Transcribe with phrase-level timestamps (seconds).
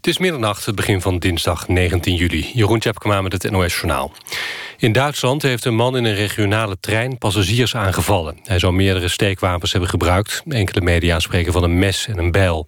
[0.00, 2.50] Het is middernacht, het begin van dinsdag 19 juli.
[2.54, 4.12] Jeroen Tjepkema met het NOS Journaal.
[4.78, 8.38] In Duitsland heeft een man in een regionale trein passagiers aangevallen.
[8.42, 10.42] Hij zou meerdere steekwapens hebben gebruikt.
[10.48, 12.66] Enkele media spreken van een mes en een bijl.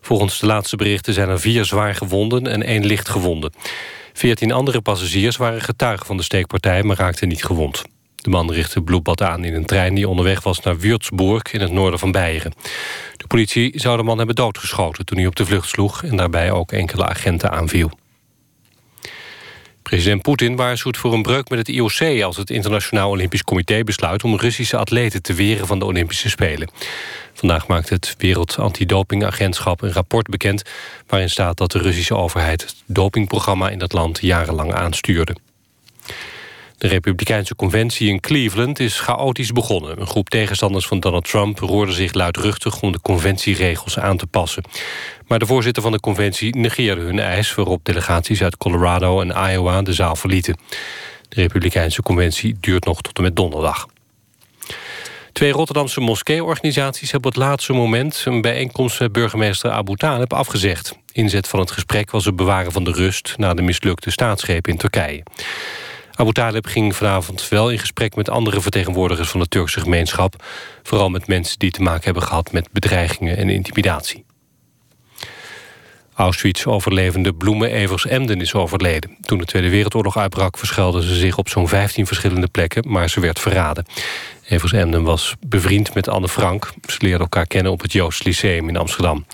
[0.00, 3.52] Volgens de laatste berichten zijn er vier zwaar gewonden en één licht gewonden.
[4.12, 6.82] Veertien andere passagiers waren getuigen van de steekpartij...
[6.82, 7.82] maar raakten niet gewond.
[8.16, 11.72] De man richtte bloedbad aan in een trein die onderweg was naar Würzburg in het
[11.72, 12.52] noorden van Beieren.
[13.30, 16.72] Politie zou de man hebben doodgeschoten toen hij op de vlucht sloeg en daarbij ook
[16.72, 17.90] enkele agenten aanviel.
[19.82, 22.22] President Poetin waarschuwt voor een breuk met het IOC...
[22.22, 24.24] als het Internationaal Olympisch Comité besluit...
[24.24, 26.70] om Russische atleten te weren van de Olympische Spelen.
[27.32, 30.62] Vandaag maakt het Wereld Antidopingagentschap een rapport bekend...
[31.06, 35.36] waarin staat dat de Russische overheid het dopingprogramma in dat land jarenlang aanstuurde.
[36.80, 40.00] De Republikeinse conventie in Cleveland is chaotisch begonnen.
[40.00, 42.82] Een groep tegenstanders van Donald Trump roerde zich luidruchtig...
[42.82, 44.64] om de conventieregels aan te passen.
[45.26, 47.54] Maar de voorzitter van de conventie negeerde hun eis...
[47.54, 50.56] waarop delegaties uit Colorado en Iowa de zaal verlieten.
[51.28, 53.86] De Republikeinse conventie duurt nog tot en met donderdag.
[55.32, 58.22] Twee Rotterdamse moskeeorganisaties hebben op het laatste moment...
[58.24, 60.98] een bijeenkomst met burgemeester Abu Talib afgezegd.
[61.12, 63.34] Inzet van het gesprek was het bewaren van de rust...
[63.36, 65.22] na de mislukte staatsgreep in Turkije.
[66.20, 70.44] Abu Talib ging vanavond wel in gesprek met andere vertegenwoordigers van de Turkse gemeenschap.
[70.82, 74.24] Vooral met mensen die te maken hebben gehad met bedreigingen en intimidatie.
[76.14, 79.16] Auschwitz-overlevende Bloemen Evers Emden is overleden.
[79.20, 83.20] Toen de Tweede Wereldoorlog uitbrak verschuilde ze zich op zo'n 15 verschillende plekken, maar ze
[83.20, 83.86] werd verraden.
[84.48, 86.72] Evers Emden was bevriend met Anne Frank.
[86.86, 89.26] Ze leerden elkaar kennen op het Joost Lyceum in Amsterdam.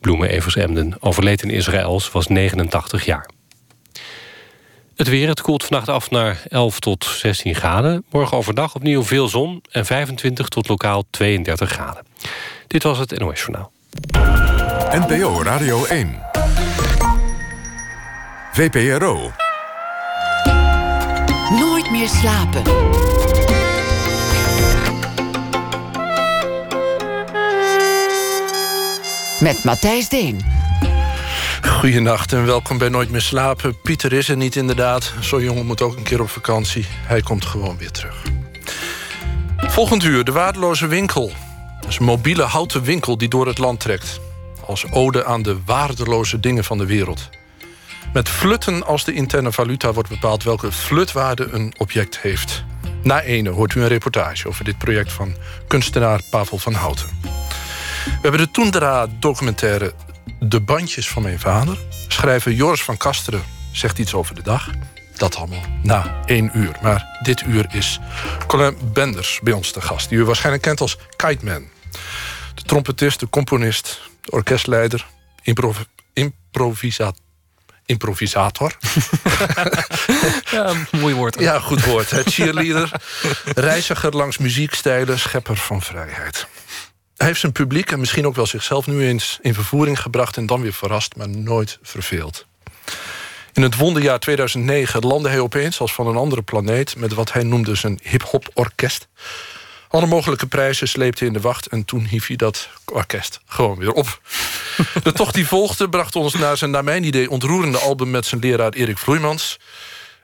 [0.00, 3.33] Bloemen Evers Emden overleed in Israël, ze was 89 jaar.
[4.96, 8.04] Het weer, het koelt vannacht af naar 11 tot 16 graden.
[8.10, 12.06] Morgen overdag opnieuw veel zon en 25 tot lokaal 32 graden.
[12.66, 13.72] Dit was het NOS Journaal.
[14.90, 16.22] NPO Radio 1.
[18.52, 19.30] VPRO.
[21.50, 22.62] Nooit meer slapen.
[29.40, 30.53] Met Matthijs Deen.
[31.64, 33.80] Goedenacht en welkom bij Nooit meer slapen.
[33.80, 35.12] Pieter is er niet inderdaad.
[35.20, 36.86] Zo'n jongen moet ook een keer op vakantie.
[36.88, 38.22] Hij komt gewoon weer terug.
[39.56, 41.32] Volgend uur de waardeloze winkel.
[41.80, 44.20] Dat is een mobiele houten winkel die door het land trekt.
[44.66, 47.28] Als ode aan de waardeloze dingen van de wereld.
[48.12, 50.42] Met flutten als de interne valuta wordt bepaald...
[50.42, 52.64] welke flutwaarde een object heeft.
[53.02, 55.34] Na ene hoort u een reportage over dit project van
[55.66, 57.06] kunstenaar Pavel van Houten.
[58.04, 59.92] We hebben de Toendra-documentaire
[60.40, 61.78] de bandjes van mijn vader.
[62.08, 63.42] Schrijver Joris van Kasteren
[63.72, 64.70] zegt iets over de dag.
[65.16, 66.76] Dat allemaal na één uur.
[66.82, 68.00] Maar dit uur is
[68.46, 70.08] Colin Benders bij ons te gast.
[70.08, 71.64] Die u waarschijnlijk kent als Kite Man.
[72.54, 75.06] De trompetist, de componist, de orkestleider,
[75.42, 75.76] improv
[76.12, 77.22] improvisator.
[77.86, 78.76] Improvisator.
[80.50, 81.40] ja, mooi woord.
[81.40, 82.10] Ja, goed woord.
[82.10, 82.90] Het cheerleader,
[83.54, 86.46] reiziger langs muziekstijlen, schepper van vrijheid.
[87.16, 90.36] Hij heeft zijn publiek en misschien ook wel zichzelf nu eens in vervoering gebracht...
[90.36, 92.46] en dan weer verrast, maar nooit verveeld.
[93.52, 96.96] In het wonderjaar 2009 landde hij opeens als van een andere planeet...
[96.96, 99.08] met wat hij noemde zijn hip-hop orkest.
[99.88, 101.66] Alle mogelijke prijzen sleepte in de wacht...
[101.66, 104.20] en toen hief hij dat orkest gewoon weer op.
[105.02, 107.30] De tocht die volgde bracht ons naar zijn, naar mijn idee...
[107.30, 109.58] ontroerende album met zijn leraar Erik Vloeimans.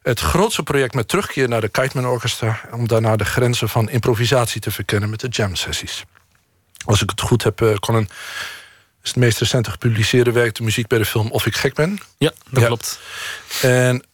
[0.02, 2.60] Het grootste project met terugkeer naar de Kiteman Orchestra...
[2.72, 6.04] om daarna de grenzen van improvisatie te verkennen met de jam-sessies
[6.84, 8.08] als ik het goed heb, uh, kon een
[9.02, 10.54] is het meest recente gepubliceerde werk...
[10.54, 11.98] de muziek bij de film Of ik gek ben.
[12.18, 13.00] Ja, dat klopt.
[13.62, 14.04] En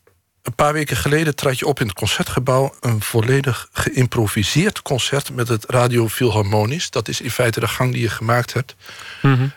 [0.43, 2.75] een paar weken geleden trad je op in het Concertgebouw...
[2.81, 6.91] een volledig geïmproviseerd concert met het Radio Philharmonisch.
[6.91, 8.75] Dat is in feite de gang die je gemaakt hebt...
[9.23, 9.53] Mm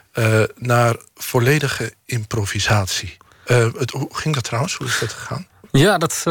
[0.55, 3.17] naar volledige improvisatie.
[3.45, 4.75] Uh, het, hoe ging dat trouwens?
[4.75, 5.47] Hoe is dat gegaan?
[5.71, 6.21] Ja, dat,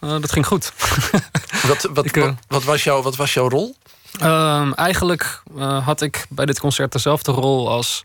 [0.00, 0.72] dat ging goed.
[1.62, 3.76] wat, wat, wat, wat, was jouw, wat was jouw rol?
[4.22, 8.02] Um, eigenlijk uh, had ik bij dit concert dezelfde rol als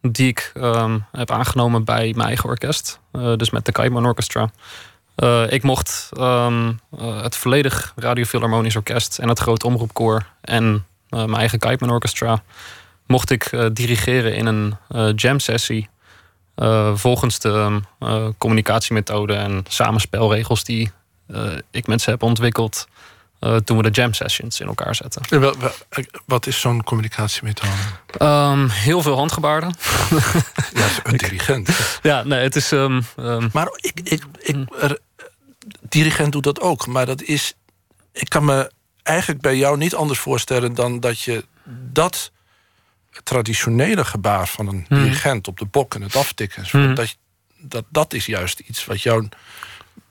[0.00, 2.98] die ik um, heb aangenomen bij mijn eigen orkest.
[3.12, 4.50] Uh, dus met de Kaiman Orchestra.
[5.16, 11.34] Uh, ik mocht um, het volledig Radio Philharmonisch Orkest en het Groot Omroepkoor en mijn
[11.34, 12.42] eigen Kaiman Orchestra
[13.06, 14.76] mocht ik dirigeren in een
[15.16, 15.88] jam sessie.
[16.94, 17.80] volgens de
[18.38, 20.90] communicatiemethode en samenspelregels die
[21.70, 22.86] ik met ze heb ontwikkeld
[23.40, 25.22] uh, toen we de jam sessions in elkaar zetten.
[26.26, 27.72] wat is zo'n communicatiemethode?
[28.18, 29.74] Um, heel veel handgebaren.
[30.74, 31.68] ja, een dirigent.
[32.02, 32.70] ja, nee, het is...
[32.70, 34.68] Um, um, maar ik, ik, ik, mm.
[34.80, 34.98] er,
[35.80, 36.86] dirigent doet dat ook.
[36.86, 37.54] Maar dat is...
[38.12, 38.70] Ik kan me
[39.02, 40.74] eigenlijk bij jou niet anders voorstellen...
[40.74, 41.44] dan dat je
[41.92, 42.32] dat
[43.22, 45.02] traditionele gebaar van een Hmm.
[45.02, 46.64] dirigent op de bok en het aftikken.
[46.70, 46.94] Hmm.
[46.94, 47.16] Dat,
[47.58, 49.28] dat, dat is juist iets wat jou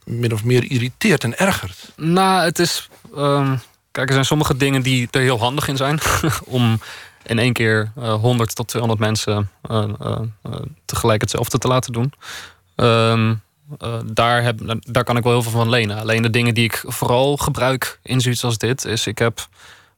[0.09, 1.91] min of meer irriteert en ergert.
[1.95, 2.89] Nou, het is.
[3.15, 3.56] ehm,
[3.91, 6.00] kijk, er zijn sommige dingen die er heel handig in zijn.
[6.45, 6.79] om
[7.23, 10.51] in één keer eh 100 tot 200 mensen eh, eh, eh,
[10.85, 12.13] tegelijk hetzelfde te laten doen.
[12.75, 13.33] Ehm,
[13.79, 16.00] eh, daar, heb, daar kan ik wel heel veel van lenen.
[16.00, 19.47] Alleen de dingen die ik vooral gebruik in zoiets als dit, is ik heb.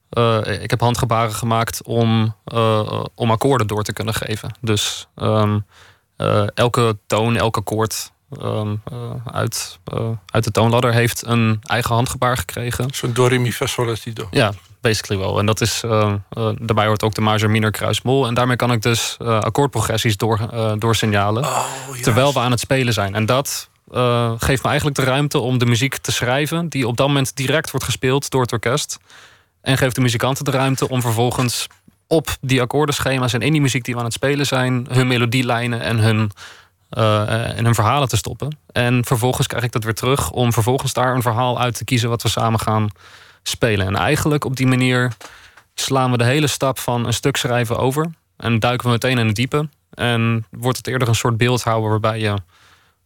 [0.09, 4.55] eh, ik heb handgebaren gemaakt om, eh, om akkoorden door te kunnen geven.
[4.61, 5.59] Dus ehm,
[6.17, 8.20] eh, elke toon, elk akkoord eh,
[9.31, 12.87] uit, eh, uit de toonladder heeft een eigen handgebaar gekregen.
[12.93, 14.27] Zo'n do, re, mi, fa, sol, la, si, do.
[14.31, 14.51] Ja,
[14.81, 15.39] basically wel.
[15.39, 18.27] En dat is, eh, eh, daarbij hoort ook de major, minor, kruis, mol.
[18.27, 21.43] En daarmee kan ik dus eh, akkoordprogressies door, eh, doorsignalen.
[21.43, 21.65] Oh,
[22.01, 23.15] terwijl we aan het spelen zijn.
[23.15, 26.69] En dat eh, geeft me eigenlijk de ruimte om de muziek te schrijven...
[26.69, 28.97] die op dat moment direct wordt gespeeld door het orkest.
[29.61, 31.67] En geeft de muzikanten de ruimte om vervolgens
[32.07, 33.33] op die akkoordenschema's...
[33.33, 34.87] en in die muziek die we aan het spelen zijn...
[34.89, 36.31] hun melodielijnen en hun,
[36.91, 38.57] eh, en hun verhalen te stoppen.
[38.71, 40.31] En vervolgens krijg ik dat weer terug...
[40.31, 42.09] om vervolgens daar een verhaal uit te kiezen...
[42.09, 42.89] wat we samen gaan
[43.43, 43.87] spelen.
[43.87, 45.11] En eigenlijk op die manier
[45.73, 48.11] slaan we de hele stap van een stuk schrijven over...
[48.37, 49.67] en duiken we meteen in het diepe...
[49.91, 52.35] En wordt het eerder een soort beeldhouwer waarbij je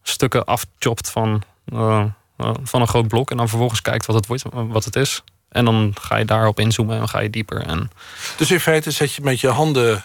[0.02, 2.04] stukken afchopt van, eh,
[2.36, 3.30] eh, van een groot blok.
[3.30, 5.22] En dan vervolgens kijkt wat het, wordt, wat het is.
[5.48, 7.62] En dan ga je daarop inzoomen en dan ga je dieper.
[7.62, 7.90] En
[8.36, 10.04] Dus in feite zet je met je handen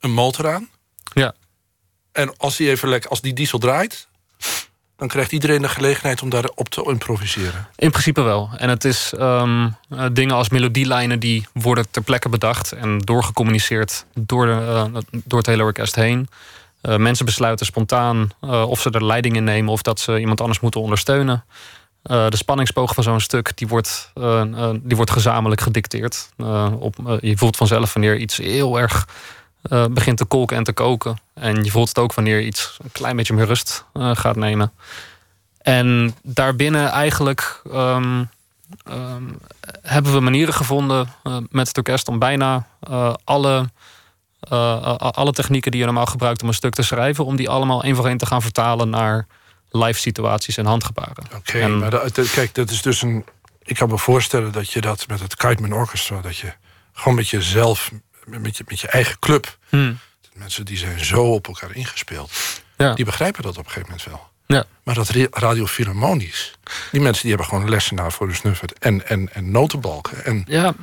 [0.00, 0.68] een motor aan.
[1.12, 1.34] ja,
[2.18, 4.08] En als die, even lekker, als die diesel draait...
[4.96, 7.68] dan krijgt iedereen de gelegenheid om daarop te improviseren.
[7.76, 8.50] in principe wel.
[8.56, 14.06] En het is ehm, eh, dingen als melodielijnen die worden ter plekke bedacht en doorgecommuniceerd
[14.14, 16.28] door, de, eh, door het hele orkest heen.
[16.80, 20.60] Eh, mensen besluiten spontaan of ze er leiding in nemen of dat ze iemand anders
[20.60, 21.44] moeten ondersteunen.
[22.02, 24.12] De spanningsboog van zo'n stuk die wordt,
[24.82, 26.28] die wordt gezamenlijk gedicteerd.
[26.78, 29.06] Op, je voelt vanzelf wanneer iets heel erg
[29.68, 31.18] eh, begint te kolken en te koken.
[31.34, 34.72] En je voelt het ook wanneer iets een klein beetje meer rust eh, gaat nemen.
[35.62, 38.24] En daarbinnen eigenlijk ehm,
[38.84, 39.22] ehm,
[39.82, 42.66] hebben we manieren gevonden eh, met het orkest om bijna
[43.24, 43.70] alle,
[44.98, 47.96] alle technieken die je normaal gebruikt om een stuk te schrijven, om die allemaal één
[47.96, 49.26] voor één te gaan vertalen naar
[49.70, 51.24] live situaties en handgebaren.
[51.36, 53.24] Oké, En- maar dat, dat- kijk, dat is dus een...
[53.62, 56.20] Ik kan me voorstellen dat je dat met het Kiteman Orchestra...
[56.20, 56.52] dat je
[56.92, 57.90] gewoon met jezelf,
[58.28, 59.58] met je, met je eigen club...
[59.68, 59.98] Hmm.
[60.32, 62.30] mensen die zijn zo op elkaar ingespeeld...
[62.76, 62.94] Ja.
[62.94, 64.28] die begrijpen dat op een gegeven moment wel.
[64.46, 64.64] Ja.
[64.82, 66.52] Maar dat radiofilharmonisch...
[66.90, 68.78] die mensen die hebben gewoon een lessenaar voor de snuffert...
[68.78, 70.24] en, en, en notenbalken.
[70.24, 70.74] En Ja,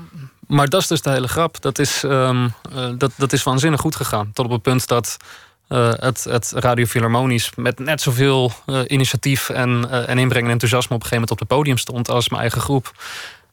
[0.47, 1.61] maar dat is dus de hele grap.
[1.61, 4.31] Dat is, ehm, eh, dat, dat is waanzinnig goed gegaan.
[4.33, 5.17] Tot op het punt dat
[5.67, 7.51] eh, het, het Radio Philharmonisch...
[7.55, 10.95] met net zoveel eh, initiatief en, en inbreng en enthousiasme...
[10.95, 12.91] op een gegeven moment op het podium stond als mijn eigen groep.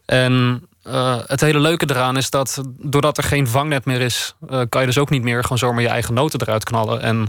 [0.05, 4.35] En eh, het hele leuke eraan is dat doordat er geen vangnet meer is...
[4.49, 7.01] eh, kan je dus ook niet meer gewoon zomaar je eigen noten eruit knallen.
[7.01, 7.29] En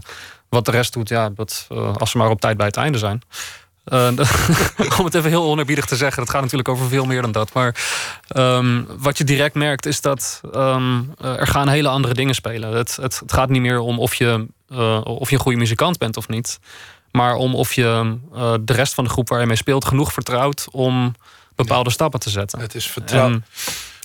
[0.50, 2.98] wat de rest doet, ja, dat, eh, als ze maar op tijd bij het einde
[2.98, 3.22] zijn...
[5.00, 7.54] Om het even heel onerbiedig te zeggen, het gaat natuurlijk over veel meer dan dat.
[7.54, 7.76] Maar
[8.28, 12.76] ehm, wat je direct merkt is dat ehm, eh, er gaan hele andere dingen spelen.
[12.76, 14.48] Het, het, gaat niet meer om of je,
[15.04, 16.60] of je een goede muzikant bent of niet.
[17.12, 18.18] Maar om of je
[18.62, 21.16] de rest van de groep waar je mee speelt genoeg vertrouwt om
[21.56, 22.60] bepaalde stappen te zetten.
[22.60, 23.46] het is vertrouwen.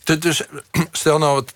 [0.04, 0.42] En- Dus
[0.92, 1.54] stel nou, het,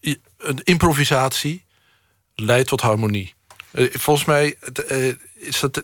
[0.00, 1.64] eh, een improvisatie
[2.34, 3.34] leidt tot harmonie.
[3.70, 4.56] Eh, Volgens mij
[4.88, 5.82] eh, is dat,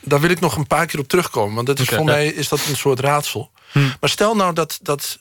[0.00, 1.54] daar wil ik nog een paar keer op terugkomen.
[1.54, 2.02] Want dat is ja.
[2.02, 3.50] mij is dat een soort raadsel.
[3.72, 3.88] Hm.
[4.00, 5.18] Maar stel nou dat, dat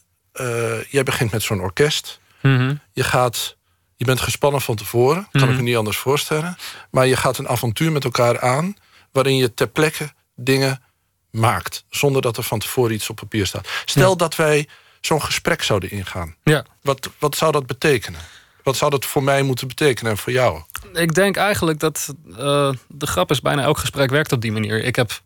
[0.89, 2.19] jij begint met zo'n orkest.
[2.41, 2.75] Mhm.
[2.93, 3.55] Je, gaat,
[3.95, 6.57] je bent gespannen van tevoren, kan ik me niet anders voorstellen.
[6.91, 8.75] Maar je gaat een avontuur met elkaar aan...
[9.11, 10.81] waarin je ter plekke dingen
[11.31, 11.83] maakt...
[11.89, 13.67] zonder dat er van tevoren iets op papier staat.
[13.85, 14.67] Stel dat wij
[15.01, 16.35] zo'n gesprek zouden ingaan.
[16.43, 16.65] Ja.
[16.81, 18.19] Wat, wat zou dat betekenen?
[18.63, 20.61] Wat zou dat voor mij moeten betekenen en voor jou?
[20.93, 24.83] Ik denk eigenlijk dat eh, de grap is bijna elk gesprek werkt op die manier.
[24.83, 25.21] Ik heb,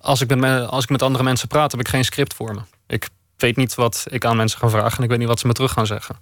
[0.00, 2.54] als ik, met me, als ik met andere mensen praat, heb ik geen script voor
[2.54, 2.60] me.
[2.86, 5.46] Ik weet niet wat ik aan mensen ga vragen en ik weet niet wat ze
[5.46, 6.16] me terug gaan zeggen.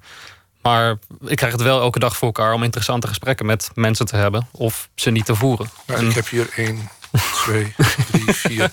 [0.63, 4.17] Maar ik krijg het wel elke dag voor elkaar om interessante gesprekken met mensen te
[4.17, 5.71] hebben of ze niet te voeren.
[5.87, 6.89] Nou, En- Ik heb hier 1,
[7.45, 7.75] 2,
[8.13, 8.71] 3, 4,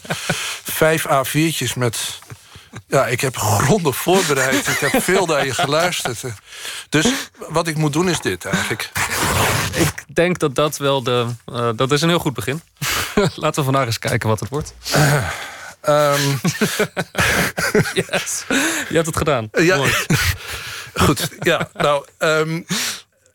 [0.63, 2.20] 5 A4'tjes met...
[2.88, 4.68] Ja, ik heb grondig voorbereid.
[4.68, 6.22] Ik heb veel naar je geluisterd.
[6.89, 7.06] Dus
[7.50, 8.89] wat ik moet doen is dit eigenlijk.
[9.74, 11.25] ik denk dat dat wel de.
[11.46, 12.62] eh, dat is een heel goed begin.
[13.36, 14.74] Laten we vandaag eens kijken wat het wordt.
[15.82, 16.22] Ehm,
[18.10, 18.44] Yes.
[18.89, 19.50] Je hebt het gedaan.
[19.51, 19.75] Ja.
[19.77, 19.94] Mooi.
[20.94, 22.06] goed, ja, nou...
[22.18, 22.62] ehm,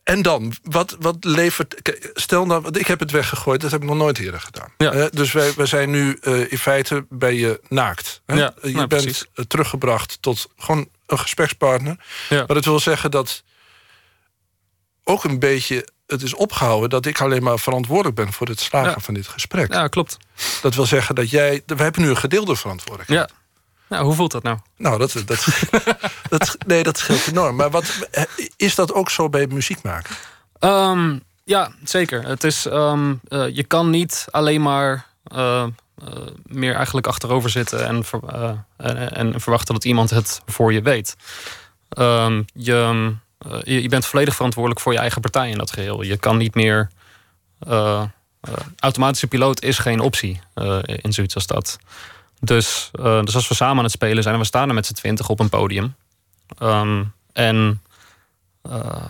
[0.03, 1.75] en dan, wat, wat levert...
[2.13, 4.73] Stel nou, want ik heb het weggegooid, dat heb ik nog nooit eerder gedaan.
[4.77, 4.91] Ja.
[4.91, 8.21] Eh, dus wij, wij zijn nu eh, in feite bij je naakt.
[8.25, 8.35] Hè?
[8.35, 9.25] Ja, je nou, bent precies.
[9.33, 11.95] eh, teruggebracht tot gewoon een gesprekspartner.
[12.29, 12.37] Ja.
[12.37, 13.43] Maar dat wil zeggen dat
[15.03, 19.01] ook een beetje het is opgehouden dat ik alleen maar verantwoordelijk ben voor het slagen
[19.01, 19.73] van dit gesprek.
[19.73, 20.17] Ja, klopt.
[20.61, 21.63] Dat wil zeggen dat jij.
[21.65, 23.29] We hebben nu een gedeelde verantwoordelijkheid.
[23.29, 23.35] Ja.
[23.91, 24.57] Nou, hoe voelt dat nou?
[24.77, 25.47] Nou, dat, dat,
[26.29, 27.55] dat, nee, dat scheelt enorm.
[27.55, 28.07] Maar wat,
[28.55, 30.15] is dat ook zo bij muziek maken?
[30.59, 32.23] Ehm, ja, zeker.
[32.27, 35.67] Het is, ehm, eh, je kan niet alleen maar eh, eh,
[36.43, 40.81] meer eigenlijk achterover zitten en, ver- eh, en, en verwachten dat iemand het voor je
[40.81, 41.15] weet.
[41.89, 46.01] Ehm, je, eh, je, bent volledig verantwoordelijk voor je eigen partij in dat geheel.
[46.01, 46.89] Je kan niet meer.
[47.59, 48.01] eh,
[48.41, 51.77] eh, automatische piloot is geen optie eh, in zoiets als dat.
[52.43, 54.85] Dus, eh, dus als we samen aan het spelen zijn en we staan er met
[54.85, 55.95] z'n twintig op een podium.
[56.57, 57.81] ehm, en
[58.61, 59.05] eh,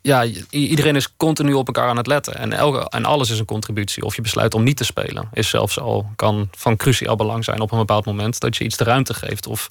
[0.00, 2.34] ja, iedereen is continu op elkaar aan het letten.
[2.34, 4.04] En, elke, en alles is een contributie.
[4.04, 7.60] Of je besluit om niet te spelen, is zelfs al kan van cruciaal belang zijn
[7.60, 9.46] op een bepaald moment dat je iets de ruimte geeft.
[9.46, 9.70] Of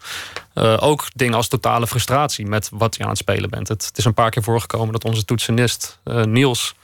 [0.54, 3.68] eh, ook dingen als totale frustratie met wat je aan het spelen bent.
[3.68, 6.76] Het, het is een paar keer voorgekomen dat onze toetsenist Niels.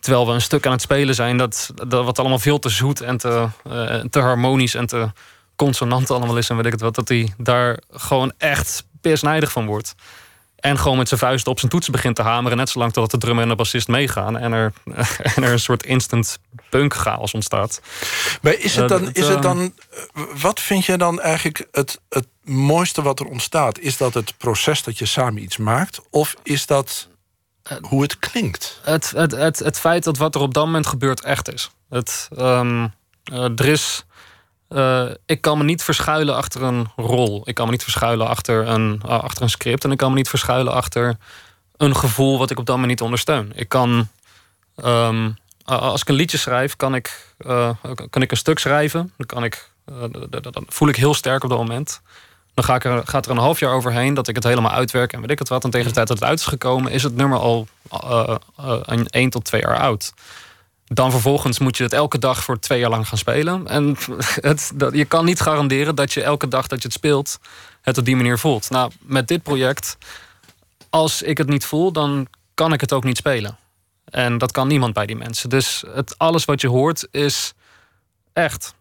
[0.00, 3.00] Terwijl we een stuk aan het spelen zijn, dat, dat wat allemaal veel te zoet
[3.00, 3.48] en te,
[4.10, 5.08] te harmonisch en te
[5.56, 9.66] consonant allemaal is en weet ik het wat, dat hij daar gewoon echt pisnijdig van
[9.66, 9.94] wordt.
[10.64, 12.58] En gewoon met zijn vuist op zijn toetsen begint te hameren.
[12.58, 14.38] Net zolang totdat de drummer en de bassist meegaan.
[14.38, 14.72] En er,
[15.34, 16.38] en er een soort instant
[16.70, 17.80] punk chaos ontstaat.
[18.42, 19.72] Maar is het dan, is het dan
[20.40, 23.78] wat vind je dan eigenlijk het, het mooiste wat er ontstaat?
[23.78, 26.00] Is dat het proces dat je samen iets maakt?
[26.10, 27.08] Of is dat
[27.80, 28.80] hoe het klinkt?
[28.82, 31.70] Het, het, het, het feit dat wat er op dat moment gebeurt echt is.
[31.88, 32.86] Het, ehm,
[33.24, 34.04] eh, er is
[34.74, 37.42] eh, ik kan me niet verschuilen achter een rol.
[37.44, 39.84] Ik kan me niet verschuilen achter een, uh, achter een script.
[39.84, 41.16] En ik kan me niet verschuilen achter
[41.76, 43.52] een gevoel wat ik op dat moment niet ondersteun.
[43.54, 44.08] Ik kan.
[44.84, 47.70] Um, als ik een liedje schrijf, kan ik, uh,
[48.10, 49.12] kan ik een stuk schrijven.
[49.16, 49.70] Dan, kan ik,
[50.40, 52.00] dan voel ik heel sterk op dat moment.
[52.54, 55.12] Dan ga ik er, gaat er een half jaar overheen dat ik het helemaal uitwerk
[55.12, 55.64] en weet ik het wat.
[55.64, 57.66] En tegen de tijd dat het uit is gekomen, is het nummer al
[58.82, 60.12] een 1 tot 2 jaar oud.
[60.86, 63.66] Dan vervolgens moet je het elke dag voor twee jaar lang gaan spelen.
[63.66, 63.96] En
[64.50, 67.38] het, dat, je kan niet garanderen dat je elke dag dat je het speelt,
[67.80, 68.70] het op die manier voelt.
[68.70, 69.96] Nou, met dit project,
[70.90, 73.58] als ik het niet voel, dan kan ik het ook niet spelen.
[74.04, 75.48] En dat kan niemand bij die mensen.
[75.48, 77.52] Dus het, alles wat je hoort is
[78.32, 78.74] echt.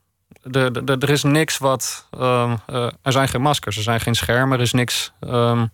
[0.52, 2.08] Er, is niks wat.
[2.18, 5.12] Uh, uh, er zijn geen maskers, er zijn geen schermen, er is niks.
[5.20, 5.72] Um,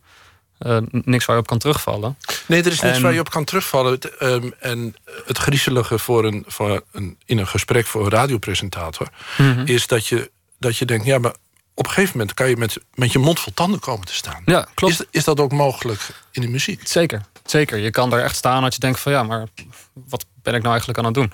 [0.60, 2.18] uh, niks waar je op kan terugvallen.
[2.46, 4.00] Nee, er is niks en, waar je op kan terugvallen.
[4.20, 9.08] Um, en het griezelige voor een, voor een, in een gesprek voor een radiopresentator...
[9.38, 9.66] Mm -hmm.
[9.66, 11.36] is dat je, dat je denkt, ja, maar
[11.74, 12.36] op een gegeven moment...
[12.36, 14.42] kan je met, met je mond vol tanden komen te staan.
[14.46, 14.94] Ja, klopt.
[14.94, 16.88] Is, is dat ook mogelijk in de muziek?
[16.88, 17.78] Zeker, zeker.
[17.78, 19.12] Je kan daar echt staan dat je denkt van...
[19.12, 19.48] ja, maar
[19.94, 21.32] wat ben ik nou eigenlijk aan het doen?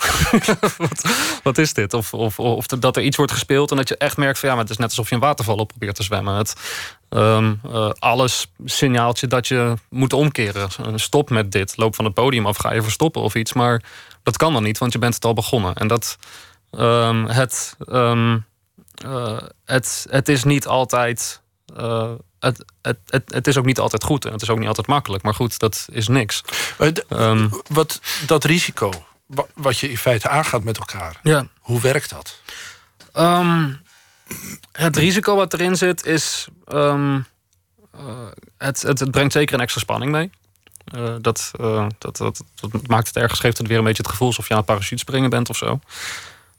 [0.88, 1.03] wat,
[1.43, 1.93] wat, is dit?
[1.93, 4.50] Of, of, of dat er iets wordt gespeeld en dat je echt merkt van...
[4.50, 6.36] ja, maar het is net alsof je een waterval op probeert te zwemmen.
[6.36, 6.55] Het,
[7.10, 10.69] um, uh, alles signaalt je dat je moet omkeren.
[10.95, 11.77] Stop met dit.
[11.77, 13.53] Loop van het podium af, ga je verstoppen of iets.
[13.53, 13.84] Maar
[14.24, 15.75] dat kan dan niet, want je bent het al begonnen.
[15.75, 16.17] En dat...
[16.72, 18.45] Um, het, um,
[19.05, 21.41] uh, het, het is niet altijd...
[22.46, 24.88] het, het, het, het, is ook niet altijd goed en het is ook niet altijd
[24.88, 25.24] makkelijk.
[25.24, 26.42] Maar goed, dat is niks.
[27.10, 28.92] Um, wat, dat risico,
[29.54, 31.48] wat je in feite aangaat met elkaar, ja.
[31.60, 32.40] hoe werkt dat?
[33.18, 33.82] Um,
[34.72, 36.48] het risico wat erin zit is.
[36.68, 37.25] Um,
[37.96, 38.02] uh,
[38.58, 40.30] het, het, het, brengt zeker een extra spanning mee.
[40.96, 44.12] Uh, dat, uh, dat, dat, dat, maakt het ergens, geeft het weer een beetje het
[44.12, 45.80] gevoel alsof je aan het parachutespringen bent of zo.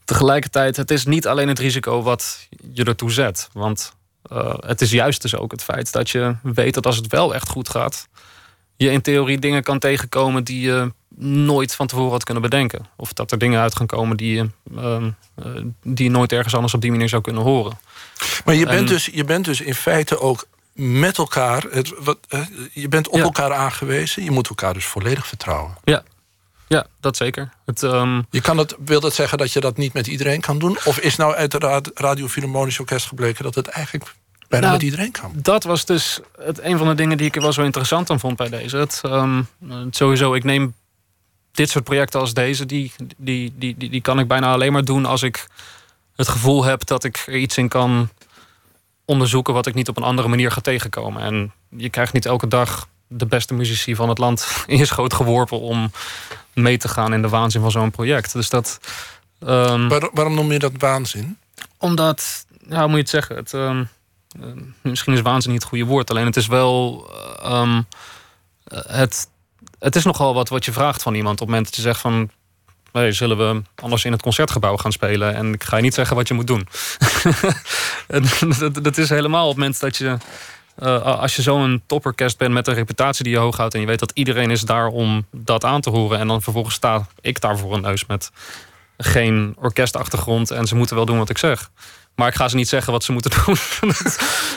[0.04, 3.48] Tegelijkertijd, het is niet alleen het risico wat je ertoe zet.
[3.52, 3.95] Want
[4.32, 7.34] uh, het is juist dus ook het feit dat je weet dat als het wel
[7.34, 8.08] echt goed gaat,
[8.76, 12.86] je in theorie dingen kan tegenkomen die je nooit van tevoren had kunnen bedenken.
[12.96, 14.96] Of dat er dingen uit gaan komen die je, uh,
[15.46, 17.78] uh, die je nooit ergens anders op die manier zou kunnen horen.
[18.44, 22.18] Maar je bent, en, dus, je bent dus in feite ook met elkaar, het, wat,
[22.72, 23.22] je bent op ja.
[23.22, 25.76] elkaar aangewezen, je moet elkaar dus volledig vertrouwen.
[25.84, 26.02] Ja,
[26.68, 27.52] ja, dat zeker.
[27.64, 28.26] Het, um...
[28.30, 30.78] je kan het, wil dat zeggen dat je dat niet met iedereen kan doen?
[30.84, 34.14] Of is nou uit het Radio Philharmonisch Orkest gebleken dat het eigenlijk
[34.48, 35.32] bijna nou, met iedereen kan?
[35.34, 38.20] Dat was dus het, een van de dingen die ik er wel zo interessant aan
[38.20, 38.76] vond bij deze.
[38.76, 40.74] Het, um, het sowieso, ik neem
[41.52, 44.84] dit soort projecten als deze, die, die, die, die, die kan ik bijna alleen maar
[44.84, 45.46] doen als ik
[46.16, 48.08] het gevoel heb dat ik er iets in kan
[49.04, 51.22] onderzoeken wat ik niet op een andere manier ga tegenkomen.
[51.22, 55.14] En je krijgt niet elke dag de beste muzici van het land in je schoot
[55.14, 55.90] geworpen om
[56.56, 58.32] mee te gaan in de waanzin van zo'n project.
[58.32, 58.80] Dus dat.
[59.40, 61.38] Um, Waar, waarom noem je dat waanzin?
[61.78, 63.36] Omdat, ja, hoe moet je het zeggen?
[63.36, 63.88] Het, um,
[64.40, 64.46] uh,
[64.82, 67.06] misschien is waanzin niet het goede woord, alleen het is wel.
[67.44, 67.86] Um,
[68.86, 69.28] het,
[69.78, 72.00] het is nogal wat wat je vraagt van iemand op het moment dat je zegt
[72.00, 72.30] van.
[72.92, 75.34] Hey, zullen we anders in het concertgebouw gaan spelen?
[75.34, 76.68] En ik ga je niet zeggen wat je moet doen.
[78.58, 80.16] dat, dat, is helemaal op het moment dat je
[80.78, 83.74] uh, als je zo'n toporkest bent met een reputatie die je hoog houdt...
[83.74, 86.18] en je weet dat iedereen is daar om dat aan te horen...
[86.18, 88.30] en dan vervolgens sta ik daar voor een neus met
[88.98, 90.50] geen orkestachtergrond...
[90.50, 91.70] en ze moeten wel doen wat ik zeg.
[92.14, 93.56] Maar ik ga ze niet zeggen wat ze moeten doen.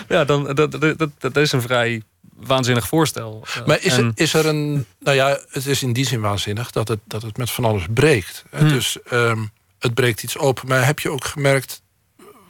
[0.08, 2.02] ja, dan, dat, dat, dat, dat is een vrij
[2.36, 3.46] waanzinnig voorstel.
[3.66, 4.86] Maar is, er, is er een...
[5.00, 7.86] Nou ja, het is in die zin waanzinnig dat het, dat het met van alles
[7.94, 8.44] breekt.
[8.50, 8.70] Hmm.
[8.70, 10.68] Dus um, het breekt iets open.
[10.68, 11.82] Maar heb je ook gemerkt...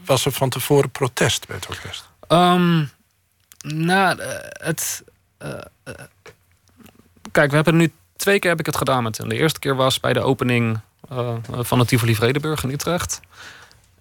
[0.05, 2.09] was er van tevoren protest bij het orkest?
[2.27, 2.89] Um,
[3.67, 5.03] nou, eh, het...
[5.43, 5.53] Uh,
[7.31, 7.91] kijk, we hebben nu...
[8.15, 9.29] Twee keer heb ik het gedaan met hem.
[9.29, 10.79] De eerste keer was bij de opening
[11.61, 13.19] van het Tivoli Vredeburg in Utrecht.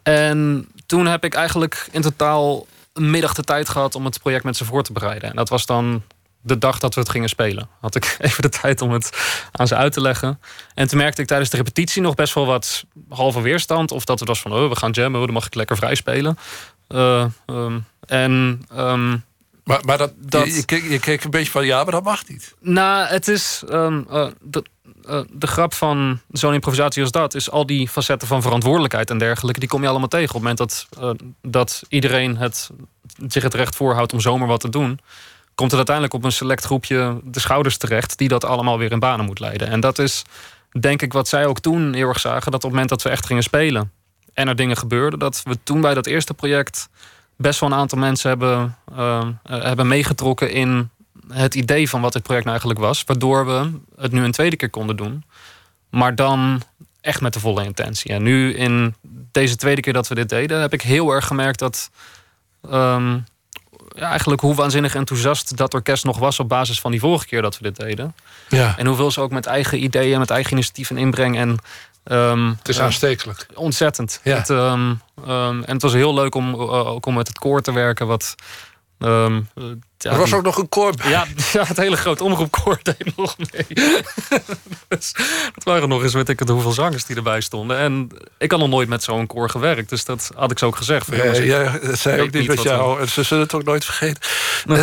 [0.02, 4.44] En toen heb ik eigenlijk in totaal een middag de tijd gehad om het project
[4.44, 5.30] met ze voor te bereiden.
[5.30, 6.02] En dat was dan
[6.40, 7.68] de dag dat we het gingen spelen.
[7.80, 9.10] Had ik even de tijd om het
[9.52, 10.40] aan ze uit te leggen.
[10.74, 13.92] En toen merkte ik tijdens de repetitie nog best wel wat halve weerstand.
[13.92, 16.38] Of dat het was van, oh, we gaan jammen, dan mag ik lekker vrij spelen.
[16.88, 18.62] Um, en...
[18.76, 19.26] Um,
[19.68, 22.54] maar, maar dat, dat je, je, keek, een beetje van, ja, maar dat mag niet.
[22.60, 23.62] Nou, het is...
[23.70, 24.64] Um, uh, de,
[25.08, 27.34] uh, de grap van zo'n improvisatie als dat...
[27.34, 29.60] is al die facetten van verantwoordelijkheid en dergelijke...
[29.60, 32.70] die kom je allemaal tegen op het moment dat, uh, dat iedereen het,
[33.26, 34.12] zich het recht voorhoudt...
[34.12, 35.00] om zomaar wat te doen
[35.54, 38.18] komt het uiteindelijk op een select groepje de schouders terecht...
[38.18, 39.68] die dat allemaal weer in banen moet leiden.
[39.68, 40.22] En dat is
[40.80, 42.50] denk ik wat zij ook toen heel erg zagen...
[42.50, 43.92] dat op het moment dat we echt gingen spelen
[44.34, 45.18] en er dingen gebeurden...
[45.18, 46.88] dat we toen bij dat eerste project
[47.38, 50.50] best wel een aantal mensen hebben, uh, hebben meegetrokken...
[50.50, 50.90] in
[51.28, 53.04] het idee van wat dit project nou eigenlijk was.
[53.06, 55.24] Waardoor we het nu een tweede keer konden doen.
[55.90, 56.62] Maar dan
[57.00, 58.12] echt met de volle intentie.
[58.12, 58.94] En nu in
[59.32, 60.60] deze tweede keer dat we dit deden...
[60.60, 61.90] heb ik heel erg gemerkt dat...
[62.72, 63.24] Um,
[63.94, 67.42] ja, eigenlijk hoe waanzinnig enthousiast dat orkest nog was op basis van die vorige keer
[67.42, 68.14] dat we dit deden.
[68.48, 68.74] Ja.
[68.78, 71.40] En hoeveel ze ook met eigen ideeën, met eigen initiatieven inbrengen.
[71.40, 71.58] En,
[72.10, 73.46] um, het is aanstekelijk.
[73.54, 74.20] ontzettend.
[74.24, 74.36] Ja.
[74.36, 77.60] Het, um, um, en het was heel leuk om uh, ook om met het koor
[77.60, 78.34] te werken, wat
[79.98, 81.10] ja, er was ook nog een koor bij.
[81.10, 83.66] Ja, ja het hele grote omroepkoor deed nog mee.
[84.88, 85.12] dus,
[85.54, 87.78] dat waren nog eens weet ik het hoeveel zangers die erbij stonden.
[87.78, 89.88] En ik had nog nooit met zo'n koor gewerkt.
[89.88, 91.06] Dus dat had ik zo ook gezegd.
[91.10, 93.06] Ja, ja, dat zei ook niet met jou.
[93.06, 94.22] Ze zullen het ook nooit vergeten.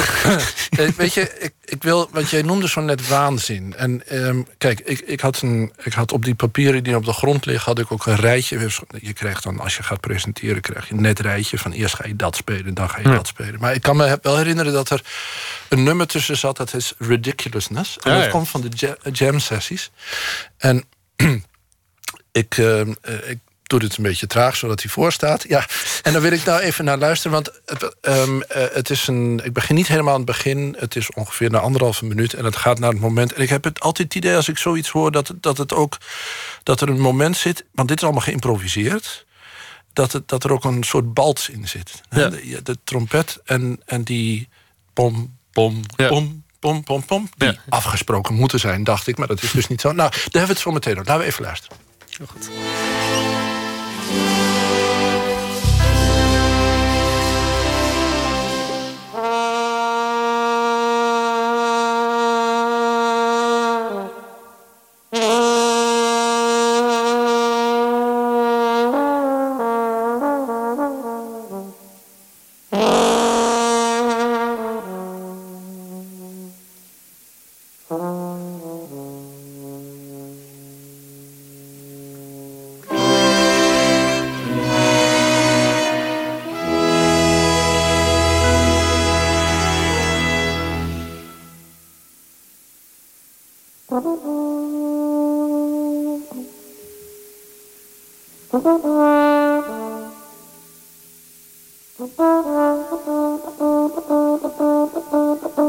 [0.75, 3.73] Eh, weet je, ik, ik wil, want jij noemde zo net waanzin.
[3.77, 7.13] En um, kijk, ik, ik, had een, ik had op die papieren die op de
[7.13, 7.65] grond liggen...
[7.65, 8.69] had ik ook een rijtje.
[9.01, 10.61] Je krijgt dan, als je gaat presenteren...
[10.61, 12.73] krijg je een net rijtje van eerst ga je dat spelen...
[12.73, 13.59] dan ga je dat spelen.
[13.59, 15.01] Maar ik kan me wel herinneren dat er
[15.69, 16.57] een nummer tussen zat...
[16.57, 17.97] dat is Ridiculousness.
[17.97, 19.91] En dat komt van de jam-sessies.
[20.57, 20.83] En
[22.31, 22.79] ik, uh,
[23.25, 25.45] ik doe dit een beetje traag, zodat hij voor staat.
[25.47, 25.65] Ja,
[26.01, 29.41] en dan wil ik nou even naar luisteren, want het, um, het is een.
[29.43, 30.75] Ik begin niet helemaal aan het begin.
[30.79, 33.33] Het is ongeveer na anderhalve minuut en het gaat naar het moment.
[33.33, 35.97] En ik heb het altijd het idee als ik zoiets hoor dat, dat het ook
[36.63, 39.25] dat er een moment zit, want dit is allemaal geïmproviseerd.
[39.93, 42.01] Dat, het, dat er ook een soort balt in zit.
[42.09, 42.29] Ja.
[42.29, 44.49] De, de, trompet en, en die
[44.95, 46.07] pom, pom, ja.
[46.07, 47.29] pom, pom, pom, pom.
[47.37, 47.57] Die ja.
[47.69, 49.17] afgesproken moeten zijn, dacht ik.
[49.17, 49.91] Maar dat is dus niet zo.
[49.91, 51.05] Nou, daar hebben we het zo meteen over.
[51.05, 51.77] Laten we even luisteren.
[52.17, 52.49] Heel goed.
[98.55, 98.85] Thank
[105.57, 105.64] you.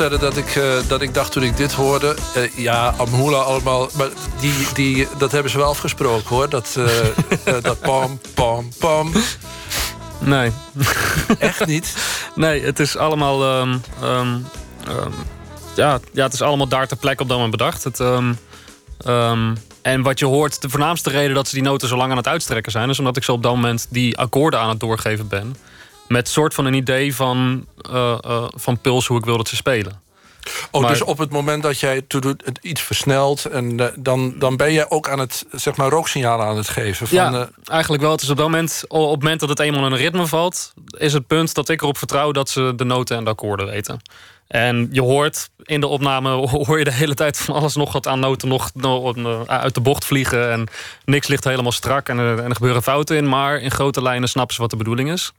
[0.00, 2.16] Voorstellen dat ik, uh, dat ik dacht toen ik dit hoorde...
[2.36, 3.88] Uh, ja, Amhula allemaal...
[3.94, 4.08] maar
[4.40, 6.48] die, die, dat hebben ze wel afgesproken, hoor.
[6.48, 6.86] Dat, uh,
[7.62, 9.12] dat pam, pam, pam.
[10.18, 10.52] Nee.
[11.38, 11.96] Echt niet?
[12.34, 13.60] Nee, het is allemaal...
[13.60, 14.46] Um, um,
[14.88, 15.12] um,
[15.76, 17.84] ja, ja, het is allemaal daar ter plekke op dat moment bedacht.
[17.84, 18.00] Het,
[19.82, 22.28] en wat je hoort, de voornaamste reden dat ze die noten zo lang aan het
[22.28, 22.90] uitstrekken zijn...
[22.90, 25.56] is omdat ik zo op dat moment die akkoorden aan het doorgeven ben...
[26.08, 27.66] met soort van een idee van,
[28.54, 30.08] van puls hoe ik wil dat ze spelen.
[30.70, 33.44] Oh, dus op het moment dat jij het iets versnelt...
[33.44, 37.06] En, uh, dan, dan ben je ook aan het zeg maar, rooksignalen aan het geven?
[37.06, 38.12] Van, ja, eigenlijk wel.
[38.12, 40.72] Het is op dat moment, op het moment dat het eenmaal in een ritme valt...
[40.90, 44.00] is het punt dat ik erop vertrouw dat ze de noten en de akkoorden weten.
[44.46, 46.30] En je hoort in de opname
[46.66, 48.70] hoor je de hele tijd van alles nog wat aan noten nog,
[49.46, 50.50] uit de bocht vliegen.
[50.50, 50.68] En
[51.04, 53.28] niks ligt helemaal strak en er, en er gebeuren fouten in.
[53.28, 55.32] Maar in grote lijnen snappen ze wat de bedoeling is.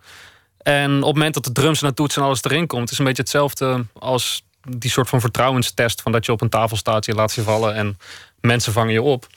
[0.64, 3.00] En op het moment dat de drums en de toets en alles erin komt, is
[3.00, 6.02] een beetje hetzelfde als die soort van vertrouwenstest.
[6.02, 7.98] Van dat je op een tafel staat, je laat je vallen en
[8.42, 9.28] mensen vangen je op.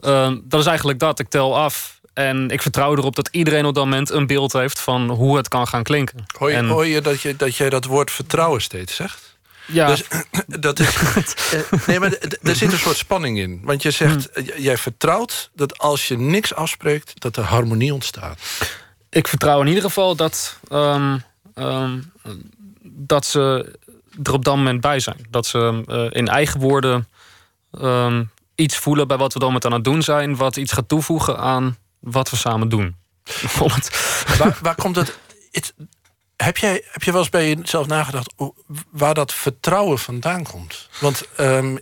[0.00, 1.18] Uh, dat is eigenlijk dat.
[1.18, 4.80] Ik tel af en ik vertrouw erop dat iedereen op dat moment een beeld heeft
[4.80, 6.24] van hoe het kan gaan klinken.
[6.38, 9.36] Hoor je, en, hoor je, dat, je dat jij dat woord vertrouwen steeds zegt?
[9.66, 9.86] Ja.
[9.86, 10.02] Dus,
[10.46, 10.88] dat is,
[11.86, 12.12] nee, maar
[12.42, 13.60] er zit een soort spanning in.
[13.62, 17.20] Want je zegt, jij vertrouwt dat als je niks afspreekt...
[17.20, 18.40] dat er harmonie ontstaat.
[19.16, 21.22] Ik vertrouw in ieder geval dat, um,
[21.54, 22.12] um,
[22.82, 23.72] dat ze
[24.22, 25.26] er op dat moment bij zijn.
[25.30, 27.08] Dat ze uh, in eigen woorden
[27.80, 30.36] um, iets voelen bij wat we dan met aan het doen zijn...
[30.36, 32.96] wat iets gaat toevoegen aan wat we samen doen.
[34.38, 35.18] waar, waar komt het...
[35.50, 35.74] het
[36.36, 38.34] heb, jij, heb je wel eens bij jezelf nagedacht
[38.90, 40.88] waar dat vertrouwen vandaan komt?
[41.00, 41.28] Want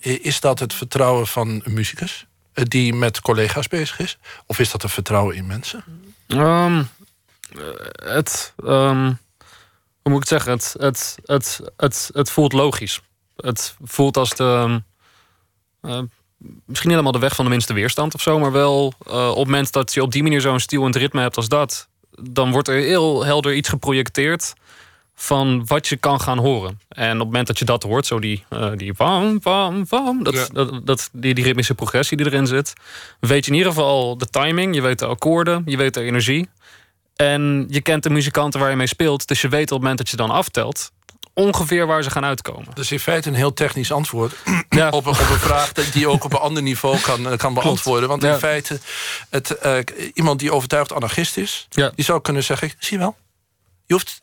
[0.00, 4.18] is dat het vertrouwen van een muzikus die met collega's bezig is?
[4.46, 5.84] Of is dat een vertrouwen in mensen?
[6.28, 6.88] Um,
[8.04, 9.18] het, um,
[10.02, 10.52] hoe moet ik het zeggen?
[10.52, 13.00] Het, het, het, het, het voelt logisch.
[13.36, 14.82] Het voelt als de.
[15.82, 15.98] Uh,
[16.64, 19.44] misschien helemaal de weg van de minste weerstand of zo, maar wel uh, op het
[19.44, 21.88] moment dat je op die manier zo'n stil en ritme hebt als dat,
[22.20, 24.54] dan wordt er heel helder iets geprojecteerd
[25.14, 26.80] van wat je kan gaan horen.
[26.88, 30.24] En op het moment dat je dat hoort, zo die, uh, die wam, wam, wam,
[30.24, 30.46] dat, ja.
[30.52, 32.72] dat, dat, die, die ritmische progressie die erin zit,
[33.20, 36.48] weet je in ieder geval de timing, je weet de akkoorden, je weet de energie.
[37.16, 39.98] En je kent de muzikanten waar je mee speelt, dus je weet op het moment
[39.98, 40.92] dat je dan aftelt,
[41.35, 42.74] ongeveer waar ze gaan uitkomen.
[42.74, 44.35] Dus in feite een heel technisch antwoord
[44.68, 44.88] ja.
[44.98, 48.09] op, op, een vraag die ook op een ander niveau kan, kan beantwoorden.
[48.09, 48.38] Want in ja.
[48.38, 48.81] feite,
[49.31, 49.79] het, uh,
[50.14, 51.92] iemand die overtuigd anarchist is, ja.
[51.94, 53.16] die zou kunnen zeggen: zie je wel,
[53.87, 54.22] je, hoeft,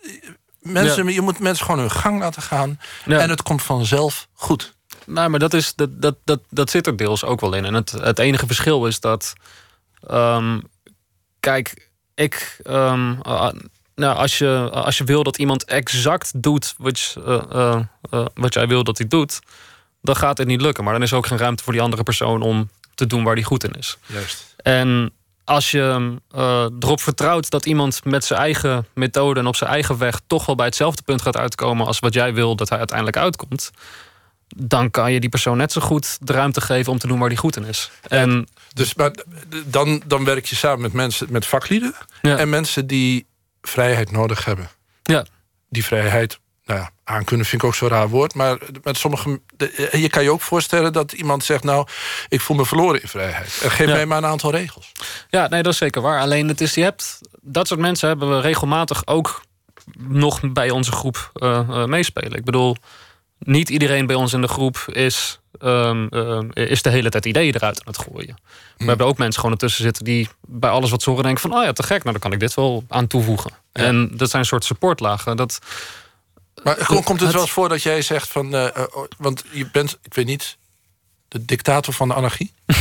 [0.59, 4.73] mensen, je moet mensen gewoon hun gang laten gaan en het komt vanzelf goed.
[5.05, 7.65] Nou, maar dat, is, dat, dat, dat, dat zit er deels ook wel in.
[7.65, 9.33] En het, het enige verschil is dat.
[10.11, 10.61] Um,
[11.39, 12.59] kijk, ik.
[12.67, 13.49] Um, uh,
[13.95, 18.67] nou, als, je, als je wil dat iemand exact doet wat, uh, uh, wat jij
[18.67, 19.39] wil dat hij doet,
[20.01, 20.83] dan gaat het niet lukken.
[20.83, 23.33] Maar dan is er ook geen ruimte voor die andere persoon om te doen waar
[23.33, 23.97] hij goed in is.
[24.05, 24.55] Juist.
[24.57, 26.17] En als je
[26.79, 30.55] erop vertrouwt dat iemand met zijn eigen methode en op zijn eigen weg toch wel
[30.55, 33.71] bij hetzelfde punt gaat uitkomen als wat jij wil dat hij uiteindelijk uitkomt,
[34.55, 37.27] dan kan je die persoon net zo goed de ruimte geven om te doen waar
[37.27, 37.91] hij goed in is.
[38.07, 39.11] En, dus maar
[39.65, 42.37] dan, dan werk je samen met mensen, met vaklieden ja.
[42.37, 43.25] en mensen die
[43.61, 44.69] vrijheid nodig hebben.
[45.03, 45.25] Ja.
[45.69, 48.33] Die vrijheid, nou ja, aankunnen vind ik ook zo'n raar woord.
[48.33, 49.41] Maar met sommige,
[49.91, 51.63] je kan je ook voorstellen dat iemand zegt...
[51.63, 51.87] nou,
[52.29, 53.47] ik voel me verloren in vrijheid.
[53.49, 53.93] Geef Ja.
[53.93, 54.91] mij maar een aantal regels.
[55.29, 56.19] Ja, nee, dat is zeker waar.
[56.19, 59.41] Alleen het is, je hebt, dat soort mensen hebben we regelmatig ook
[59.97, 62.33] nog bij onze groep eh, eh, meespelen.
[62.37, 62.75] Ik bedoel,
[63.43, 67.55] niet iedereen bij ons in de groep is, ehm, ehm, is de hele tijd ideeën
[67.55, 68.35] eruit aan het gooien.
[68.77, 71.59] We hebben ook mensen gewoon ertussen zitten die bij alles wat ze horen denken van,
[71.59, 73.51] oh ja, te gek, nou dan kan ik dit wel aan toevoegen.
[73.73, 73.83] Ja.
[73.83, 75.37] En dat zijn een soort supportlagen.
[75.37, 75.59] Dat,
[76.63, 78.53] Maar kom- komt het het- wel eens voor dat jij zegt van...
[78.55, 80.57] eh, eh, oh, want je bent, ik weet niet,
[81.27, 82.51] de dictator van de anarchie?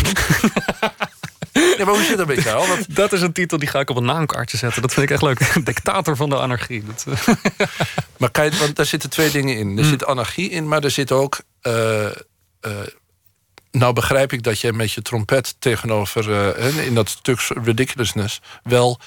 [1.53, 2.69] ja, maar hoe zit dat met jou?
[2.69, 4.83] Want, dat is een titel die ga ik op een naamkaartje zetten.
[4.83, 5.39] Dat vind ik echt leuk.
[5.65, 6.85] Dictator van de anarchie.
[6.85, 7.35] Dat, eh,
[8.19, 9.69] maar kijk, want daar zitten twee dingen in.
[9.71, 9.91] Er Hmm.
[9.91, 11.41] zit anarchie in, maar er zit ook...
[11.61, 12.13] eh, eh,
[13.71, 16.57] nou begrijp ik dat jij met je trompet tegenover...
[16.79, 19.01] in dat stuk ridiculousness wel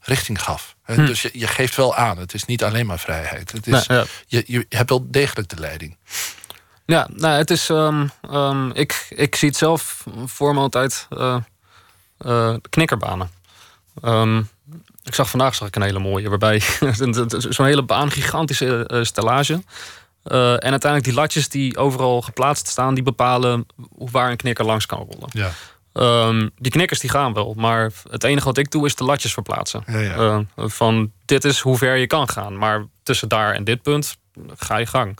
[0.00, 0.76] richting gaf.
[0.82, 0.94] hè.
[0.94, 1.06] Hmm.
[1.06, 2.18] Dus je, je geeft wel aan.
[2.18, 3.52] Het is niet alleen maar vrijheid.
[3.52, 4.04] Het is, Nou, ja.
[4.26, 5.96] je, je hebt wel degelijk de leiding.
[6.86, 7.68] Ja, nou, het is.
[7.68, 11.06] ehm, ehm, ik, ik zie het zelf voor me altijd.
[12.70, 13.30] Knikkerbanen.
[14.02, 14.38] Ehm,
[15.04, 16.60] ik zag vandaag zag ik een hele mooie, waarbij
[17.48, 19.62] zo'n hele baan, gigantische eh, stellage.
[20.22, 24.64] Eh, en uiteindelijk die latjes die overal geplaatst staan, die bepalen hoe- waar een knikker
[24.64, 25.28] langs kan rollen.
[25.32, 25.50] Ja.
[25.92, 29.32] Ehm, die knikkers die gaan wel, maar het enige wat ik doe is de latjes
[29.32, 29.82] verplaatsen.
[29.86, 30.14] Ja, ja.
[30.16, 34.16] Eh, van dit is hoe ver je kan gaan, maar tussen daar en dit punt
[34.56, 35.18] ga je gang.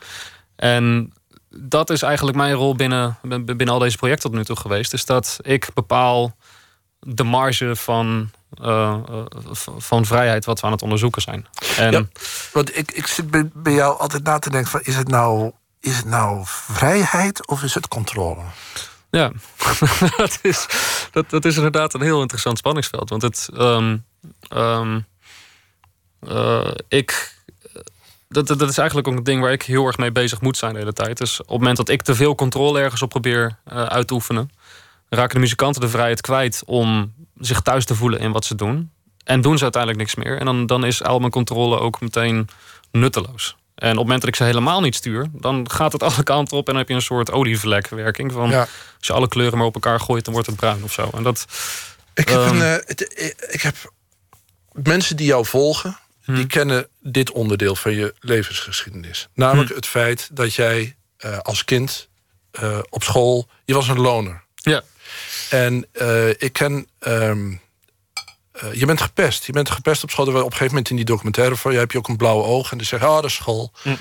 [0.57, 1.13] En
[1.51, 4.93] dat is eigenlijk mijn rol binnen, binnen al deze projecten tot nu toe geweest.
[4.93, 6.37] Is dat ik bepaal
[7.01, 8.31] de marge van,
[8.63, 8.99] uh,
[9.79, 11.47] van vrijheid wat we aan het onderzoeken zijn.
[11.77, 12.07] En, ja,
[12.53, 15.53] want ik, ik zit bij, bij jou altijd na te denken: van, is, het nou,
[15.81, 18.43] is het nou vrijheid of is het controle?
[19.11, 19.33] Ja,
[20.17, 20.67] dat, is,
[21.11, 23.11] dat, dat is inderdaad een heel interessant spanningsveld.
[23.11, 23.49] Want het.
[23.55, 24.05] Um,
[24.53, 25.07] um,
[26.21, 27.37] uh, ik.
[28.29, 30.73] Dat, dat is eigenlijk ook een ding waar ik heel erg mee bezig moet zijn
[30.73, 31.19] de hele tijd.
[31.19, 34.15] Dus op het moment dat ik te veel controle ergens op probeer uh, uit te
[34.15, 34.51] oefenen,
[35.09, 38.90] raken de muzikanten de vrijheid kwijt om zich thuis te voelen in wat ze doen.
[39.25, 40.38] En doen ze uiteindelijk niks meer.
[40.38, 42.49] En dan, dan is al mijn controle ook meteen
[42.92, 43.57] nutteloos.
[43.75, 46.57] En op het moment dat ik ze helemaal niet stuur, dan gaat het alle kanten
[46.57, 48.33] op en dan heb je een soort olievlekwerking.
[48.33, 51.11] Van als je alle kleuren maar op elkaar gooit, dan wordt het bruin of zo.
[51.14, 51.47] En dat.
[52.14, 53.75] Ik heb, um, een, uh, ik heb
[54.73, 56.47] mensen die jou volgen, die hmm.
[56.47, 59.29] kennen dit onderdeel van je levensgeschiedenis.
[59.35, 59.77] Namelijk hmm.
[59.77, 62.09] het feit dat jij uh, als kind
[62.62, 64.44] uh, op school, je was een loner.
[64.55, 64.83] Ja.
[65.51, 66.87] En uh, ik ken.
[66.99, 67.61] Um,
[68.63, 69.45] uh, je bent gepest.
[69.45, 70.27] Je bent gepest op school.
[70.27, 72.71] Op een gegeven moment in die documentaire van je heb je ook een blauwe oog.
[72.71, 73.73] En dan zeg je, ah, oh, dat is school.
[73.85, 73.99] Mm.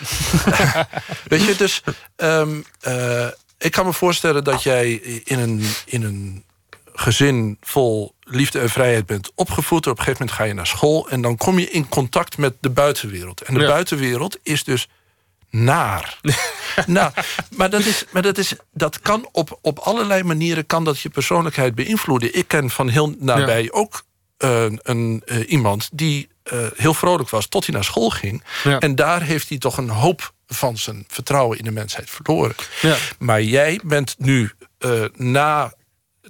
[1.32, 1.84] Weet je, dus
[2.16, 4.92] um, uh, ik kan me voorstellen dat jij
[5.24, 6.44] in een, in een
[6.94, 9.88] gezin vol liefde en vrijheid bent opgevoed.
[9.88, 11.10] Op een gegeven moment ga je naar school.
[11.10, 13.42] En dan kom je in contact met de buitenwereld.
[13.42, 13.68] En de ja.
[13.68, 14.88] buitenwereld is dus
[15.50, 16.20] naar.
[16.88, 17.12] nou,
[17.56, 21.10] maar, dat, is, maar dat, is, dat kan op, op allerlei manieren kan dat je
[21.10, 22.36] persoonlijkheid beïnvloeden.
[22.36, 23.70] Ik ken van heel nabij ja.
[23.72, 24.06] ook
[24.38, 28.44] uh, een, uh, iemand die uh, heel vrolijk was tot hij naar school ging.
[28.64, 28.80] Ja.
[28.80, 32.56] En daar heeft hij toch een hoop van zijn vertrouwen in de mensheid verloren.
[32.82, 32.96] Ja.
[33.20, 34.52] Maar jij bent nu
[35.16, 35.74] na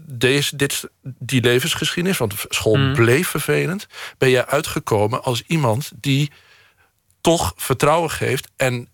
[0.02, 2.94] deze, dit, die levensgeschiedenis, want school mm.
[2.94, 6.32] bleef vervelend, ben jij uitgekomen als iemand die
[7.22, 8.90] toch vertrouwen geeft en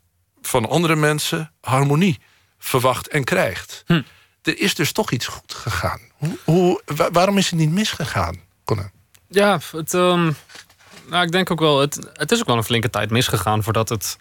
[0.48, 2.20] van andere mensen harmonie
[2.60, 3.84] verwacht en krijgt.
[3.86, 4.02] Hm.
[4.42, 6.00] Er is dus toch iets goed gegaan.
[6.18, 8.92] Hoe, hoe, waarom is het niet misgegaan, Conan?
[9.28, 10.36] Ja, het, um,
[11.10, 13.90] nou, ik denk ook wel, het, het is ook wel een flinke tijd misgegaan voordat
[13.90, 14.18] het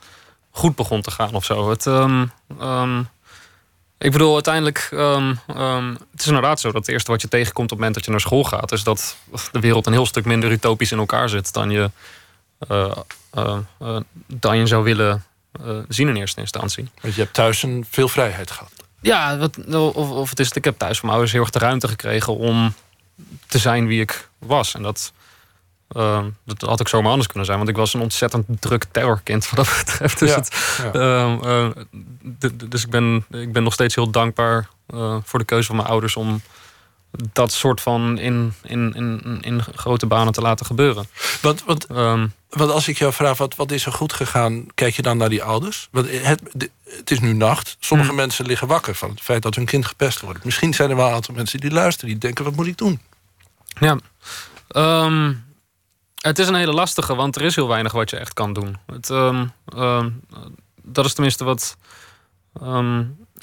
[0.51, 1.71] goed begon te gaan of zo.
[1.71, 3.09] Het, um, um,
[3.99, 4.89] ik bedoel, uiteindelijk,
[6.11, 8.11] het is inderdaad zo dat het eerste wat je tegenkomt op het moment dat je
[8.11, 9.17] naar school gaat, is dat
[9.53, 11.91] de wereld een heel stuk minder utopisch in elkaar zit dan je,
[12.69, 12.97] uh,
[13.35, 15.25] uh, uh, dan je zou willen
[15.89, 16.91] zien in eerste instantie.
[17.01, 18.73] Want je hebt thuis een veel vrijheid gehad.
[19.01, 19.59] Ja, wat,
[19.95, 22.37] of, of het is, ik heb thuis van mijn ouders heel erg de ruimte gekregen
[22.37, 22.75] om
[23.47, 24.75] te zijn wie ik was.
[24.75, 25.13] En dat,
[25.97, 27.59] uh, dat had ik zomaar anders kunnen zijn.
[27.59, 30.19] Want ik was een ontzettend druk terrorkind wat dat betreft.
[30.19, 31.39] Dus, ja, het, ja.
[31.45, 31.69] Uh,
[32.69, 35.89] dus ik, ben, ik ben nog steeds heel dankbaar uh, voor de keuze van mijn
[35.89, 36.41] ouders om
[37.33, 41.07] dat soort van in, in, in, in grote banen te laten gebeuren.
[41.43, 44.97] Want, want, um, want als ik jou vraag, wat, wat is er goed gegaan, kijk
[44.97, 45.89] je dan naar die ouders?
[45.91, 47.77] Want het, het is nu nacht.
[47.81, 48.19] Sommige hmm.
[48.19, 50.45] mensen liggen wakker van het feit dat hun kind gepest wordt.
[50.45, 53.01] Misschien zijn er wel een aantal mensen die luisteren, die denken: wat moet ik doen?
[53.81, 53.99] Ja,
[55.05, 55.45] um,
[56.21, 58.79] het is een hele lastige, want er is heel weinig wat je echt kan doen.
[58.87, 59.53] Het, um,
[60.83, 61.77] dat is tenminste wat.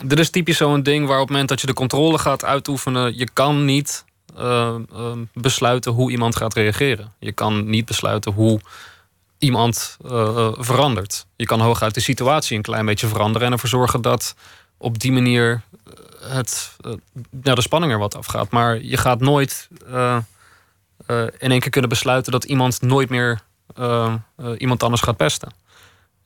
[0.04, 3.18] Dit is typisch zo'n ding waar op het moment dat je de controle gaat uitoefenen,
[3.18, 4.06] je kan niet
[4.38, 7.14] uh, uh, besluiten hoe iemand gaat reageren.
[7.20, 8.60] Je kan niet besluiten hoe
[9.38, 11.26] iemand uh, verandert.
[11.36, 14.36] Je kan hooguit de situatie een klein beetje veranderen en ervoor zorgen dat
[14.78, 15.62] op die manier
[16.22, 16.76] het,
[17.44, 18.52] ja, de spanning er wat afgaat.
[18.52, 19.68] Maar je gaat nooit
[21.38, 23.42] in één keer kunnen besluiten dat iemand nooit meer
[24.58, 25.52] iemand anders gaat pesten.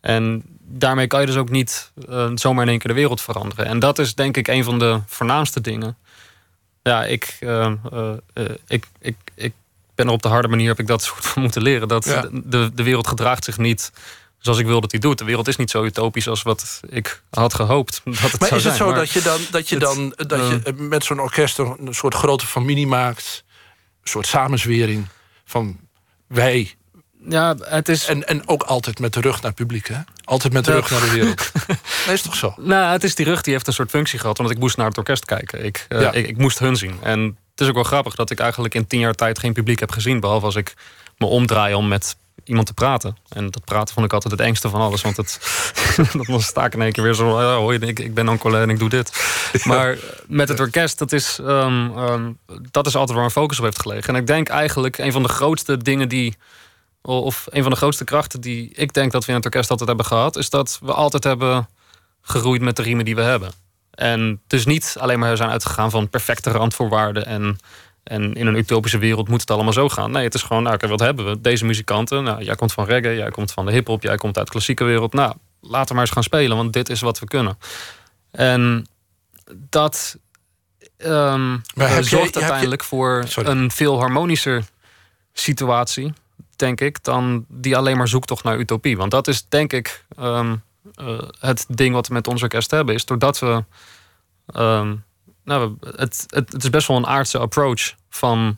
[0.01, 1.91] En daarmee kan je dus ook niet
[2.36, 3.65] zomaar in één keer de wereld veranderen.
[3.65, 5.97] En dat is denk ik een van de voornaamste dingen
[6.83, 8.12] ja, ik, uh, uh,
[8.67, 9.53] ik, ik, ik
[9.95, 11.88] ben er op de harde manier heb ik dat soort van moeten leren.
[11.88, 12.27] Dat ja.
[12.31, 13.91] de, de wereld gedraagt zich niet
[14.39, 15.17] zoals ik wil dat hij doet.
[15.17, 18.01] De wereld is niet zo utopisch als wat ik had gehoopt.
[18.03, 18.75] Dat het maar zou is het zijn.
[18.75, 22.13] zo maar dat je dan, dat je, dan, dat je met zo'n orkest een soort
[22.13, 23.43] grote familie maakt?
[24.01, 25.07] Een soort samenzwering
[25.45, 25.79] van
[26.27, 26.75] wij
[27.29, 28.07] ja, het is...
[28.07, 29.97] En, en ook altijd met de rug naar het publiek, hè?
[30.23, 31.51] Altijd met de rug naar de wereld.
[32.05, 32.53] nee, is toch zo?
[32.57, 34.38] Nou, het is die rug die heeft een soort functie gehad.
[34.38, 35.65] Want ik moest naar het orkest kijken.
[35.65, 36.12] Ik, uh, ja.
[36.12, 36.95] ik, ik, moest hun zien.
[37.01, 37.19] En
[37.51, 39.91] het is ook wel grappig dat ik eigenlijk in tien jaar tijd geen publiek heb
[39.91, 40.19] gezien.
[40.19, 40.73] Behalve als ik
[41.17, 43.17] me omdraai om met iemand te praten.
[43.29, 45.01] En dat praten vond ik altijd het engste van alles.
[45.01, 45.39] Want het,
[46.27, 47.41] dan sta ik in één keer weer zo...
[47.41, 49.12] Ja, hoi, ik, ik ben Ancolé en ik doe dit.
[49.63, 52.38] Maar met het orkest, dat is, um, um,
[52.71, 54.13] dat is altijd waar mijn focus op heeft gelegen.
[54.13, 56.36] En ik denk eigenlijk een van de grootste dingen die
[57.12, 59.88] of een van de grootste krachten die ik denk dat we in het orkest altijd
[59.88, 61.68] hebben gehad, is dat we altijd hebben
[62.22, 63.52] geroeid met de riemen die we hebben.
[63.92, 67.58] En dus niet alleen maar zijn uitgegaan van perfecte randvoorwaarden en,
[68.04, 70.12] en in een utopische wereld moet het allemaal zo gaan.
[70.12, 71.42] Nee, het is gewoon, nou, wat hebben we?
[71.42, 74.46] Deze muzikanten, nou, jij komt van reggae, jij komt van de hip-hop, jij komt uit
[74.46, 75.13] de klassieke wereld.
[75.13, 77.58] Nou, laten we maar eens gaan spelen, want dit is wat we kunnen.
[78.32, 78.88] En
[79.54, 80.18] dat
[80.98, 83.50] ehm eh, je- zorgt je- uiteindelijk voor Sorry.
[83.50, 84.63] een veel harmonischer
[85.34, 86.13] situatie,
[86.56, 88.98] denk ik, dan die alleen maar zoektocht naar utopie.
[88.98, 90.56] Want dat is denk ik ehm,
[90.96, 93.63] eh, het ding wat we met ons orkest hebben, is doordat we.
[94.46, 94.96] ehm,
[95.44, 98.58] nou, het, het, het is best wel een aardse approach van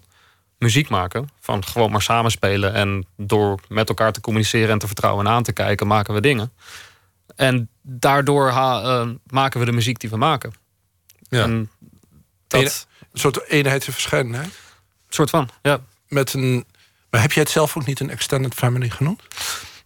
[0.58, 1.30] muziek maken.
[1.40, 5.44] Van gewoon maar samenspelen en door met elkaar te communiceren en te vertrouwen en aan
[5.44, 6.54] te kijken, maken we dingen.
[7.36, 10.54] En daardoor ha- eh, maken we de muziek die we maken.
[11.30, 11.44] Ja.
[11.44, 11.70] En
[12.48, 14.60] dat Een soort eenheid en verscheidenheid.
[15.10, 15.80] soort van, ja.
[16.08, 16.66] Met een,
[17.16, 19.22] maar heb jij het zelf ook niet een extended family genoemd?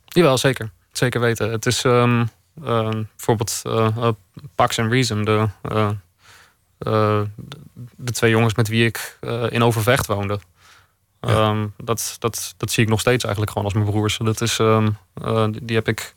[0.06, 0.72] Jawel, zeker.
[0.92, 1.52] Zeker weten.
[1.52, 2.26] Het is ehm,
[2.64, 4.10] ehm, bijvoorbeeld eh, eh,
[4.56, 7.22] Pax en Reason, de, eh,
[7.96, 9.18] de twee jongens met wie ik
[9.50, 10.40] in Overvecht woonde.
[11.22, 11.30] Ja.
[11.30, 14.18] Ehm, dat, dat, dat zie ik nog steeds eigenlijk gewoon als mijn broers.
[14.18, 14.56] Dat is,
[15.52, 16.16] die, die heb ik.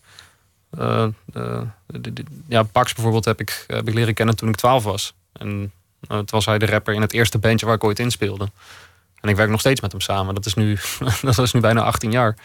[1.86, 5.14] die- die- ja, Pax bijvoorbeeld heb ik, heb ik leren kennen toen ik 12 was.
[5.32, 5.72] En
[6.08, 8.48] toen was hij de rapper in het eerste bandje waar ik ooit in speelde.
[9.22, 10.34] En ik werk nog steeds met hem samen.
[10.34, 10.78] Dat is nu,
[11.22, 12.36] dat is nu bijna 18 jaar.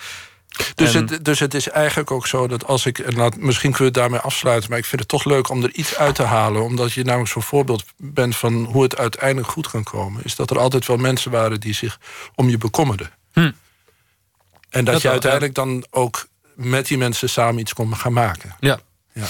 [0.75, 3.15] Dus, En- het, dus het is eigenlijk ook zo dat als ik...
[3.15, 4.69] misschien kunnen we het daarmee afsluiten...
[4.69, 6.63] maar ik vind het toch leuk om er iets uit te halen...
[6.63, 10.23] omdat je namelijk zo'n voorbeeld bent van hoe het uiteindelijk goed kan komen...
[10.23, 11.99] is dat er altijd wel mensen waren die zich
[12.35, 13.11] om je bekommerden.
[13.33, 13.39] Hm.
[13.39, 13.53] En
[14.69, 18.55] dat, Dat je wel, uiteindelijk dan ook met die mensen samen iets kon gaan maken.
[18.59, 18.79] Ja.
[19.13, 19.25] Ja.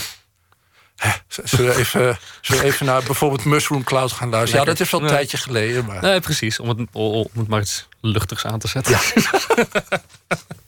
[0.97, 1.09] Hè,
[1.43, 4.65] Zullen we even, zullen we even naar bijvoorbeeld Mushroom Cloud gaan luisteren?
[4.65, 5.85] Ja, dat is wel een tijdje geleden.
[5.85, 6.01] Maar...
[6.01, 6.59] Nee, precies.
[6.59, 8.97] Om het, om het maar iets luchtigs aan te zetten.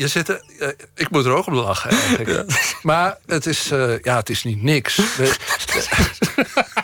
[0.00, 2.52] je zit er, eh, ik moet er ook om lachen eigenlijk.
[2.82, 4.94] Maar het is, eh, ja, het is niet niks.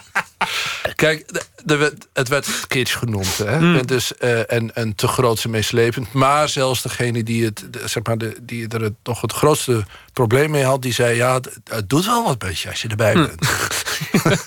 [0.94, 3.36] Kijk, werd, het werd kitsch genoemd.
[3.38, 3.60] Hè?
[3.60, 3.76] Mm.
[3.76, 6.12] En, dus, eh, en, en te groot en meeslepend.
[6.12, 9.84] Maar zelfs degene die, het, de- zeg maar de, die er het, nog het grootste
[10.12, 10.82] probleem mee had...
[10.82, 13.40] die zei, ja, het, het doet wel wat beetje als je erbij bent.
[13.42, 14.40] maar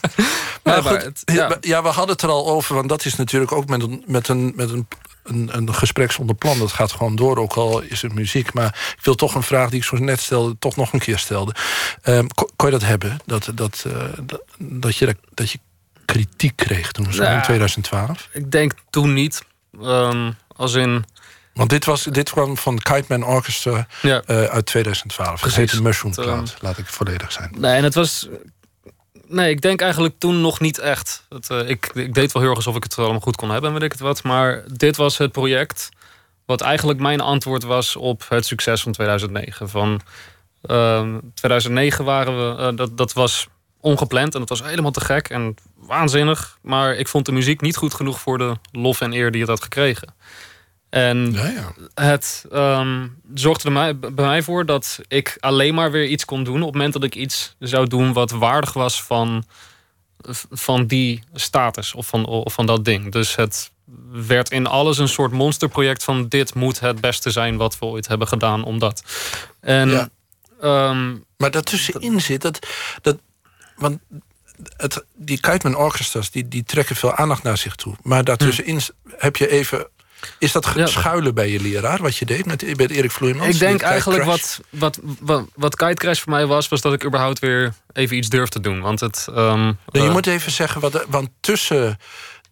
[0.76, 1.34] Ja, maar goed, het- ja.
[1.50, 1.58] ja.
[1.62, 2.76] ja, we hadden het er al over...
[2.76, 4.88] want dat is natuurlijk ook met een, met een, met een,
[5.24, 6.60] een, een gesprek zonder plan.
[6.60, 8.54] Dat gaat gewoon door, ook al is het muziek.
[8.54, 10.56] Maar ik wil toch een vraag die ik zo net stelde...
[10.60, 11.56] toch nog een keer stelde.
[12.04, 13.18] Kon, kon je dat hebben?
[13.26, 13.94] Dat, dat, eh,
[14.24, 15.60] dat, dat, je, dat je
[16.12, 17.42] kritiek kreeg toen, zo in Ja.
[17.42, 18.28] 2012?
[18.32, 19.42] Ik denk toen niet.
[19.82, 21.06] Ehm, als in...
[21.54, 24.22] Want dit, was, dit kwam van Kite Man Orchestra Ja.
[24.26, 25.40] eh, uit 2012.
[25.40, 25.58] Precies.
[25.58, 27.50] Gezeten Mushroom Cloud, ehm, laat ik volledig zijn.
[27.58, 28.28] Nee, en het was.
[29.28, 31.26] Nee, ik denk eigenlijk toen nog niet echt.
[31.30, 33.70] Het, eh, ik, ik deed wel heel erg alsof ik het allemaal goed kon hebben
[33.70, 34.24] en weet ik het wat.
[34.24, 35.90] Maar dit was het project.
[36.46, 39.70] Wat eigenlijk mijn antwoord was op het succes van 2009.
[39.70, 40.02] Van
[40.62, 42.62] ehm, 2009 waren we.
[42.62, 43.48] eh, dat, dat was
[43.80, 46.58] ongepland en dat was helemaal te gek en waanzinnig.
[46.62, 49.50] Maar ik vond de muziek niet goed genoeg voor de lof en eer die het
[49.50, 50.14] had gekregen.
[50.90, 51.74] En Ja, ja.
[51.94, 56.44] het ehm, zorgde er mij, bij mij voor dat ik alleen maar weer iets kon
[56.44, 59.44] doen op het moment dat ik iets zou doen wat waardig was van,
[60.52, 63.12] van die status of van, of van dat ding.
[63.12, 63.72] Dus het
[64.12, 68.08] werd in alles een soort monsterproject van dit moet het beste zijn wat we ooit
[68.08, 69.04] hebben gedaan omdat.
[69.60, 70.10] En Ja.
[70.62, 72.60] ehm, Maar daartussenin zit dat...
[73.02, 73.18] dat
[73.80, 74.00] want
[74.78, 77.96] het, die Kite Man Orchestras die, die trekken veel aandacht naar zich toe.
[78.02, 78.82] Maar daartussenin
[79.18, 79.88] heb je even...
[80.40, 80.86] Is dat Ja.
[80.86, 83.54] schuilen bij je leraar, wat je deed met, met Erik Vloeimans?
[83.54, 87.06] ik denk eigenlijk wat, wat, wat, wat Kite Crash voor mij was, was dat ik
[87.06, 88.82] überhaupt weer even iets durf te doen.
[88.82, 89.28] Want het.
[89.28, 91.98] Nee, je eh, moet even zeggen, wat, want tussen,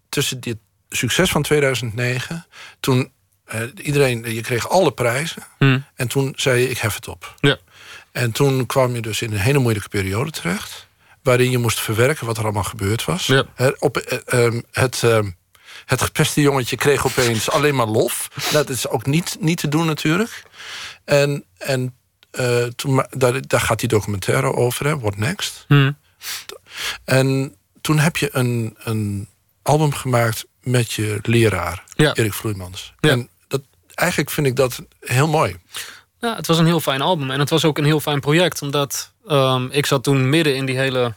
[0.09, 0.57] tussen dit
[0.89, 2.45] succes van 2009...
[2.79, 3.11] toen
[3.45, 5.43] eh, iedereen, je kreeg alle prijzen...
[5.57, 7.35] hm, en toen zei je, ik hef het op.
[7.41, 7.57] ja.
[8.11, 10.86] En toen kwam je dus in een hele moeilijke periode terecht...
[11.27, 13.25] waarin je moest verwerken wat er allemaal gebeurd was.
[13.25, 13.45] Ja.
[13.79, 15.29] Op, eh, ehm, het, ehm,
[15.85, 18.29] het gepeste jongetje kreeg opeens alleen maar lof.
[18.51, 20.43] Dat is ook niet, niet te doen natuurlijk.
[21.05, 21.95] En, en
[22.31, 25.65] eh, toen, daar, daar gaat die documentaire over, hè, What Next.
[25.67, 25.91] hm.
[27.03, 29.29] En toen heb je een, een
[29.61, 32.13] album gemaakt met je leraar, Ja.
[32.15, 32.93] Erik Vloeimans.
[32.99, 33.09] Ja.
[33.09, 33.61] En dat,
[33.93, 35.55] eigenlijk vind ik dat heel mooi.
[36.21, 37.31] Ja, het was een heel fijn album.
[37.31, 38.61] En het was ook een heel fijn project.
[38.61, 41.13] Omdat ehm, ik zat toen midden in die hele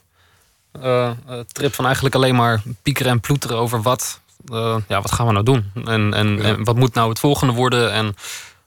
[0.72, 1.14] eh, eh,
[1.52, 4.20] trip van eigenlijk alleen maar piekeren en ploeteren over wat,
[4.52, 5.70] eh, ja, wat gaan we nou doen?
[5.84, 6.42] En, en, Ja.
[6.42, 7.92] en wat moet nou het volgende worden?
[7.92, 8.14] En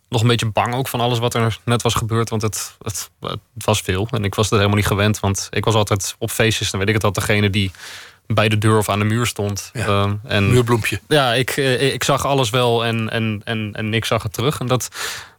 [0.10, 2.30] nog een beetje bang ook van alles wat er net was gebeurd.
[2.30, 4.08] Want het, het, het was veel.
[4.12, 5.20] En ik was er helemaal niet gewend.
[5.20, 6.72] Want ik was altijd op feestjes.
[6.72, 7.72] Dan weet ik het al, degene die
[8.28, 9.70] bij de deur of aan de muur stond.
[9.74, 9.86] Ja.
[9.86, 11.00] Ehm, en Muurbloempje.
[11.08, 14.60] ja, ik, ik zag alles wel en, en, en, en ik zag het terug.
[14.60, 14.88] En dat,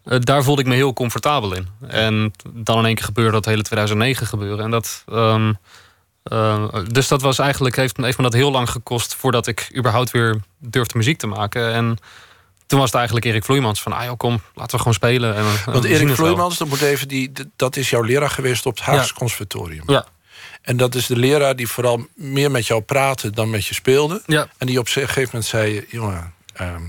[0.04, 1.68] daar voelde ik me heel comfortabel in.
[1.88, 4.64] En dan in één keer gebeurde dat hele 2009 gebeuren.
[4.64, 5.52] En dat, ehm,
[6.22, 9.14] eh, dus dat was eigenlijk, heeft, heeft me dat heel lang gekost...
[9.14, 11.72] voordat ik überhaupt weer durfde muziek te maken.
[11.72, 11.96] En
[12.66, 13.92] toen was het eigenlijk Erik Vloeimans van...
[13.92, 15.34] ah joh, kom, laten we gewoon spelen.
[15.34, 16.14] En, eh, Want Erik.
[16.14, 19.18] Vloeimans, dat moet even die, dat is jouw leraar geweest op het Haagse Ja.
[19.18, 19.82] Conservatorium.
[19.86, 20.04] Ja,
[20.62, 24.22] En dat is de leraar die vooral meer met jou praatte dan met je speelde.
[24.26, 26.82] ja, En die op een gegeven moment zei: Jongen, ehm,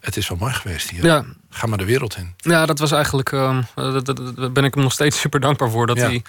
[0.00, 1.04] het is wel mooi geweest hier.
[1.04, 1.24] ja.
[1.50, 2.34] Ga maar de wereld in.
[2.36, 3.32] Ja, dat was eigenlijk.
[3.32, 3.98] ehm, eh,
[4.36, 5.86] Daar ben ik hem nog steeds super dankbaar voor.
[5.86, 6.02] Dat Ja.
[6.06, 6.22] hij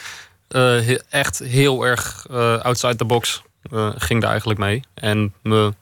[0.48, 3.42] eh, he- echt heel erg eh, outside the box
[3.98, 4.84] ging daar eigenlijk mee.
[4.94, 5.74] En me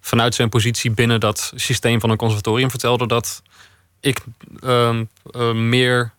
[0.00, 3.42] vanuit zijn positie binnen dat systeem van een conservatorium vertelde dat
[4.00, 4.20] ik
[4.62, 6.12] ehm, eh, meer,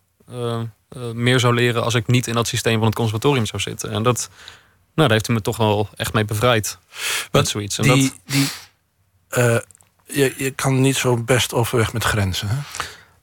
[1.14, 3.92] meer zou leren als ik niet in dat systeem van het conservatorium zou zitten.
[3.92, 4.30] En dat,
[4.96, 6.78] nou, daar heeft hij me toch wel echt mee bevrijd.
[6.90, 7.78] Met Want zoiets.
[7.78, 8.50] En Die, dat, die,
[10.14, 12.48] je, je kan niet zo best overweg met grenzen.
[12.48, 12.56] Hè?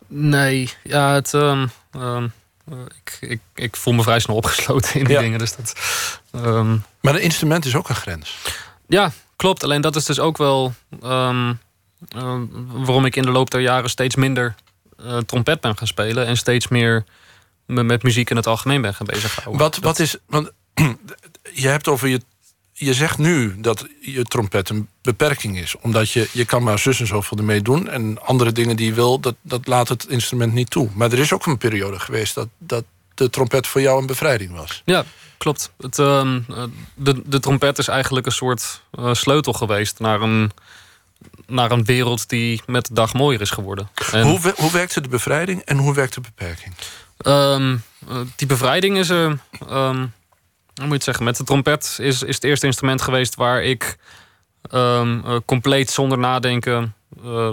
[0.07, 1.35] Nee, ja, het.
[1.35, 2.27] ehm, ehm,
[2.71, 5.21] eh, ik, ik, ik voel me vrij snel opgesloten in die Ja.
[5.21, 5.39] dingen.
[5.39, 5.73] Dus dat.
[6.33, 8.37] ehm, Maar een instrument is ook een grens.
[8.89, 9.65] ja, klopt.
[9.65, 10.75] Alleen dat is dus ook wel.
[12.73, 14.55] waarom ik in de loop der jaren steeds minder
[14.99, 16.27] eh, trompet ben gaan spelen.
[16.27, 17.05] En steeds meer
[17.67, 19.61] me met muziek in het algemeen ben gaan bezighouden.
[19.61, 20.17] Wat, wat is.
[20.27, 20.51] Want
[21.63, 22.21] je hebt over je.
[22.81, 25.75] Je zegt nu dat je trompet een beperking is.
[25.81, 27.89] Omdat je, je kan maar zus en zoveel ermee doen.
[27.89, 30.89] En andere dingen die je wil, dat, dat laat het instrument niet toe.
[30.95, 34.53] Maar er is ook een periode geweest dat, dat de trompet voor jou een bevrijding
[34.57, 34.83] was.
[34.85, 35.05] Ja,
[35.39, 35.73] klopt.
[35.81, 36.65] Het, ehm, eh,
[36.95, 40.51] de, de trompet is eigenlijk een soort eh, sleutel geweest naar een,
[41.47, 43.89] naar een wereld die met de dag mooier is geworden.
[44.13, 46.75] En, Hoe, hoe werkte de bevrijding en hoe werkt de beperking?
[47.19, 47.77] Ehm,
[48.09, 49.39] eh, die bevrijding is er.
[49.69, 50.07] ehm,
[50.79, 51.25] hoe moet je het zeggen?
[51.25, 53.99] Met de trompet is, is het eerste instrument geweest waar ik
[54.71, 57.51] ehm, eh, compleet zonder nadenken eh,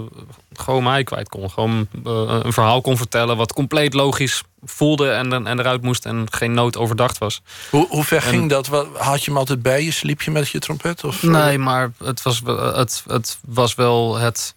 [0.53, 1.49] gewoon mij kwijt kon.
[1.51, 6.25] Gewoon eh, een verhaal kon vertellen wat compleet logisch voelde en, en eruit moest en
[6.31, 7.41] geen nood overdacht was.
[7.69, 8.67] Hoe, hoe ver En- ging dat?
[8.93, 9.91] Had je hem altijd bij je?
[9.91, 11.03] Sliep je met je trompet?
[11.03, 12.41] Of, Nee, maar het was,
[12.73, 14.55] het, het was wel het.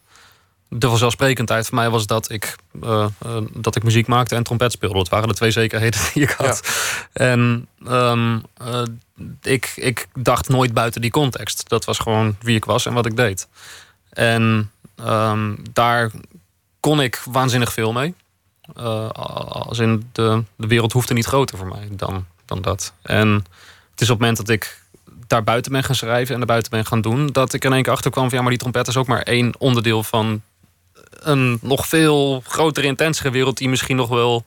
[0.71, 4.73] De vanzelfsprekendheid voor mij was dat ik, eh, eh, dat ik muziek maakte en trompet
[4.73, 4.99] speelde.
[4.99, 6.63] Dat waren de twee zekerheden die ik had.
[7.13, 8.83] En ehm, eh,
[9.43, 11.69] ik, ik dacht nooit buiten die context.
[11.69, 13.49] Dat was gewoon wie ik was en wat ik deed.
[14.11, 16.11] En ehm, daar
[16.81, 18.15] kon ik waanzinnig veel mee.
[19.13, 22.93] Als in de, de wereld hoefde niet groter voor mij dan, dan dat.
[23.03, 23.29] En
[23.91, 24.83] het is op het moment dat ik
[25.27, 27.83] daar buiten ben gaan schrijven en daar buiten ben gaan doen, dat ik in één
[27.83, 30.43] keer achterkwam van ja, maar die trompet is ook maar één onderdeel van
[31.19, 34.45] een nog veel grotere, intensere wereld die misschien nog wel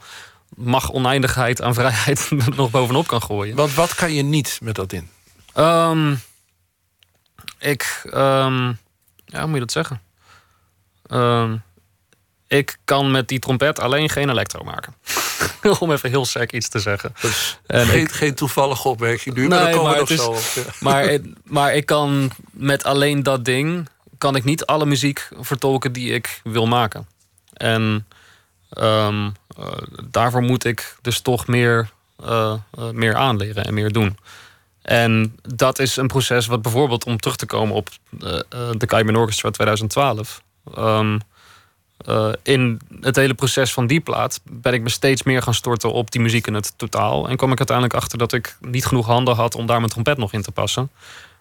[0.55, 3.55] mag oneindigheid aan vrijheid nog bovenop kan gooien.
[3.55, 5.09] Want wat kan je niet met dat in?
[5.53, 6.15] Ehm,
[7.59, 8.67] ik, ehm,
[9.26, 10.01] ja, hoe moet je dat zeggen?
[11.07, 11.55] Ehm,
[12.47, 14.93] ik kan met die trompet alleen geen elektro maken.
[15.80, 17.13] Om even heel sec iets te zeggen.
[17.65, 20.03] En geen, ik- geen toevallige opmerking nu, maar Nee, maar
[20.80, 23.88] maar, maar ik kan met alleen dat ding
[24.22, 27.07] kan ik niet alle muziek vertolken die ik wil maken.
[27.53, 28.07] En
[28.69, 29.67] ehm, eh,
[30.03, 31.91] daarvoor moet ik dus toch meer,
[32.24, 34.17] eh, eh, meer aanleren en meer doen.
[34.82, 37.89] En dat is een proces wat bijvoorbeeld om terug te komen op
[38.78, 40.41] de Cayman Orchestra 2012.
[40.76, 41.17] ehm,
[42.05, 45.93] eh, in het hele proces van die plaat ben ik me steeds meer gaan storten
[45.93, 47.30] op die muziek in het totaal.
[47.30, 50.17] En kwam ik uiteindelijk achter dat ik niet genoeg handen had om daar mijn trompet
[50.17, 50.91] nog in te passen.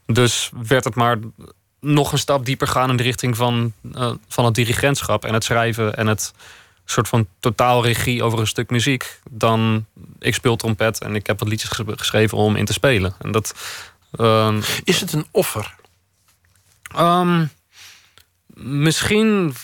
[0.07, 1.19] Dus werd het maar
[1.81, 5.45] nog een stap dieper gaan in de richting van, eh, van het dirigentschap en het
[5.45, 6.33] schrijven en het
[6.85, 9.21] soort van totaal regie over een stuk muziek.
[9.31, 9.87] Dan
[10.19, 13.15] ik speel trompet en ik heb wat liedjes ges- geschreven om in te spelen.
[13.19, 13.55] En dat.
[14.19, 15.75] ehm, Is het een offer?
[16.95, 17.47] Ehm,
[18.55, 19.55] misschien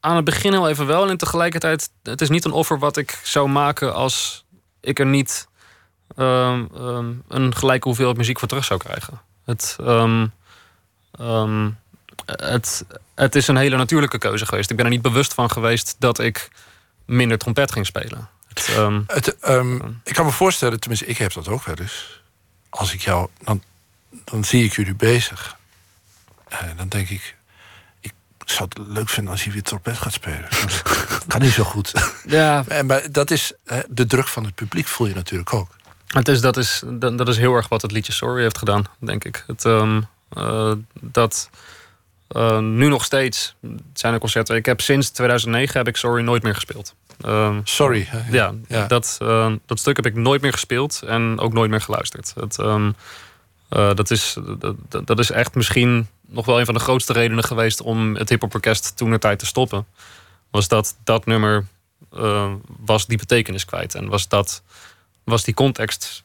[0.00, 1.08] aan het begin heel even wel.
[1.08, 4.44] En tegelijkertijd, het is niet een offer wat ik zou maken als
[4.80, 5.48] ik er niet
[6.16, 6.64] ehm,
[7.28, 9.20] een gelijke hoeveelheid muziek voor terug zou krijgen.
[9.44, 9.76] Het,
[11.18, 11.70] ehm,
[12.26, 14.70] het, het is een hele natuurlijke keuze geweest.
[14.70, 16.48] Ik ben er niet bewust van geweest dat ik
[17.04, 18.28] minder trompet ging spelen.
[18.48, 22.22] Het, ehm, Het, ehm, ik kan me voorstellen, tenminste, ik heb dat ook wel eens.
[22.68, 23.62] Als ik jou, dan,
[24.24, 25.56] dan zie ik jullie bezig.
[26.48, 27.36] En dan denk ik,
[28.00, 28.12] ik
[28.44, 30.48] zou het leuk vinden als hij weer trompet gaat spelen.
[31.28, 31.92] Kan niet zo goed.
[32.26, 33.52] ja, En, maar dat is
[33.88, 35.76] de druk van het publiek, voel je natuurlijk ook.
[36.06, 39.24] Het is, dat, is, dat, is heel erg wat het liedje Sorry heeft gedaan, denk
[39.24, 39.44] ik.
[39.46, 39.96] Het, eh,
[41.00, 41.50] dat
[42.28, 43.54] eh, nu nog steeds
[43.92, 44.56] zijn er concerten.
[44.56, 46.94] Ik heb sinds 2009 heb ik Sorry nooit meer gespeeld.
[47.20, 48.08] Ehm, Sorry.
[48.30, 48.86] ja, Ja.
[48.86, 52.32] Dat, eh, dat stuk heb ik nooit meer gespeeld en ook nooit meer geluisterd.
[52.40, 52.92] Het, ehm,
[53.68, 54.36] eh, dat, is,
[54.88, 58.28] dat, dat is echt misschien nog wel een van de grootste redenen geweest om het
[58.28, 59.86] hip-hop orkest toen de tijd te stoppen.
[60.50, 61.66] Was dat dat nummer
[62.12, 64.62] eh, was die betekenis kwijt en was dat
[65.24, 66.24] was die context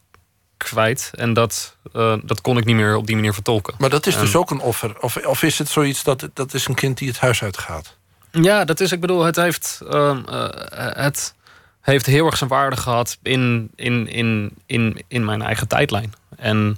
[0.64, 3.74] kwijt en dat, eh, dat kon ik niet meer op die manier vertolken.
[3.78, 5.02] Maar dat is dus ook een offer.
[5.02, 7.96] Of, of is het zoiets dat dat is een kind die het huis uitgaat?
[8.32, 10.48] Ja, dat is, ik bedoel, het heeft, ehm, eh,
[11.04, 11.34] het
[11.82, 16.14] heeft heel erg zijn waarde gehad in, in, in, in, in mijn eigen tijdlijn.
[16.38, 16.78] En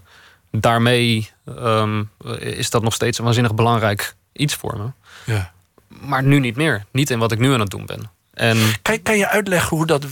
[0.52, 2.04] daarmee ehm,
[2.40, 4.92] is dat nog steeds een waanzinnig belangrijk iets voor me.
[5.34, 5.52] Ja.
[5.88, 6.86] Maar nu niet meer.
[6.92, 8.12] Niet in wat ik nu aan het doen ben.
[8.34, 10.06] En Kan, kan je uitleggen hoe dat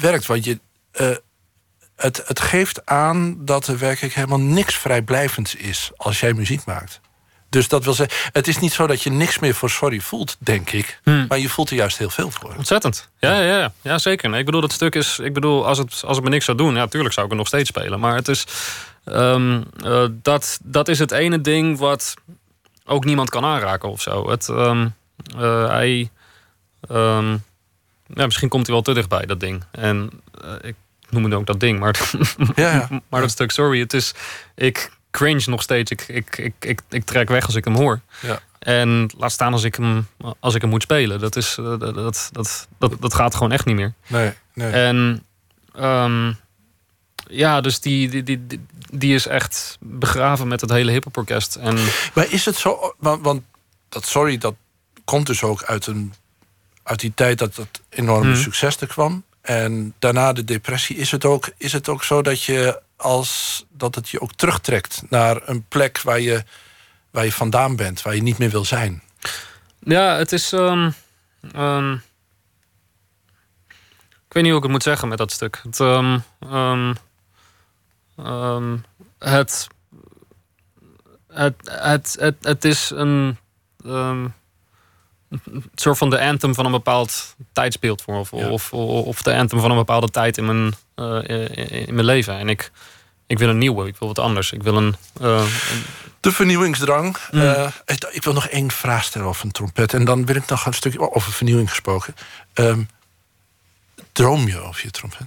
[0.00, 0.26] werkt?
[0.26, 0.58] Want je,
[0.90, 1.10] eh,
[1.96, 7.00] het, het geeft aan dat er werkelijk helemaal niks vrijblijvends is als jij muziek maakt.
[7.48, 10.36] Dus dat wil zeggen, het is niet zo dat je niks meer voor sorry voelt,
[10.38, 11.00] denk ik.
[11.02, 11.24] Hmm.
[11.28, 12.54] Maar je voelt er juist heel veel voor.
[12.56, 13.08] Ontzettend.
[13.18, 13.72] Ja, ja, ja.
[13.82, 14.28] ja zeker.
[14.28, 15.18] Nee, ik bedoel, dat stuk is.
[15.18, 17.40] Ik bedoel, als het, als het me niks zou doen, ja, tuurlijk zou ik het
[17.40, 18.00] nog steeds spelen.
[18.00, 18.46] Maar het is.
[19.04, 22.14] ehm, eh, dat, dat is het ene ding wat
[22.84, 24.30] ook niemand kan aanraken of zo.
[24.30, 24.88] Het, ehm,
[25.38, 26.10] eh, hij.
[26.88, 27.36] ehm,
[28.06, 29.64] ja, misschien komt hij wel te dichtbij, dat ding.
[29.70, 30.10] En
[30.42, 30.74] eh, ik
[31.14, 32.00] noem het ook dat ding, maar,
[32.54, 32.88] Ja, ja.
[33.08, 34.14] maar dat stuk, sorry, het is.
[34.54, 35.90] Ik cringe nog steeds.
[35.90, 38.00] Ik, ik, ik, ik, ik trek weg als ik hem hoor.
[38.20, 38.40] Ja.
[38.58, 40.06] En laat staan als ik hem,
[40.40, 41.20] als ik hem moet spelen.
[41.20, 43.92] Dat, is, eh, dat, dat, dat, dat, dat gaat gewoon echt niet meer.
[44.06, 44.72] Nee, nee.
[44.72, 45.22] En
[45.74, 46.32] ehm,
[47.28, 48.46] ja, dus die, die, die,
[48.92, 51.54] die- is echt begraven met het hele hiphoporkest.
[51.56, 51.76] En
[52.14, 53.42] Maar is het zo, want, want
[53.88, 54.54] dat sorry, dat
[55.04, 56.12] komt dus ook uit, een,
[56.82, 58.40] uit die tijd dat dat enorme Mhm.
[58.40, 59.24] succes er kwam.
[59.44, 60.96] En daarna de depressie.
[60.96, 65.02] Is het ook, is het ook zo dat je als dat het je ook terugtrekt
[65.08, 66.44] naar een plek waar je,
[67.10, 69.02] waar je vandaan bent, waar je niet meer wil zijn?
[69.78, 70.52] ja, het is.
[70.52, 70.90] ehm,
[71.52, 71.92] ehm,
[74.28, 75.60] ik weet niet hoe ik het moet zeggen met dat stuk.
[75.62, 76.18] Het, ehm,
[79.18, 79.66] het,
[81.28, 83.38] het, het, het, het is een.
[85.44, 88.18] Een soort van de anthem van een bepaald tijdsbeeld voor.
[88.18, 88.48] Of, Ja.
[88.78, 92.38] of, de anthem van een bepaalde tijd in mijn, eh, in, mijn leven.
[92.38, 92.70] En ik,
[93.26, 94.52] ik wil een nieuwe, ik wil wat anders.
[94.52, 94.96] Ik wil een.
[95.20, 95.44] eh,
[96.20, 97.16] De vernieuwingsdrang.
[97.30, 97.40] Mm.
[97.40, 97.66] Eh,
[98.12, 99.94] ik, wil nog één vraag stellen over een trompet.
[99.94, 102.14] En dan wil ik nog een stukje over vernieuwing gesproken.
[102.52, 102.82] Ehm,
[104.12, 105.26] droom je over je trompet?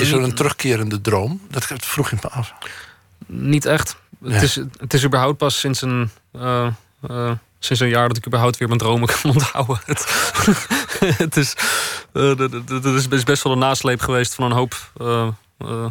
[0.00, 1.40] Is er een terugkerende droom?
[1.50, 2.52] Dat vroeg ik me af.
[3.26, 3.96] Niet echt.
[4.24, 6.10] Het, is, het is überhaupt pas sinds een,
[7.58, 9.80] sinds een jaar dat ik überhaupt weer mijn dromen kan onthouden.
[9.84, 10.06] Het,
[11.24, 11.54] het is,
[12.12, 14.90] het is best wel een nasleep geweest van een hoop.
[14.96, 15.28] eh,
[15.58, 15.86] eh,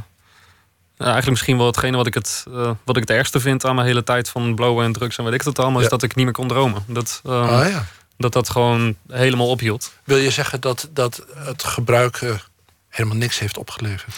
[0.97, 2.43] eigenlijk misschien wel hetgene wat ik het,
[2.83, 5.33] wat ik het ergste vind aan mijn hele tijd van blowen en drugs en weet
[5.33, 5.83] ik het allemaal, Ja.
[5.85, 6.83] is dat ik niet meer kon dromen.
[6.87, 7.85] Dat, eh, Ah ja.
[8.17, 9.93] dat dat gewoon helemaal ophield.
[10.03, 12.41] Wil je zeggen dat, dat het gebruiken
[12.89, 14.15] helemaal niks heeft opgeleverd?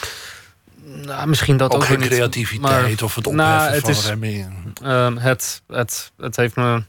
[0.83, 4.23] Nou, misschien dat ook, ook geen niet, creativiteit maar- of het Nou, opheffen het van
[4.23, 4.81] is-?
[4.83, 6.83] Ehm, het, het, het heeft me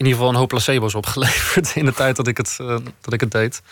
[0.00, 3.12] in ieder geval een hoop placebo's opgeleverd in de tijd dat ik het, eh, dat
[3.12, 3.62] ik het deed.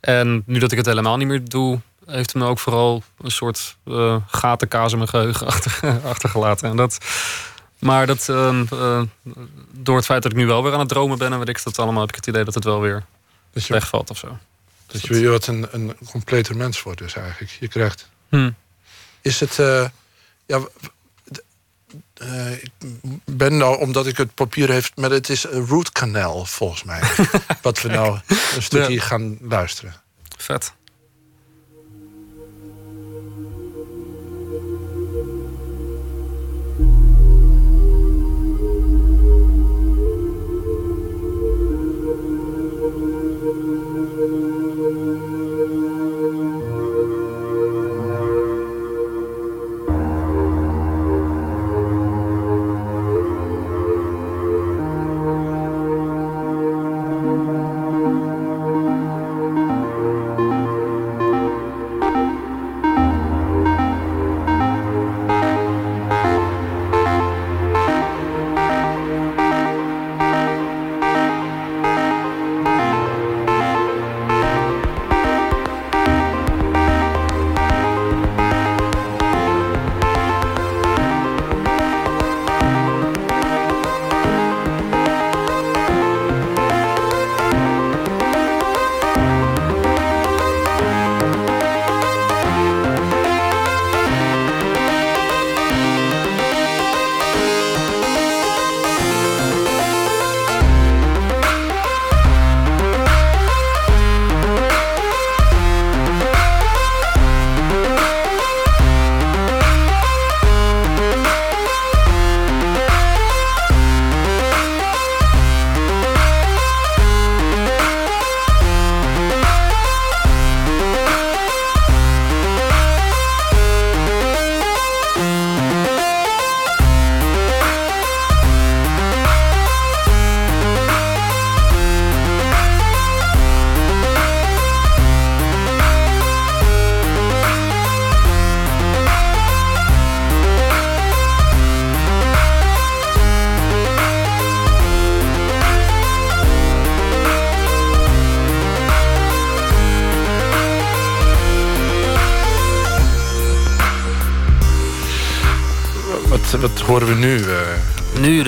[0.00, 3.30] En nu dat ik het helemaal niet meer doe, heeft het me ook vooral een
[3.30, 6.70] soort eh gatenkaas in mijn geheugen achter, achtergelaten.
[6.70, 6.98] En dat,
[7.78, 9.02] maar dat, ehm, eh,
[9.72, 11.64] door het feit dat ik nu wel weer aan het dromen ben en weet ik
[11.64, 13.04] dat allemaal, heb ik het idee dat het wel weer
[13.52, 14.38] Dat je, wegvalt of zo.
[14.86, 17.56] dat je weer wat een, een completer mens wordt dus eigenlijk.
[17.60, 18.08] Je krijgt...
[18.28, 18.50] Hm.
[19.20, 19.56] Is het...
[20.46, 20.60] ja,
[22.20, 22.70] eh, ik
[23.24, 24.96] ben nou, omdat ik het papier heeft...
[24.96, 27.00] maar het is een root canal volgens mij.
[27.62, 28.18] wat we nou
[28.54, 29.02] een stukje Ja.
[29.02, 29.94] gaan luisteren.
[30.36, 30.72] Vet.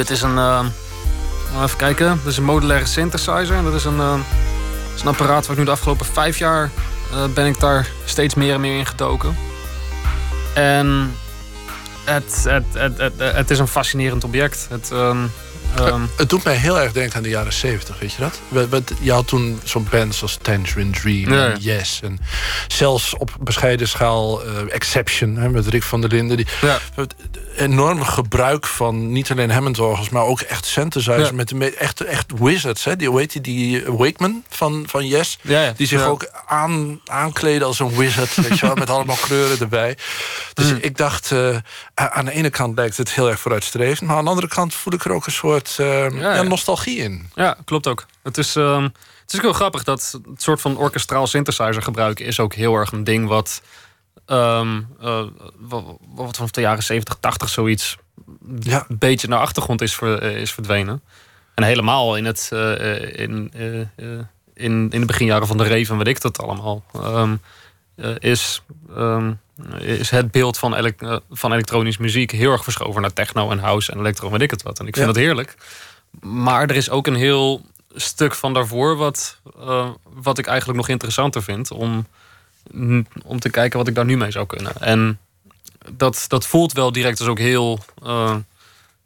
[0.08, 0.38] Dit is een.
[0.38, 0.64] eh,
[1.62, 2.16] even kijken.
[2.22, 3.56] Dit is een modulaire synthesizer.
[3.56, 6.38] En dat is een, eh, dat is een apparaat waar ik nu de afgelopen vijf
[6.38, 6.70] jaar.
[7.12, 9.36] eh, ben ik daar steeds meer en meer in gedoken.
[10.54, 11.14] En.
[12.04, 14.66] Het, het, het, het, het is een fascinerend object.
[14.70, 15.18] Het, ehm,
[15.76, 18.40] ehm, Het doet mij heel erg denken aan de jaren 70, weet je dat?
[18.48, 22.00] We- we- Je had toen zo'n band zoals Tangerine Dream en Yes.
[22.02, 22.18] En
[22.68, 26.36] zelfs op bescheiden schaal Exception hè, met Rick van der Linden.
[26.36, 26.78] Die, ja.
[27.58, 30.08] Het enorme gebruik van niet alleen Hammond-orgels...
[30.08, 31.34] maar ook echt synthesizers Ja.
[31.34, 32.84] met de echt, echt wizards.
[32.84, 32.96] Hè?
[32.96, 35.38] Die, hoe heet die, die eh, Wakeman van, van Yes?
[35.42, 35.72] Ja, ja.
[35.76, 39.96] Die zich ook aan, aankleden als een wizard, weet je wel, met allemaal kleuren erbij.
[40.54, 40.78] Dus Hmm.
[40.80, 41.56] ik dacht, eh,
[41.94, 44.08] aan de ene kant lijkt het heel erg vooruitstrevend...
[44.08, 47.30] maar aan de andere kant voel ik er ook een soort eh, nostalgie in.
[47.34, 48.06] Ja, klopt ook.
[48.22, 52.24] Het is, ehm, het is ook heel grappig dat het soort van orkestraal synthesizer gebruiken
[52.26, 53.62] is ook heel erg een ding wat,
[54.28, 55.22] ehm, eh,
[55.58, 57.96] wat, wat vanaf de jaren 70, 80 zoiets
[58.58, 58.84] Ja.
[58.88, 61.02] een beetje naar achtergrond is, ver- eh, is verdwenen.
[61.54, 63.52] En helemaal in, het, eh, in,
[64.54, 66.84] in, in de beginjaren van de Rave en weet ik dat allemaal.
[66.94, 67.36] ehm,
[67.96, 68.62] eh, is,
[68.96, 69.32] ehm,
[69.78, 73.92] is het beeld van, elek van elektronische muziek heel erg verschoven naar techno en house
[73.92, 74.78] en electro en weet ik het wat.
[74.78, 75.12] En ik vind Ja.
[75.12, 75.54] dat heerlijk.
[76.20, 77.64] Maar er is ook een heel
[77.94, 79.40] stuk van daarvoor wat,
[80.02, 81.70] wat ik eigenlijk nog interessanter vind.
[81.70, 82.06] Om,
[83.24, 84.72] om te kijken wat ik daar nu mee zou kunnen.
[84.80, 85.18] En
[85.92, 88.36] dat, dat voelt wel direct als ook heel, eh,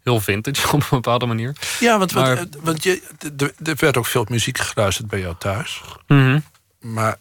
[0.02, 1.56] heel vintage op een bepaalde manier.
[1.80, 3.02] Ja, want, want, Maar- eh, want je,
[3.36, 5.80] er- er werd ook veel muziek geluisterd bij jou thuis.
[6.06, 6.40] Mhm.
[6.80, 7.16] Maar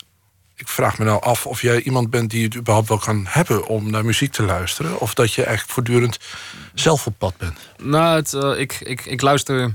[0.56, 3.66] ik vraag me nou af of jij iemand bent die het überhaupt wel kan hebben
[3.68, 5.00] om naar muziek te luisteren.
[5.00, 6.20] Of dat je eigenlijk voortdurend
[6.74, 7.58] zelf op pad bent.
[7.82, 9.74] Nou, het, eh, ik, ik, ik luister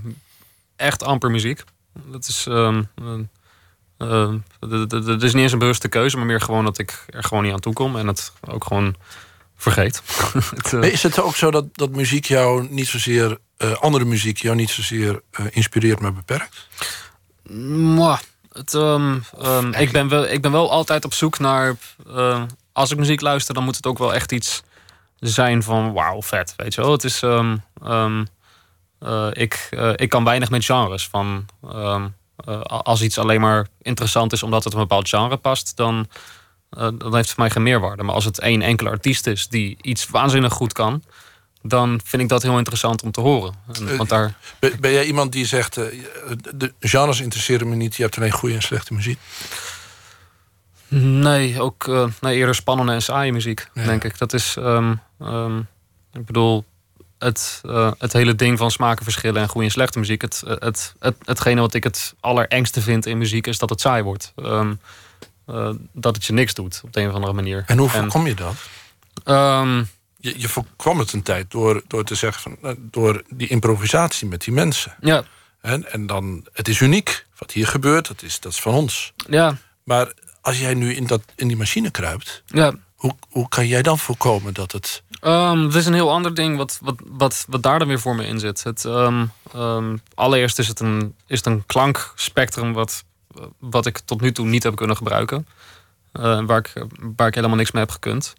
[0.76, 1.64] echt amper muziek.
[2.06, 3.18] Dat is, ehm, eh, eh,
[3.98, 7.52] het is niet eens een bewuste keuze, maar meer gewoon dat ik er gewoon niet
[7.52, 8.96] aan toe kom en het ook gewoon
[9.56, 10.02] vergeet.
[10.56, 14.38] Het, eh, Is het ook zo dat, dat muziek jou niet zozeer, eh, andere muziek
[14.38, 16.68] jou niet zozeer eh, inspireert, maar beperkt?
[17.50, 18.18] Mwah.
[18.52, 21.76] Het, ehm, ehm, ik, ben wel, ik ben wel altijd op zoek naar.
[22.72, 24.62] als ik muziek luister, dan moet het ook wel echt iets
[25.20, 26.54] zijn van wauw, vet.
[26.56, 26.92] Weet je wel?
[26.92, 27.22] Het is.
[27.22, 28.24] ehm, ehm,
[29.32, 31.08] ik, ik kan weinig met genres.
[31.08, 31.46] Van,
[32.44, 36.08] eh, als iets alleen maar interessant is omdat het een bepaald genre past, dan,
[36.70, 38.02] eh, dan heeft het voor mij geen meerwaarde.
[38.02, 41.02] Maar als het één enkele artiest is die iets waanzinnig goed kan,
[41.62, 43.54] dan vind ik dat heel interessant om te horen.
[43.72, 44.34] En, want daar.
[44.58, 45.84] Ben, ben jij iemand die zegt, eh,
[46.54, 49.18] de genres interesseren me niet, je hebt alleen goede en slechte muziek?
[50.88, 53.84] Nee, ook eh, nee, eerder spannende en saaie muziek, Ja.
[53.84, 54.18] denk ik.
[54.18, 55.58] Dat is, ehm, ehm,
[56.12, 56.64] ik bedoel,
[57.18, 60.22] het, eh, het hele ding van smaken verschillen en goede en slechte muziek.
[60.22, 64.02] Het, het, het, hetgene wat ik het allerengste vind in muziek is dat het saai
[64.02, 64.32] wordt.
[64.36, 64.74] Ehm,
[65.46, 67.64] eh, dat het je niks doet op de een of andere manier.
[67.66, 68.54] En hoe voorkom je dat?
[69.24, 69.84] ehm,
[70.18, 74.28] Je, je voorkwam het een tijd door, door te zeggen van, eh, door die improvisatie
[74.28, 74.94] met die mensen.
[75.00, 75.24] ja,
[75.60, 77.26] En, en dan, het is uniek.
[77.38, 79.12] Wat hier gebeurt, dat is, dat is van ons.
[79.28, 82.74] ja, Maar als jij nu in, dat, in die machine kruipt, ja.
[82.94, 85.02] hoe, hoe kan jij dan voorkomen dat het.
[85.20, 88.14] Ehm, het is een heel ander ding wat, wat, wat, wat daar dan weer voor
[88.14, 88.62] me in zit.
[88.62, 93.04] Het, ehm, ehm, allereerst is het een, is het een klankspectrum wat,
[93.58, 95.46] wat ik tot nu toe niet heb kunnen gebruiken.
[96.12, 96.72] Eh, waar, ik,
[97.16, 98.34] ik helemaal niks mee heb gekund.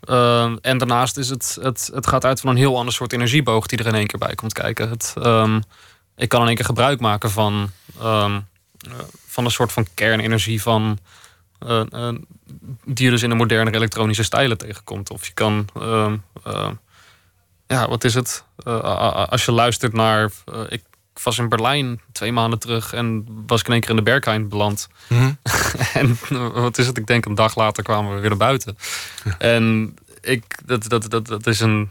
[0.00, 3.66] Ehm, en daarnaast is het, het, het gaat uit van een heel ander soort energieboog
[3.66, 4.88] die er in één keer bij komt kijken.
[4.88, 5.60] Het, ehm,
[6.16, 8.40] ik kan in één keer gebruik maken van, ehm,
[8.78, 8.92] eh,
[9.26, 10.98] van een soort van kernenergie van,
[11.58, 12.14] eh, eh,
[12.84, 15.10] die je dus in de moderne elektronische stijlen tegenkomt.
[15.10, 16.70] Of je kan, ehm, eh,
[17.66, 18.44] ja, wat is het?
[18.56, 20.30] Eh, als je luistert naar,
[20.68, 20.82] ik
[21.22, 24.48] was in Berlijn twee maanden terug en was ik in één keer in de Berghain
[24.48, 24.88] beland.
[25.94, 26.98] en eh, wat is het?
[26.98, 28.78] Ik denk een dag later kwamen we weer naar buiten.
[29.38, 31.90] En ik, dat, dat, dat, dat, is een,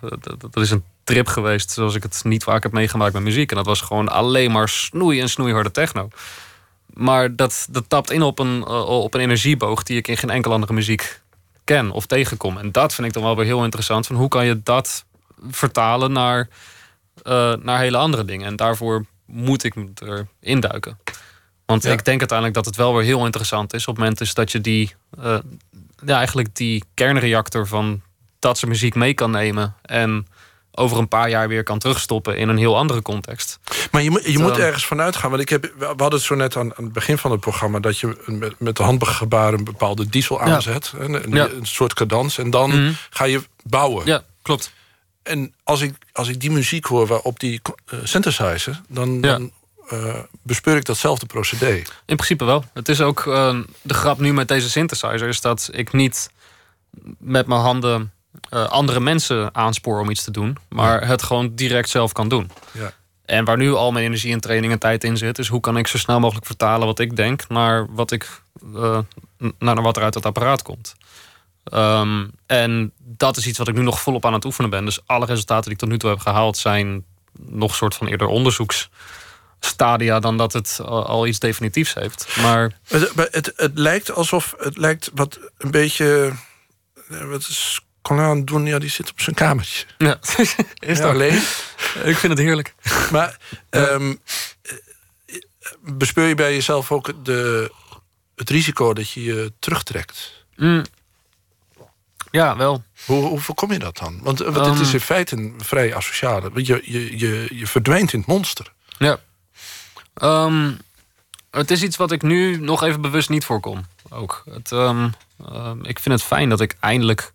[0.00, 3.50] dat, dat is een trip geweest zoals ik het niet vaak heb meegemaakt met muziek.
[3.50, 6.08] En dat was gewoon alleen maar snoei en snoeiharde techno.
[6.96, 10.30] Maar dat, dat tapt in op een, eh, op een energieboog die ik in geen
[10.30, 11.20] enkele andere muziek
[11.64, 12.58] ken of tegenkom.
[12.58, 14.06] En dat vind ik dan wel weer heel interessant.
[14.06, 15.04] Van hoe kan je dat
[15.50, 16.48] vertalen naar,
[17.22, 18.46] eh, naar hele andere dingen?
[18.46, 20.98] En daarvoor moet ik er induiken.
[21.66, 21.92] Want Ja.
[21.92, 24.52] ik denk uiteindelijk dat het wel weer heel interessant is op het moment is dat
[24.52, 25.38] je die, eh,
[26.04, 28.00] ja, eigenlijk die kernreactor van
[28.38, 29.74] dat soort muziek mee kan nemen.
[29.82, 30.26] En
[30.76, 33.58] over een paar jaar weer kan terugstoppen in een heel andere context.
[33.90, 34.40] Maar je, moet- je Zo.
[34.40, 35.30] moet ergens vanuit gaan.
[35.30, 37.78] Want ik heb, we hadden het zo net aan, aan het begin van het programma...
[37.80, 40.92] dat je met, met de handgebaren een bepaalde diesel aanzet.
[40.98, 41.48] Een, een, Ja.
[41.48, 42.38] een soort cadans.
[42.38, 42.92] En dan Mhm.
[43.10, 44.06] ga je bouwen.
[44.06, 44.72] Ja, klopt.
[45.22, 48.80] En als ik, als ik die muziek hoor op die eh, synthesizer...
[48.88, 49.20] dan, Ja.
[49.20, 49.52] dan
[49.88, 51.82] eh, bespeur ik datzelfde procedé.
[52.06, 52.64] In principe wel.
[52.74, 56.30] Het is ook eh, de grap nu met deze synthesizer is dat ik niet
[57.18, 58.12] met mijn handen
[58.50, 62.50] eh, andere mensen aanspoor om iets te doen, maar het gewoon direct zelf kan doen.
[62.72, 62.92] Ja.
[63.24, 65.76] En waar nu al mijn energie en training en tijd in zit, is hoe kan
[65.76, 68.40] ik zo snel mogelijk vertalen wat ik denk naar wat ik
[68.74, 68.98] eh,
[69.58, 70.94] naar wat er uit het apparaat komt.
[71.64, 74.84] Ehm, en dat is iets wat ik nu nog volop aan het oefenen ben.
[74.84, 77.04] Dus alle resultaten die ik tot nu toe heb gehaald zijn
[77.38, 78.26] nog soort van eerder
[79.60, 82.36] onderzoeksstadia dan dat het al, iets definitiefs heeft.
[82.42, 86.32] Maar Het, het, het lijkt alsof het lijkt wat een beetje.
[87.08, 87.80] eh, Wat is
[88.44, 88.66] Doen?
[88.66, 89.84] Ja, die zit op zijn kamertje.
[89.98, 90.18] ja,
[90.78, 91.34] is dat alleen.
[92.04, 92.74] Ik vind het heerlijk.
[93.10, 93.38] Maar
[93.70, 94.14] ehm,
[94.62, 94.72] eh,
[95.80, 97.70] bespeur je bij jezelf ook de,
[98.36, 100.44] het risico dat je je terugtrekt?
[100.56, 100.84] Mm.
[102.30, 102.82] Ja, wel.
[103.06, 104.20] Hoe, hoe voorkom je dat dan?
[104.22, 104.80] Want, het Ehm.
[104.80, 106.50] is in feite een vrij asociale.
[106.54, 108.72] Je, je, je, je verdwijnt in het monster.
[108.98, 109.18] Ja.
[110.14, 110.72] Ehm,
[111.50, 113.86] het is iets wat ik nu nog even bewust niet voorkom.
[114.08, 114.42] Ook.
[114.50, 115.08] Het, ehm,
[115.46, 117.32] ehm, ik vind het fijn dat ik eindelijk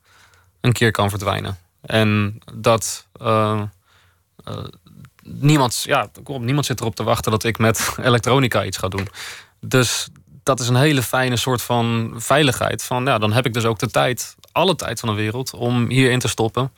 [0.62, 1.57] een keer kan verdwijnen.
[1.82, 3.62] En dat eh,
[5.24, 9.07] niemand, ja, kom, niemand zit erop te wachten dat ik met elektronica iets ga doen.
[9.59, 10.07] Dus
[10.43, 12.84] dat is een hele fijne soort van veiligheid.
[12.84, 15.89] Van, ja, dan heb ik dus ook de tijd, alle tijd van de wereld, om
[15.89, 16.72] hierin te stoppen.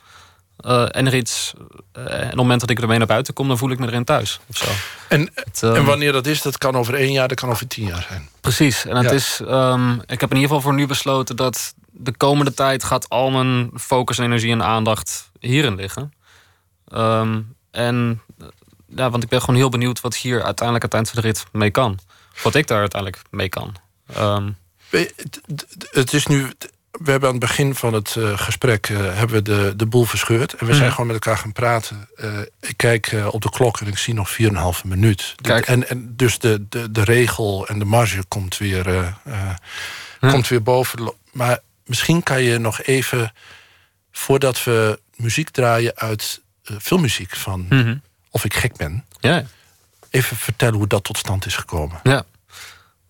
[0.56, 1.52] eh, en er iets.
[1.92, 4.04] en op het moment dat ik ermee naar buiten kom, dan voel ik me erin
[4.04, 4.40] thuis.
[4.46, 4.66] Of zo.
[5.08, 7.66] En, Het, ehm, en wanneer dat is, dat kan over één jaar, dat kan over
[7.66, 8.28] tien jaar zijn.
[8.40, 8.84] Precies.
[8.86, 9.10] En het Ja.
[9.12, 9.40] is.
[9.46, 13.30] ehm, ik heb in ieder geval voor nu besloten dat de komende tijd gaat al
[13.30, 16.12] mijn focus, energie en aandacht hierin liggen.
[16.88, 17.40] Ehm,
[17.70, 18.46] en eh,
[18.86, 21.44] ja, want ik ben gewoon heel benieuwd wat hier uiteindelijk het eind van de rit
[21.52, 21.98] mee kan.
[22.42, 23.74] Wat ik daar uiteindelijk mee kan.
[24.14, 24.50] Ehm,
[25.90, 26.52] Het, is nu.
[26.90, 30.04] We hebben aan het begin van het eh, gesprek eh, hebben we de, de boel
[30.04, 30.52] verscheurd.
[30.54, 30.90] En we zijn Mhm.
[30.94, 32.08] gewoon met elkaar gaan praten.
[32.60, 35.34] Ik kijk op de klok en ik zie nog 4,5 minuut.
[35.42, 35.66] Kijk.
[35.66, 39.14] En, en dus de, de, de regel en de marge komt weer,
[40.20, 41.14] komt weer boven.
[41.32, 43.32] Maar misschien kan je nog even,
[44.12, 47.96] voordat we muziek draaien uit eh, filmmuziek van mhm.
[48.34, 49.44] Of ik gek ben, Ja,
[50.10, 52.00] even vertellen hoe dat tot stand is gekomen.
[52.02, 52.24] Ja,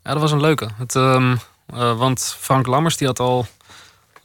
[0.02, 0.68] ja dat was een leuke.
[0.76, 3.46] Het, ehm, eh, want Frank Lammers die had al,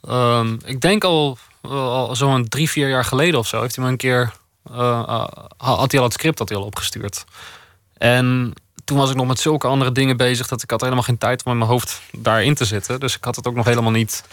[0.08, 3.92] ehm, ik denk al, al zo'n drie, vier jaar geleden of zo, heeft hij me
[3.92, 4.34] een keer,
[4.72, 5.28] eh, eh,
[5.58, 7.26] had hij al het script dat hij al opgestuurd.
[7.98, 8.54] En
[8.90, 11.44] toen was ik nog met zulke andere dingen bezig dat ik had helemaal geen tijd
[11.44, 13.00] om in mijn hoofd daarin te zitten.
[13.00, 14.24] Dus ik had het ook nog helemaal niet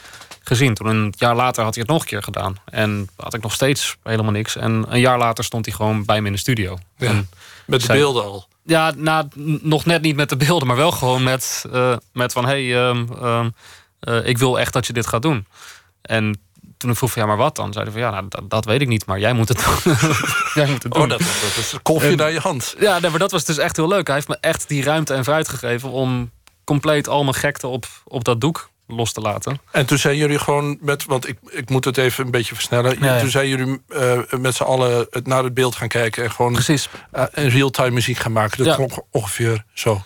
[0.43, 0.75] gezien.
[0.75, 2.57] Toen een jaar later had hij het nog een keer gedaan.
[2.65, 4.57] En had ik nog steeds helemaal niks.
[4.57, 6.79] En een jaar later stond hij gewoon bij me in de studio.
[6.97, 7.07] Ja.
[7.09, 7.29] En
[7.67, 8.49] Met de beelden al.
[8.63, 12.33] ja, nou, n- nog net niet met de beelden, maar wel gewoon met, eh, met
[12.33, 12.45] van...
[12.47, 13.49] hé, hey, ehm, ehm,
[14.01, 15.47] eh, ik wil echt dat je dit gaat doen.
[16.03, 16.41] En
[16.77, 17.73] toen ik vroeg van, ja, maar wat dan?
[17.73, 19.95] Zeiden van, ja, nou, dat, dat weet ik niet, maar jij moet het doen.
[20.55, 21.03] jij moet het doen.
[21.03, 22.75] Oh, dat, dat is En- naar je hand.
[22.79, 24.07] Ja, nee, maar dat was dus echt heel leuk.
[24.07, 25.91] Hij heeft me echt die ruimte en vrijheid gegeven...
[25.91, 26.31] om
[26.65, 29.61] compleet al mijn gekte op, op dat doek los te laten.
[29.71, 33.19] En toen zijn jullie gewoon met, want ik, ik moet het even een beetje versnellen.
[33.21, 36.53] Toen zijn jullie eh, met z'n allen het, naar het beeld gaan kijken en gewoon
[36.53, 36.89] Precies.
[37.13, 38.57] eh, real-time muziek gaan maken.
[38.59, 38.75] Dat Ja.
[38.75, 40.03] klonk ongeveer zo.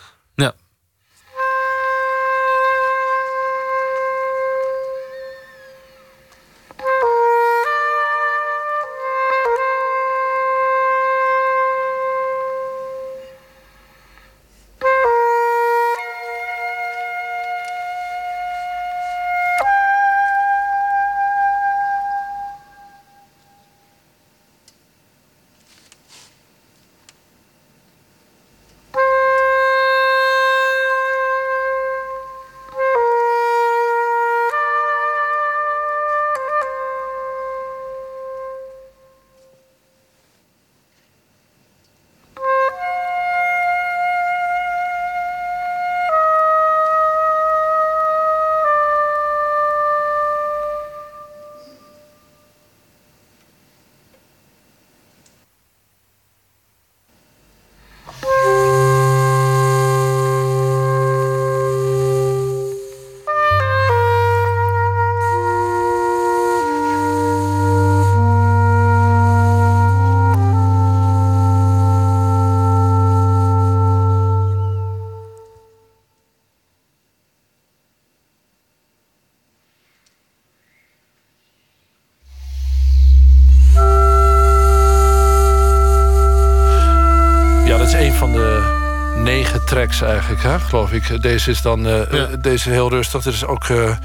[90.41, 91.21] Hè, geloof ik.
[91.21, 92.27] Deze is dan eh, Ja.
[92.27, 93.25] eh, deze heel rustig.
[93.25, 93.95] Er is ook uh,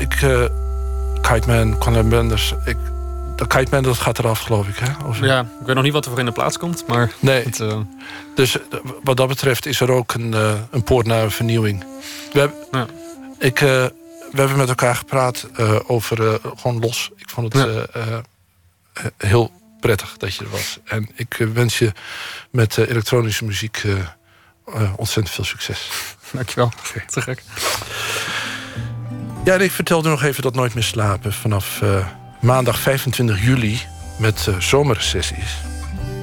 [0.00, 0.44] ik, eh,
[1.20, 2.54] Kiteman, Conrad Benders.
[2.64, 2.76] Ik,
[3.36, 4.76] dat Kiteman dat gaat eraf, geloof ik.
[4.76, 5.06] Hè?
[5.06, 7.10] Of- Ja, ik weet nog niet wat er voor in de plaats komt, maar...
[7.20, 7.62] Nee, Het,
[8.34, 8.56] dus
[9.02, 10.32] wat dat betreft is er ook een,
[10.70, 11.84] een poort naar vernieuwing.
[12.32, 12.86] We, heb- Ja.
[13.38, 13.92] ik, we
[14.32, 15.46] hebben met elkaar gepraat
[15.86, 17.10] over gewoon los.
[17.16, 17.86] Ik vond het
[19.16, 20.78] heel prettig dat je er was.
[20.84, 21.92] En ik wens je
[22.50, 23.82] met elektronische muziek
[24.74, 25.90] eh, ontzettend veel succes.
[26.32, 26.72] dankjewel.
[27.06, 27.42] Te gek.
[29.44, 32.06] Ja, en ik vertelde nog even dat Nooit meer slapen vanaf eh,
[32.40, 33.80] maandag 25 juli
[34.18, 35.56] met eh zomersessies.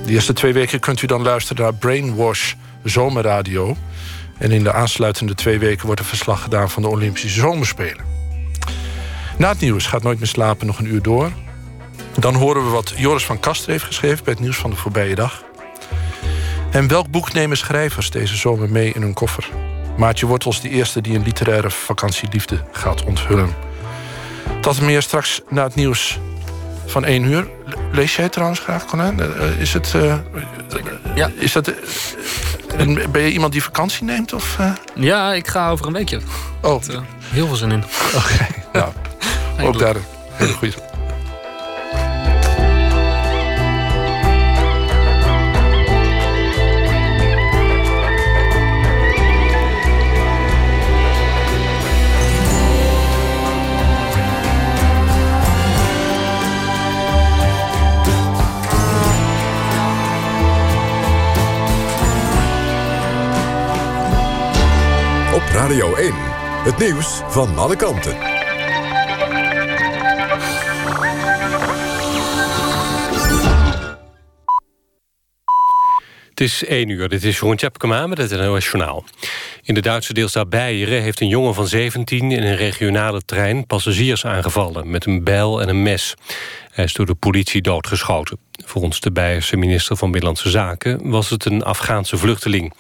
[0.06, 3.78] De eerste twee weken kunt u dan luisteren naar Brainwash Zomerradio.
[4.38, 8.06] En in de aansluitende twee weken wordt er verslag gedaan van de Olympische Zomerspelen.
[9.38, 11.32] Na het nieuws gaat Nooit meer slapen nog een uur door.
[12.20, 15.16] Dan horen we wat Joris van Kaster heeft geschreven bij het nieuws van de voorbije
[15.16, 15.44] dag.
[16.72, 19.50] En welk boek nemen schrijvers deze zomer mee in hun koffer?
[19.98, 23.56] Maartje Wortels, de eerste die een literaire vakantieliefde gaat onthullen.
[24.62, 26.20] Dat meer straks na het nieuws
[26.86, 27.48] van 1 uur.
[27.66, 29.22] Le- Lees jij trouwens graag, Conan?
[29.22, 29.94] Eh, Is het...
[29.96, 30.16] eh,
[31.16, 31.30] Ja.
[31.40, 31.68] Is dat...
[31.68, 31.76] eh,
[32.78, 34.34] en ben je iemand die vakantie neemt?
[34.34, 34.58] Of?
[34.96, 36.20] Ja, ik ga over een weekje.
[36.62, 36.82] Oh,
[37.24, 37.84] heel veel zin in.
[38.16, 38.48] oké.
[38.74, 38.92] Nou,
[39.68, 40.02] ook daar een
[40.34, 40.74] hele goede...
[65.68, 66.14] Radio 1.
[66.64, 68.18] Het nieuws van alle kanten.
[76.30, 78.74] Het is 1 uur, dit is Jeroen Tjepkema met het NOS.
[79.62, 82.32] In de Duitse deelstaat Beieren heeft een jongen van 17...
[82.32, 86.16] in een regionale trein passagiers aangevallen met een bijl en een mes.
[86.72, 88.38] Hij is door de politie doodgeschoten.
[88.66, 91.10] Volgens de Beierse minister van Binnenlandse Zaken...
[91.10, 92.74] was het een Afghaanse vluchteling.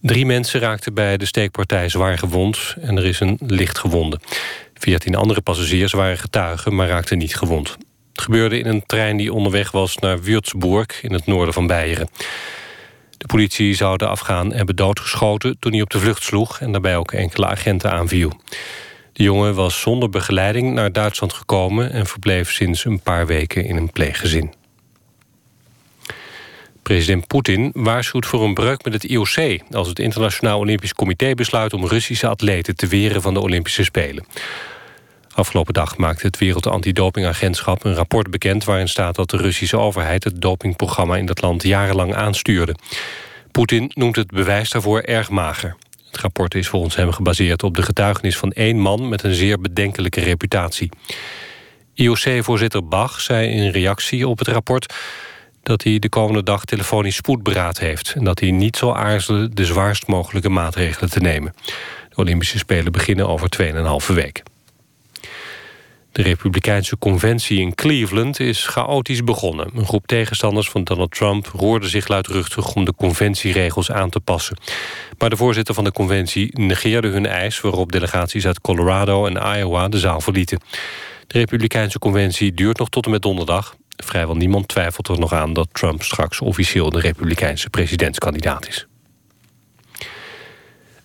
[0.00, 2.74] Drie mensen raakten bij de steekpartij zwaar gewond...
[2.80, 4.18] en er is een licht gewonde.
[4.74, 7.76] Veertien andere passagiers waren getuigen, maar raakten niet gewond.
[8.12, 11.02] Het gebeurde in een trein die onderweg was naar Würzburg...
[11.02, 12.08] in het noorden van Beieren.
[13.16, 16.60] De politie zou de Afghaan hebben doodgeschoten toen hij op de vlucht sloeg...
[16.60, 18.32] en daarbij ook enkele agenten aanviel.
[19.12, 21.92] De jongen was zonder begeleiding naar Duitsland gekomen...
[21.92, 24.57] en verbleef sinds een paar weken in een pleeggezin.
[26.88, 29.60] President Poetin waarschuwt voor een breuk met het IOC...
[29.70, 31.72] als het Internationaal Olympisch Comité besluit...
[31.72, 34.26] om Russische atleten te weren van de Olympische Spelen.
[35.34, 38.64] Afgelopen dag maakte het Wereld Antidopingagentschap een rapport bekend...
[38.64, 42.74] waarin staat dat de Russische overheid het dopingprogramma in dat land jarenlang aanstuurde.
[43.50, 45.76] Poetin noemt het bewijs daarvoor erg mager.
[46.10, 49.08] Het rapport is volgens hem gebaseerd op de getuigenis van één man...
[49.08, 50.90] met een zeer bedenkelijke reputatie.
[51.94, 54.94] IOC-voorzitter Bach zei in reactie op het rapport...
[55.62, 58.12] dat hij de komende dag telefonisch spoedberaad heeft...
[58.16, 61.54] en dat hij niet zal aarzelen de zwaarst mogelijke maatregelen te nemen.
[62.08, 63.48] De Olympische Spelen beginnen over
[64.08, 64.42] 2,5 week.
[66.12, 69.70] De Republikeinse conventie in Cleveland is chaotisch begonnen.
[69.74, 72.74] Een groep tegenstanders van Donald Trump roerde zich luidruchtig...
[72.74, 74.58] om de conventieregels aan te passen.
[75.18, 77.60] Maar de voorzitter van de conventie negeerde hun eis...
[77.60, 80.60] waarop delegaties uit Colorado en Iowa de zaal verlieten.
[81.26, 83.76] De Republikeinse conventie duurt nog tot en met donderdag.
[84.04, 86.90] Vrijwel niemand twijfelt er nog aan dat Trump straks officieel...
[86.90, 88.86] de Republikeinse presidentskandidaat is.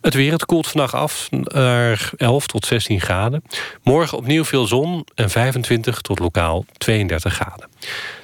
[0.01, 3.43] Het weer, het koelt vannacht af naar 11 tot 16 graden.
[3.83, 7.69] Morgen opnieuw veel zon en 25 tot lokaal 32 graden.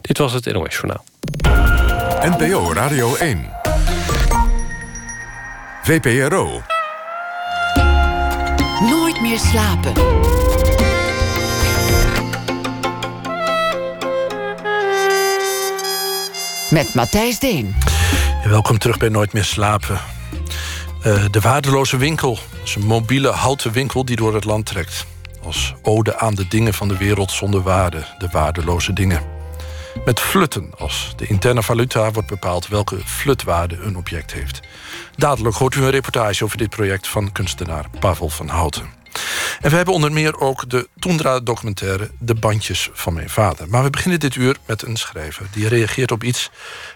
[0.01, 1.03] Dit was het NOS Journaal.
[2.37, 3.49] NPO Radio 1.
[5.83, 6.61] VPRO.
[8.81, 9.93] Nooit meer slapen.
[16.69, 17.75] Met Matthijs Deen.
[18.43, 19.99] Welkom terug bij Nooit meer slapen.
[21.05, 25.05] Uh, de Waardeloze Winkel is een mobiele houten winkel die door het land trekt.
[25.43, 29.21] Als ode aan de dingen van de wereld zonder waarde, de waardeloze dingen.
[30.05, 34.59] Met flutten, als de interne valuta wordt bepaald welke flutwaarde een object heeft.
[35.15, 38.98] Dadelijk hoort u een reportage over dit project van kunstenaar Pavel van Houten.
[39.61, 43.69] En we hebben onder meer ook de Toendra-documentaire De Bandjes van mijn vader.
[43.69, 46.49] Maar we beginnen dit uur met een schrijver die reageert op iets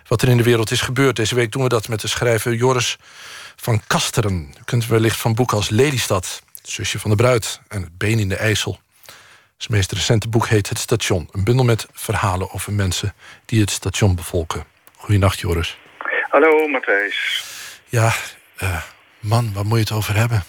[0.07, 1.15] wat er in de wereld is gebeurd.
[1.15, 2.97] Deze week doen we dat met de schrijver Joris
[3.55, 4.53] van Kasteren.
[4.59, 8.19] U kunt wellicht van boeken als Lelystad, het zusje van de bruid en het been
[8.19, 8.79] in de IJssel.
[9.57, 11.29] Zijn meest recente boek heet Het Station.
[11.31, 13.13] Een bundel met verhalen over mensen
[13.45, 14.65] die het station bevolken.
[14.97, 15.77] Goedenacht, Joris.
[16.29, 17.43] Hallo, Matthijs.
[17.85, 18.13] Ja,
[18.63, 18.81] uh,
[19.19, 20.43] man, waar moet je het over hebben?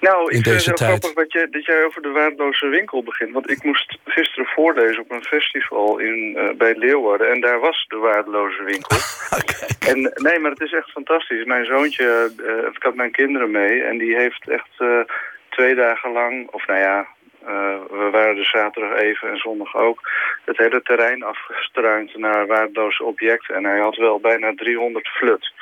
[0.00, 0.98] Nou, In ik vind deze het heel tijd.
[0.98, 3.32] grappig dat, je, dat jij over de waardeloze winkel begint.
[3.32, 7.30] Want ik moest gisteren voorlezen op een festival in, eh, bij Leeuwarden.
[7.30, 8.96] En daar was de waardeloze winkel.
[9.88, 11.44] En nee, maar het is echt fantastisch.
[11.44, 13.82] Mijn zoontje, eh, ik had mijn kinderen mee.
[13.82, 15.00] En die heeft echt eh,
[15.48, 17.06] twee dagen lang, of nou ja,
[17.90, 20.10] we waren er zaterdag even en zondag ook,
[20.44, 23.54] het hele terrein afgestruind naar waardeloze objecten.
[23.54, 25.52] En hij had wel bijna 300 flut.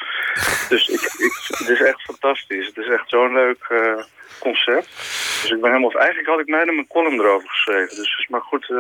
[0.68, 2.66] Dus ik, ik, het is echt fantastisch.
[2.66, 3.66] Het is echt zo'n leuk
[4.38, 4.88] concept.
[5.42, 5.92] Dus ik ben helemaal...
[5.92, 7.96] Eigenlijk had ik mij mijn column erover geschreven.
[7.96, 8.76] Dus het is maar goed eh,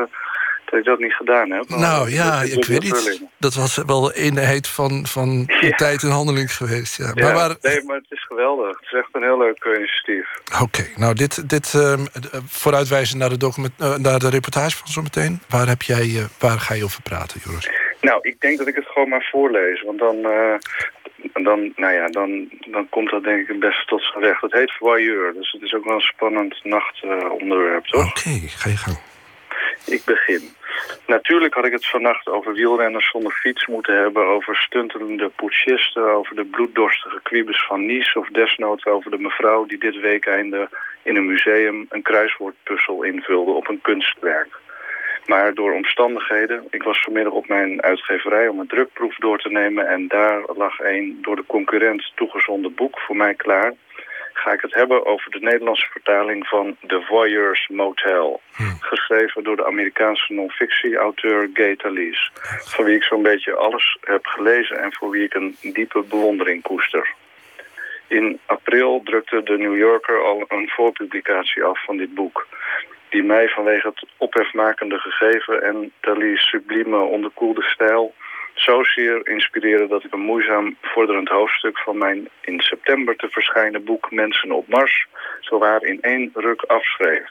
[0.64, 1.68] dat ik dat niet gedaan heb.
[1.68, 3.22] Nou ja, ik weet niet.
[3.38, 5.70] Dat was wel de eenheid van, van Ja.
[5.76, 6.96] tijd en handeling geweest.
[6.96, 7.10] Ja.
[7.14, 8.68] Ja, Maar waar, Nee, maar het is geweldig.
[8.68, 10.28] Het is echt een heel leuk eh, initiatief.
[10.62, 15.40] Oké, nou dit, dit ehm, eh, vooruitwijzen naar de, document, naar de reportage van zometeen.
[15.48, 17.70] Waar, heb jij, waar ga je over praten, Joris?
[18.00, 19.82] Nou, ik denk dat ik het gewoon maar voorlees.
[19.82, 20.54] Want dan, eh,
[21.32, 24.40] dan, nou ja, dan, dan komt dat denk ik het beste tot zijn recht.
[24.40, 28.10] Het heet Voyeur, dus het is ook wel een spannend nachtonderwerp, toch?
[28.10, 28.98] Oké, ga je gang.
[29.86, 30.54] Ik begin.
[31.06, 34.26] Natuurlijk had ik het vannacht over wielrenners zonder fiets moeten hebben...
[34.26, 38.18] over stuntelende putschisten, over de bloeddorstige kwiebes van Nice...
[38.18, 40.68] of desnoods over de mevrouw die dit weekende
[41.02, 41.86] in een museum...
[41.88, 44.58] een kruiswoordpuzzel invulde op een kunstwerk.
[45.26, 49.88] Maar door omstandigheden, ik was vanmiddag op mijn uitgeverij om een drukproef door te nemen...
[49.88, 53.74] en daar lag een door de concurrent toegezonden boek voor mij klaar...
[54.32, 58.40] ga ik het hebben over de Nederlandse vertaling van The Voyeurs Motel.
[58.80, 62.30] Geschreven door de Amerikaanse non-fictie-auteur Gay Talese.
[62.64, 66.62] Van wie ik zo'n beetje alles heb gelezen en voor wie ik een diepe bewondering
[66.62, 67.14] koester.
[68.08, 72.46] In april drukte de New Yorker al een voorpublicatie af van dit boek.
[73.08, 78.14] Die mij vanwege het ophefmakende gegeven en Dali's sublieme onderkoelde stijl
[78.54, 84.10] zozeer inspireerde dat ik een moeizaam vorderend hoofdstuk van mijn in september te verschijnen boek
[84.10, 85.06] Mensen op Mars
[85.40, 87.30] zowaar in één ruk afschreef.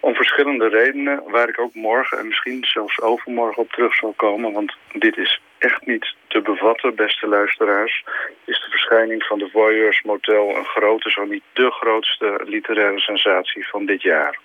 [0.00, 4.52] Om verschillende redenen, waar ik ook morgen en misschien zelfs overmorgen op terug zal komen,
[4.52, 8.04] want dit is echt niet te bevatten, beste luisteraars,
[8.44, 13.68] is de verschijning van de Voyeurs Motel een grote, zo niet de grootste literaire sensatie
[13.68, 14.38] van dit jaar.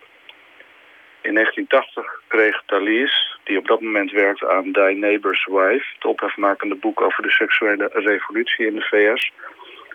[1.21, 6.75] In 1980 kreeg Thalys, die op dat moment werkte aan Die Neighbor's Wife, het ophefmakende
[6.75, 9.31] boek over de seksuele revolutie in de VS,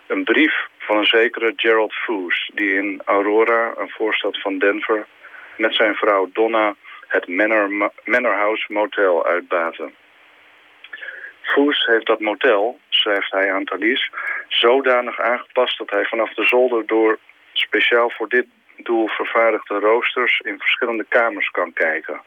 [0.07, 5.05] een brief van een zekere Gerald Foos, die in Aurora, een voorstad van Denver,
[5.57, 6.75] met zijn vrouw Donna
[7.07, 7.27] het
[8.05, 9.93] Manor, House Motel uitbaten.
[11.41, 14.11] Foos heeft dat motel, schrijft hij aan Thalys,
[14.47, 17.19] zodanig aangepast dat hij vanaf de zolder door
[17.53, 18.45] speciaal voor dit
[18.77, 22.21] doel vervaardigde roosters in verschillende kamers kan kijken.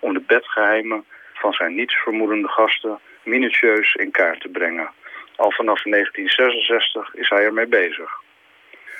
[0.00, 4.90] Om de bedgeheimen van zijn nietsvermoedende gasten minutieus in kaart te brengen.
[5.36, 8.20] Al vanaf 1966 is hij ermee bezig.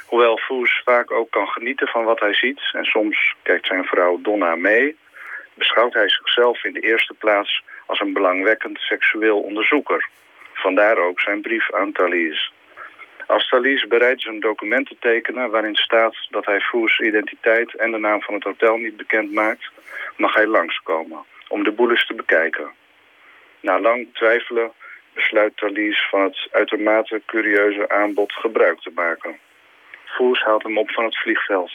[0.06, 2.60] Hoewel Foes vaak ook kan genieten van wat hij ziet...
[2.72, 4.96] en soms kijkt zijn vrouw Donna mee...
[5.54, 10.08] beschouwt hij zichzelf in de eerste plaats als een belangwekkend seksueel onderzoeker.
[10.52, 12.51] Vandaar ook zijn brief aan Thalys.
[13.32, 17.90] Als Thalys bereid is een document te tekenen waarin staat dat hij Foes identiteit en
[17.90, 19.70] de naam van het hotel niet bekend maakt,
[20.16, 22.70] mag hij langskomen om de boel eens te bekijken.
[23.60, 24.72] Na lang twijfelen
[25.14, 29.38] besluit Thalys van het uitermate curieuze aanbod gebruik te maken.
[30.04, 31.72] Foes haalt hem op van het vliegveld.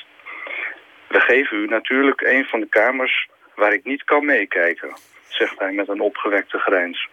[1.08, 4.94] We geven u natuurlijk een van de kamers waar ik niet kan meekijken,
[5.28, 7.08] zegt hij met een opgewekte grijns.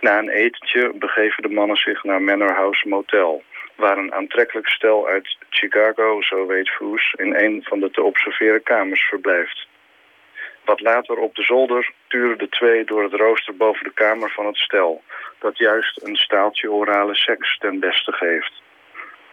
[0.00, 3.42] Na een etentje begeven de mannen zich naar Manor House Motel,
[3.78, 8.62] waar een aantrekkelijk stel uit Chicago, zo weet Foes, in een van de te observeren
[8.62, 9.66] kamers verblijft.
[10.64, 14.46] Wat later op de zolder turen de twee door het rooster boven de kamer van
[14.46, 15.02] het stel,
[15.38, 18.62] dat juist een staaltje orale seks ten beste geeft.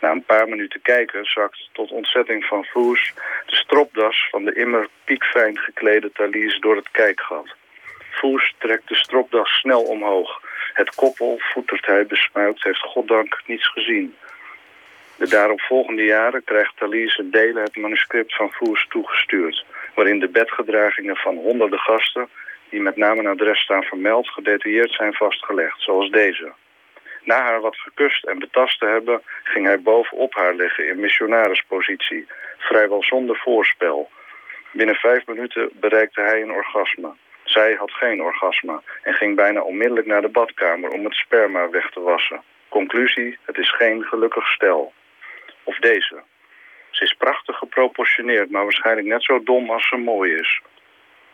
[0.01, 3.13] Na een paar minuten kijken zakt tot ontzetting van Foes
[3.45, 7.55] de stropdas van de immer piekfijn geklede Thalys door het kijkgat.
[8.11, 10.41] Foes trekt de stropdas snel omhoog.
[10.73, 14.15] Het koppel, voetert hij besmuikt, heeft goddank niets gezien.
[15.17, 21.15] De daaropvolgende jaren krijgt Thalys een delen het manuscript van Foes toegestuurd, waarin de bedgedragingen
[21.15, 22.29] van honderden gasten,
[22.69, 26.53] die met naam en adres staan vermeld, gedetailleerd zijn vastgelegd, zoals deze.
[27.23, 32.27] Na haar wat gekust en betast te hebben, ging hij bovenop haar liggen in missionarispositie,
[32.57, 34.09] vrijwel zonder voorspel.
[34.71, 37.13] Binnen vijf minuten bereikte hij een orgasme.
[37.43, 41.91] Zij had geen orgasme en ging bijna onmiddellijk naar de badkamer om het sperma weg
[41.91, 42.41] te wassen.
[42.69, 44.93] Conclusie, het is geen gelukkig stel.
[45.65, 46.23] Of deze.
[46.89, 50.61] Ze is prachtig geproportioneerd, maar waarschijnlijk net zo dom als ze mooi is.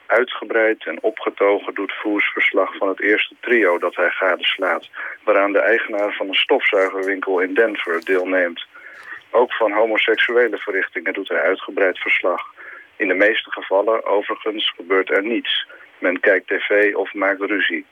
[0.05, 4.89] Uitgebreid en opgetogen doet Foes verslag van het eerste trio dat hij gadeslaat,
[5.23, 8.65] waaraan de eigenaar van een stofzuigerwinkel in Denver deelneemt.
[9.29, 12.41] Ook van homoseksuele verrichtingen doet hij uitgebreid verslag.
[12.95, 15.67] In de meeste gevallen, overigens, gebeurt er niets.
[15.99, 17.85] Men kijkt tv of maakt ruzie.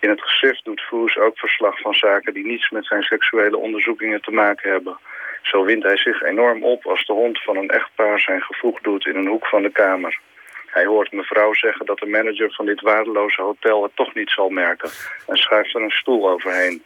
[0.00, 4.20] In het geschrift doet Foes ook verslag van zaken die niets met zijn seksuele onderzoekingen
[4.22, 4.98] te maken hebben.
[5.42, 9.06] Zo wint hij zich enorm op als de hond van een echtpaar zijn gevoeg doet
[9.06, 10.20] in een hoek van de kamer.
[10.66, 14.48] Hij hoort mevrouw zeggen dat de manager van dit waardeloze hotel het toch niet zal
[14.48, 14.90] merken
[15.26, 16.82] en schuift er een stoel overheen.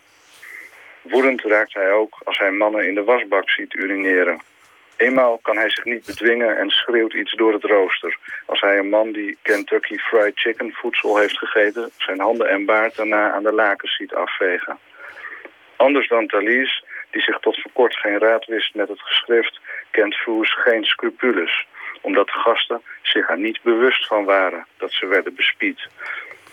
[1.02, 4.40] Woedend raakt hij ook als hij mannen in de wasbak ziet urineren.
[4.96, 8.18] Eenmaal kan hij zich niet bedwingen en schreeuwt iets door het rooster.
[8.46, 11.90] Als hij een man die Kentucky Fried Chicken voedsel heeft gegeten...
[11.96, 14.78] zijn handen en baard daarna aan de lakens ziet afvegen.
[15.76, 16.84] Anders dan Thalys,
[17.16, 19.60] die zich tot voor kort geen raad wist met het geschrift...
[19.90, 21.66] kent Foes geen scrupules,
[22.00, 24.66] omdat de gasten zich er niet bewust van waren...
[24.78, 25.88] dat ze werden bespied.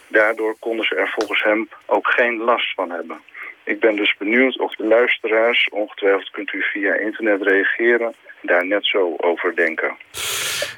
[0.07, 3.21] Daardoor konden ze er volgens hem ook geen last van hebben.
[3.63, 8.85] Ik ben dus benieuwd of de luisteraars, ongetwijfeld kunt u via internet reageren, daar net
[8.85, 9.97] zo over denken.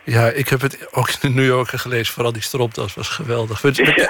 [0.05, 2.13] Ja, ik heb het ook in de New Yorker gelezen.
[2.13, 3.61] Vooral die stropdas was geweldig.
[3.61, 4.09] Ja.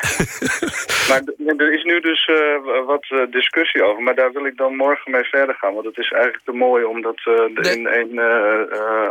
[1.10, 1.22] maar
[1.58, 5.12] er is nu dus eh, wat eh, discussie over, maar daar wil ik dan morgen
[5.12, 5.74] mee verder gaan.
[5.74, 7.78] Want het is eigenlijk te mooi om dat eh, Nee.
[7.78, 8.20] in één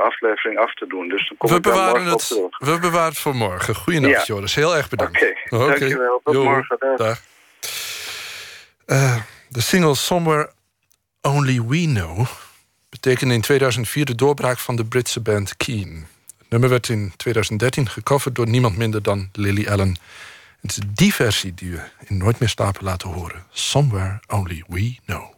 [0.01, 1.09] aflevering af te doen.
[1.09, 2.59] Dus dan kom We ik bewaren, het, terug.
[2.59, 3.74] we bewaren het voor morgen.
[3.74, 4.35] Goeienacht, Ja.
[4.35, 4.55] Joris.
[4.55, 5.23] Heel erg bedankt.
[5.51, 6.20] Oké, dankjewel.
[6.24, 6.78] Tot morgen.
[6.97, 7.20] Dag.
[9.48, 10.51] de single Somewhere
[11.23, 12.27] Only We Know
[12.90, 16.06] betekende in 2004 de doorbraak van de Britse band Keen.
[16.55, 19.97] Nummer werd in 2013 gecoverd door niemand minder dan Lily Allen.
[20.60, 23.44] Het is die versie die we in Nooit meer slapen laten horen.
[23.51, 25.34] Somewhere Only We Know.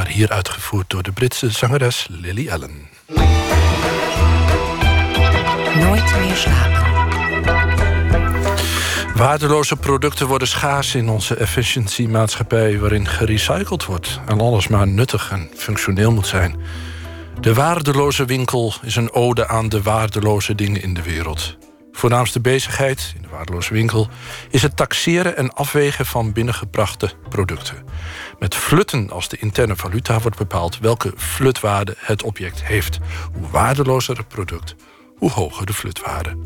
[0.00, 2.88] Maar hier uitgevoerd door de Britse zangeres Lily Allen.
[5.74, 6.88] Nooit meer slapen.
[9.14, 12.78] Waardeloze producten worden schaars in onze efficiëntiemaatschappij...
[12.78, 16.56] waarin gerecycled wordt en alles maar nuttig en functioneel moet zijn.
[17.40, 21.56] De waardeloze winkel is een ode aan de waardeloze dingen in de wereld.
[21.92, 24.08] Voornaamste bezigheid in de waardeloze winkel...
[24.50, 27.89] is het taxeren en afwegen van binnengebrachte producten.
[28.40, 30.78] Met flutten als de interne valuta wordt bepaald...
[30.78, 32.98] welke flutwaarde het object heeft.
[33.32, 34.74] Hoe waardelozer het product,
[35.16, 36.36] hoe hoger de flutwaarde.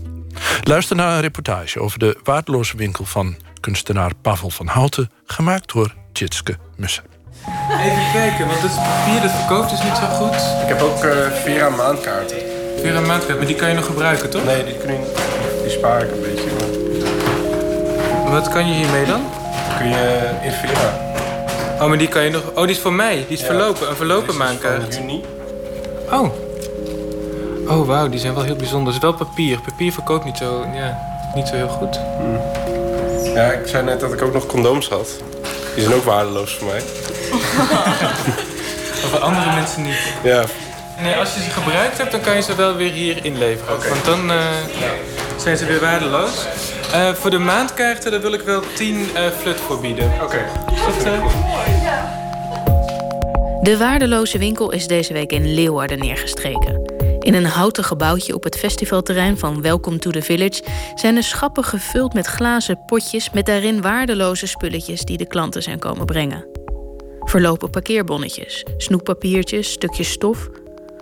[0.63, 5.95] Luister naar een reportage over de waardeloze winkel van kunstenaar Pavel van Houten, gemaakt door
[6.13, 7.05] Tjitske Mussen.
[7.71, 10.35] Even kijken, want het papier dat verkoopt is niet zo goed.
[10.63, 12.37] Ik heb ook eh, Vera maandkaarten.
[12.83, 14.45] Weer een maandkaart, maar die kan je nog gebruiken, toch?
[14.45, 15.13] Nee, die, kun je,
[15.63, 16.51] die spaar ik een beetje.
[18.23, 19.23] Maar Wat kan je hiermee dan?
[19.79, 21.04] kun je in Vera.
[21.81, 22.43] Oh, maar die kan je nog...
[22.55, 23.15] Oh, die is voor mij.
[23.29, 23.47] Die is Ja.
[23.47, 23.89] verlopen.
[23.89, 24.35] Een verlopen
[24.91, 25.25] juni.
[26.11, 26.29] Oh.
[27.69, 28.09] Oh, wauw.
[28.09, 28.93] Die zijn wel heel bijzonder.
[28.95, 29.61] Het is wel papier.
[29.61, 30.99] Papier verkoopt niet zo, ja,
[31.35, 31.99] niet zo heel goed.
[33.35, 35.09] Ja, ik zei net dat ik ook nog condooms had.
[35.75, 36.81] Die zijn ook waardeloos voor mij.
[39.11, 39.99] Voor andere mensen niet.
[40.23, 40.45] Ja,
[41.03, 43.89] Nee, als je ze gebruikt hebt, dan kan je ze wel weer hier inleveren.
[43.89, 44.37] Want dan eh,
[45.37, 46.47] zijn ze weer waardeloos.
[46.93, 50.13] Eh, voor de maandkaarten, daar wil ik wel 10 eh flut voor bieden.
[50.23, 50.37] oké.
[50.73, 51.25] Is dat, eh,
[53.65, 56.83] De waardeloze winkel is deze week in Leeuwarden neergestreken.
[57.19, 60.63] In een houten gebouwtje op het festivalterrein van Welcome to the Village
[60.95, 65.79] zijn de schappen gevuld met glazen potjes met daarin waardeloze spulletjes die de klanten zijn
[65.79, 66.47] komen brengen.
[67.21, 70.49] Verlopen parkeerbonnetjes, snoeppapiertjes, stukjes stof.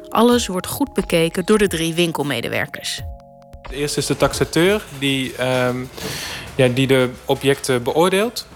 [0.08, 3.00] Alles wordt goed bekeken door de drie winkelmedewerkers.
[3.70, 5.76] De eerste is de taxateur die, ehm,
[6.54, 8.46] ja, die de objecten beoordeelt.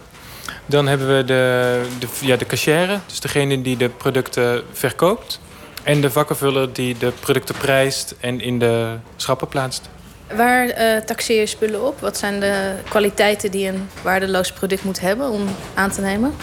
[0.66, 5.40] Dan hebben we de, de, ja, de cachère, dus degene die de producten verkoopt.
[5.82, 9.88] En de vakkenvuller die de producten prijst en in de schappen plaatst.
[10.34, 12.00] Waar eh, taxeer je spullen op?
[12.00, 15.44] Wat zijn de kwaliteiten die een waardeloos product moet hebben om
[15.74, 16.34] aan te nemen?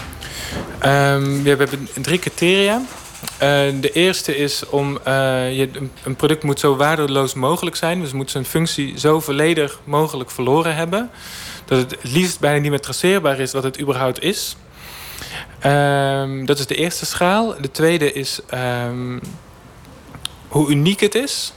[0.78, 2.80] Ehm, we hebben drie criteria.
[3.38, 3.48] Eh,
[3.80, 5.12] de eerste is om eh,
[5.58, 5.68] je,
[6.04, 8.00] een- product moet zo waardeloos mogelijk zijn.
[8.00, 11.10] Dus moet zijn functie zo volledig mogelijk verloren hebben.
[11.64, 14.56] Dat het liefst bijna niet meer traceerbaar is wat het überhaupt is.
[15.58, 17.54] Ehm, dat is de eerste schaal.
[17.60, 19.18] De tweede is ehm,
[20.48, 21.52] hoe uniek het is.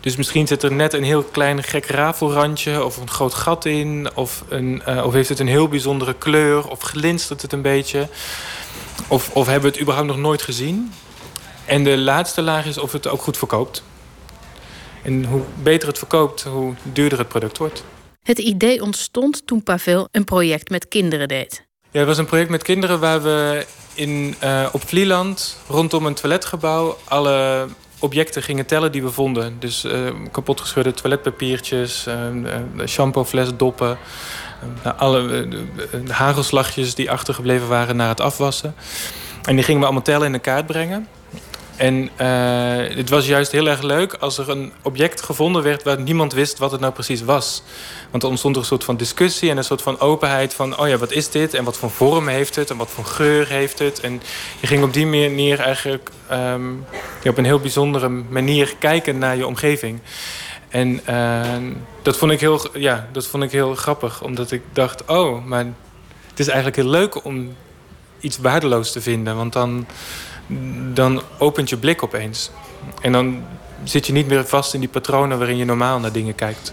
[0.00, 4.10] Dus misschien zit er net een heel klein gek rafelrandje of een groot gat in.
[4.14, 8.08] Of, een, eh, of heeft het een heel bijzondere kleur of glinstert het een beetje.
[9.08, 10.92] Of, of hebben we het überhaupt nog nooit gezien.
[11.64, 13.82] En de laatste laag is of het ook goed verkoopt.
[15.02, 17.84] En hoe beter het verkoopt, hoe duurder het product wordt.
[18.22, 21.66] Het idee ontstond toen Pavel een project met kinderen deed.
[21.90, 26.14] Ja, het was een project met kinderen waar we in, eh, op Vlieland rondom een
[26.14, 27.66] toiletgebouw alle
[27.98, 29.56] objecten gingen tellen die we vonden.
[29.58, 32.16] Dus eh kapotgescheurde toiletpapiertjes, eh,
[32.86, 33.98] shampooflesdoppen,
[34.82, 35.66] eh, alle de-
[36.04, 38.74] de hagelslagjes die achtergebleven waren na het afwassen.
[39.42, 41.08] En die gingen we allemaal tellen in een kaart brengen.
[41.80, 46.00] En eh, het was juist heel erg leuk als er een object gevonden werd waar
[46.00, 47.62] niemand wist wat het nou precies was.
[48.10, 50.88] Want er ontstond er een soort van discussie en een soort van openheid van, oh
[50.88, 51.54] ja, wat is dit?
[51.54, 52.70] En wat voor vorm heeft het?
[52.70, 54.00] En wat voor geur heeft het?
[54.00, 54.22] En
[54.60, 56.72] je ging op die manier eigenlijk ehm,
[57.24, 60.00] op een heel bijzondere manier kijken naar je omgeving.
[60.68, 61.56] En eh,
[62.02, 65.64] dat, vond ik heel, ja, dat vond ik heel grappig, omdat ik dacht, oh, maar
[66.30, 67.56] het is eigenlijk heel leuk om
[68.20, 69.36] iets waardeloos te vinden.
[69.36, 69.86] Want dan,
[70.94, 72.50] dan opent je blik opeens.
[73.00, 73.42] En dan
[73.84, 76.72] zit je niet meer vast in die patronen waarin je normaal naar dingen kijkt.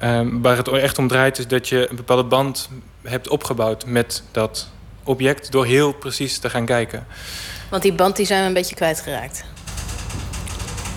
[0.00, 2.68] Ehm, waar het echt om draait is dat je een bepaalde band
[3.02, 4.68] hebt opgebouwd met dat
[5.04, 7.06] object door heel precies te gaan kijken.
[7.70, 9.44] Want die band die zijn we een beetje kwijtgeraakt.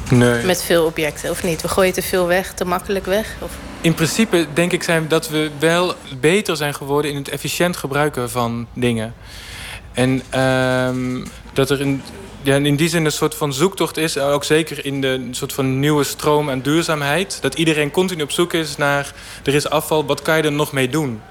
[0.10, 0.46] Nee.
[0.46, 1.62] Met veel objecten, of niet?
[1.62, 3.36] We gooien te veel weg, te makkelijk weg.
[3.40, 3.52] Of...
[3.82, 8.30] In principe denk ik zijn dat we wel beter zijn geworden in het efficiënt gebruiken
[8.30, 9.14] van dingen.
[9.98, 12.02] En ehm, dat er in,
[12.42, 15.80] ja, in die zin een soort van zoektocht is, ook zeker in de soort van
[15.80, 17.42] nieuwe stroom aan duurzaamheid.
[17.42, 19.14] Dat iedereen continu op zoek is naar
[19.44, 21.22] er is afval, wat kan je er nog mee doen?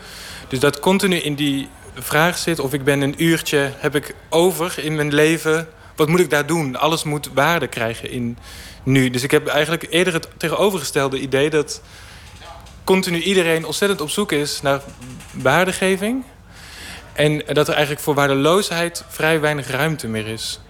[0.48, 4.78] Dus dat continu in die vraag zit of ik ben een uurtje heb ik over
[4.78, 5.68] in mijn leven.
[5.96, 6.76] Wat moet ik daar doen?
[6.76, 8.38] Alles moet waarde krijgen in
[8.82, 9.10] nu.
[9.10, 11.82] Dus ik heb eigenlijk eerder het tegenovergestelde idee dat
[12.84, 14.82] continu iedereen ontzettend op zoek is naar
[15.32, 16.24] waardegeving.
[17.16, 20.60] En dat er eigenlijk voor waardeloosheid vrij weinig ruimte meer is.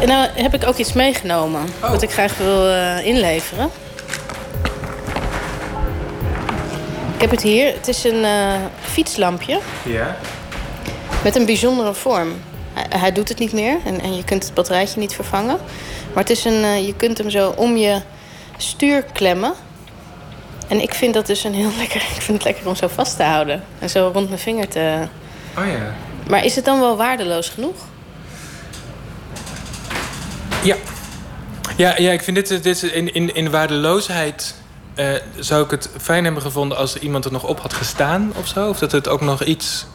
[0.00, 3.70] En nou heb ik ook iets meegenomen, wat ik graag wil eh, inleveren.
[7.14, 7.72] Ik heb het hier.
[7.74, 10.16] Het is een eh, fietslampje Ja.
[11.22, 12.32] met een bijzondere vorm.
[12.74, 15.58] Hij, hij doet het niet meer en, en je kunt het batterijtje niet vervangen.
[16.14, 18.00] Maar het is een, eh, je kunt hem zo om je
[18.56, 19.52] stuur klemmen.
[20.70, 22.00] En ik vind dat dus een heel lekker.
[22.14, 25.06] Ik vind het lekker om zo vast te houden en zo rond mijn vinger te.
[25.58, 25.94] Oh ja.
[26.28, 27.76] Maar is het dan wel waardeloos genoeg?
[30.62, 30.76] Ja.
[31.76, 34.54] Ja, ja ik vind dit, dit in, in, in waardeloosheid
[34.94, 35.06] eh,
[35.38, 38.68] zou ik het fijn hebben gevonden als iemand er nog op had gestaan of zo.
[38.68, 39.86] Of dat het ook nog iets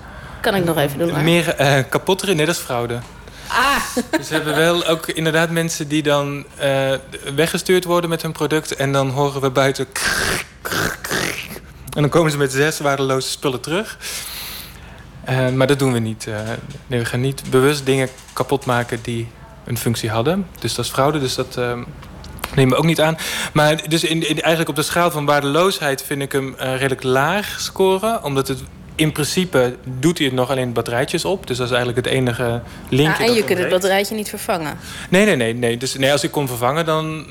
[0.41, 1.11] Kan ik nog even doen.
[1.11, 2.35] maar- meer eh kapot erin.
[2.35, 2.99] Nee, dat is fraude.
[3.47, 3.77] Ah!
[4.17, 6.91] Dus we hebben wel ook inderdaad mensen die dan eh,
[7.35, 8.75] weggestuurd worden met hun product.
[8.75, 9.91] En dan horen we buiten.
[9.91, 10.45] krrr.
[11.95, 13.97] En dan komen ze met zes waardeloze spullen terug.
[15.23, 16.27] Eh, maar dat doen we niet.
[16.27, 16.35] Eh,
[16.87, 19.27] nee, we gaan niet bewust dingen kapot maken die
[19.65, 20.47] een functie hadden.
[20.59, 21.77] Dus dat is fraude, dus dat eh,
[22.55, 23.17] nemen we ook niet aan.
[23.53, 27.03] Maar dus in, in- eigenlijk op de schaal van waardeloosheid vind ik hem eh, redelijk
[27.03, 28.23] laag scoren.
[28.23, 28.63] Omdat het
[28.95, 31.47] in principe doet hij het nog alleen batterijtjes op.
[31.47, 33.23] Dus dat is eigenlijk het enige linkje.
[33.23, 34.77] Ja, en je kunt het batterijtje niet vervangen.
[35.09, 35.53] Nee, nee, nee.
[35.53, 35.77] nee.
[35.77, 37.25] Dus nee, als ik kon vervangen, dan,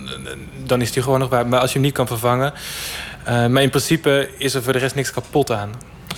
[0.66, 1.46] dan is die gewoon nog waar.
[1.46, 2.52] Maar als je hem niet kan vervangen...
[3.24, 5.70] eh, maar in principe is er voor de rest niks kapot aan.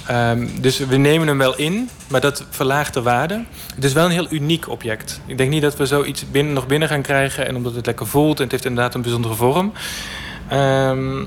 [0.06, 3.44] Ehm, dus we nemen hem wel in, maar dat verlaagt de waarde.
[3.74, 5.20] Het is wel een heel uniek object.
[5.26, 7.46] Ik denk niet dat we zoiets binnen, nog binnen gaan krijgen...
[7.46, 9.72] en omdat het lekker voelt en het heeft inderdaad een bijzondere vorm.
[10.48, 11.20] Ehm,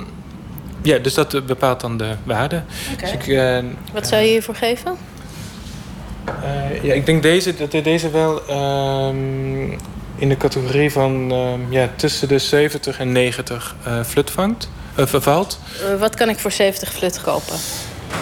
[0.82, 2.62] ja, dus dat eh, bepaalt dan de waarde.
[2.98, 3.58] Dus ik, eh,
[3.94, 4.98] Wat zou je hiervoor geven?
[6.82, 9.72] ja, ik denk deze, dat deze wel ehm,
[10.16, 11.34] in de categorie van
[11.70, 14.70] ja, tussen de 70 en 90 eh flut vangt,
[15.08, 15.60] vervalt.
[15.92, 17.56] Eh, wat kan ik voor 70 flut kopen?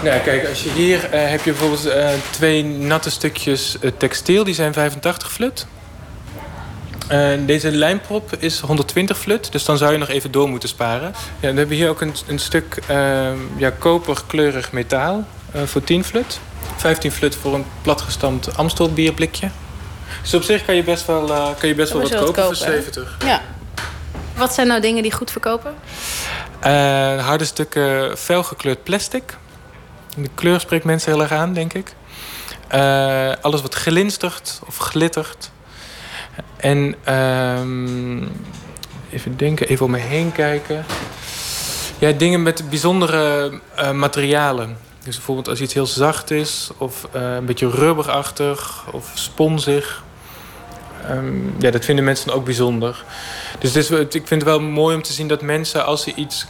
[0.03, 4.43] Nou, kijk, als je hier eh, heb je bijvoorbeeld eh, twee natte stukjes eh, textiel,
[4.43, 5.65] die zijn 85 flut.
[7.07, 11.11] Eh, deze lijmprop is 120 flut, dus dan zou je nog even door moeten sparen.
[11.13, 15.83] Ja, dan hebben we hier ook een, een stuk ehm, ja, koperkleurig metaal eh, voor
[15.83, 16.39] 10 flut.
[16.75, 19.49] 15 flut voor een platgestampt Amstel bierblikje.
[20.21, 22.43] Dus op zich kan je best wel, eh, kan je best wel wat kopen voor
[22.43, 22.71] kopen, hè?
[22.71, 23.17] 70.
[23.25, 23.41] Ja.
[24.35, 25.73] Wat zijn nou dingen die goed verkopen?
[26.59, 29.37] Eh, harde stukken felgekleurd plastic.
[30.15, 31.93] De kleur spreekt mensen heel erg aan, denk ik.
[32.67, 35.51] Eh, alles wat glinstert of glittert.
[36.57, 38.23] En ehm,
[39.09, 40.85] even denken, even om me heen kijken.
[41.99, 44.77] Ja, dingen met bijzondere eh, materialen.
[45.03, 50.03] Dus bijvoorbeeld als iets heel zacht is, of een beetje rubberachtig, of sponsig.
[51.07, 53.03] Ehm, ja, dat vinden mensen dan ook bijzonder.
[53.59, 56.47] Dus is, ik vind het wel mooi om te zien dat mensen, als ze iets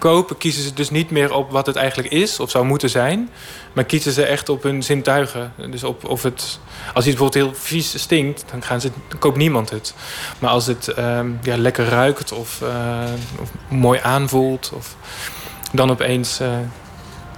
[0.00, 3.30] kopen, kiezen ze dus niet meer op wat het eigenlijk is of zou moeten zijn.
[3.72, 5.52] Maar kiezen ze echt op hun zintuigen.
[5.70, 6.58] Dus op of het.
[6.94, 9.94] Als iets bijvoorbeeld heel vies stinkt, dan, gaan ze, koopt niemand het.
[10.38, 14.96] Maar als het ehm, ja, lekker ruikt of, eh, of mooi aanvoelt, of,
[15.72, 16.48] dan opeens eh,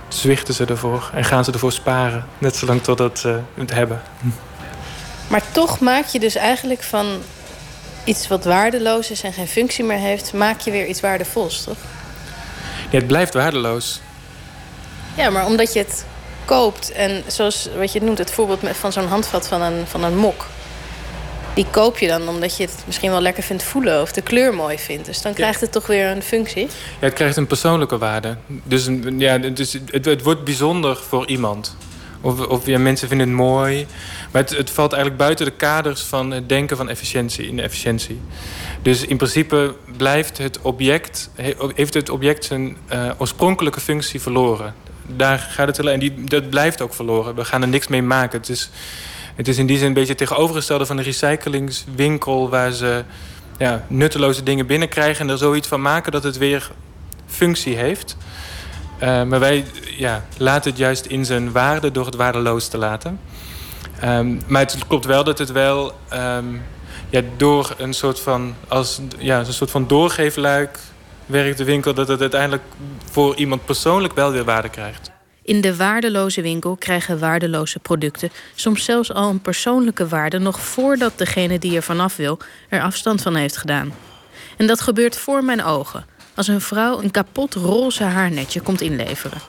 [0.08, 2.26] zwichten ze ervoor en gaan ze ervoor sparen.
[2.38, 4.02] Net zolang totdat ze het hebben.
[5.32, 7.06] Maar toch maak je dus eigenlijk van
[8.04, 11.76] iets wat waardeloos is en geen functie meer heeft, maak je weer iets waardevols, toch?
[12.90, 14.00] Ja, het blijft waardeloos.
[15.16, 16.04] Ja, maar omdat je het
[16.44, 20.16] koopt en zoals wat je noemt, het voorbeeld van zo'n handvat van een, van een
[20.16, 20.46] mok.
[21.54, 24.54] Die koop je dan omdat je het misschien wel lekker vindt voelen of de kleur
[24.54, 25.06] mooi vindt.
[25.06, 26.62] Dus dan krijgt het toch weer een functie.
[27.00, 28.36] Ja, het krijgt een persoonlijke waarde.
[28.46, 28.88] Dus,
[29.18, 31.76] ja, dus het, het wordt bijzonder voor iemand.
[32.22, 33.86] Of, of ja, mensen vinden het mooi.
[34.32, 38.20] Maar het, valt eigenlijk buiten de kaders van het denken van efficiëntie, in de efficiëntie.
[38.82, 44.74] Dus in principe blijft het object, he- heeft het object zijn eh, oorspronkelijke functie verloren.
[45.06, 45.94] Daar gaat het alleen.
[45.94, 47.34] En die, dat blijft ook verloren.
[47.34, 48.38] We gaan er niks mee maken.
[48.38, 48.70] Het is,
[49.34, 53.04] het is in die zin een beetje het tegenovergestelde van een recyclingswinkel waar ze
[53.58, 56.70] ja, nutteloze dingen binnenkrijgen en er zoiets van maken dat het weer
[57.26, 58.16] functie heeft.
[58.98, 59.64] Eh, maar wij
[59.96, 63.20] ja, laten het juist in zijn waarde door het waardeloos te laten.
[64.02, 66.46] Ehm, maar het klopt wel dat het wel ehm,
[67.10, 70.78] ja, door een soort van, als, ja, een soort van doorgeefluik
[71.26, 72.62] werkt de winkel, dat het uiteindelijk
[73.10, 75.10] voor iemand persoonlijk wel weer waarde krijgt.
[75.42, 81.18] In de waardeloze winkel krijgen waardeloze producten soms zelfs al een persoonlijke waarde nog voordat
[81.18, 82.38] degene die er vanaf wil
[82.68, 83.92] er afstand van heeft gedaan.
[84.56, 86.04] En dat gebeurt voor mijn ogen
[86.34, 89.40] als een vrouw een kapot roze haarnetje komt inleveren.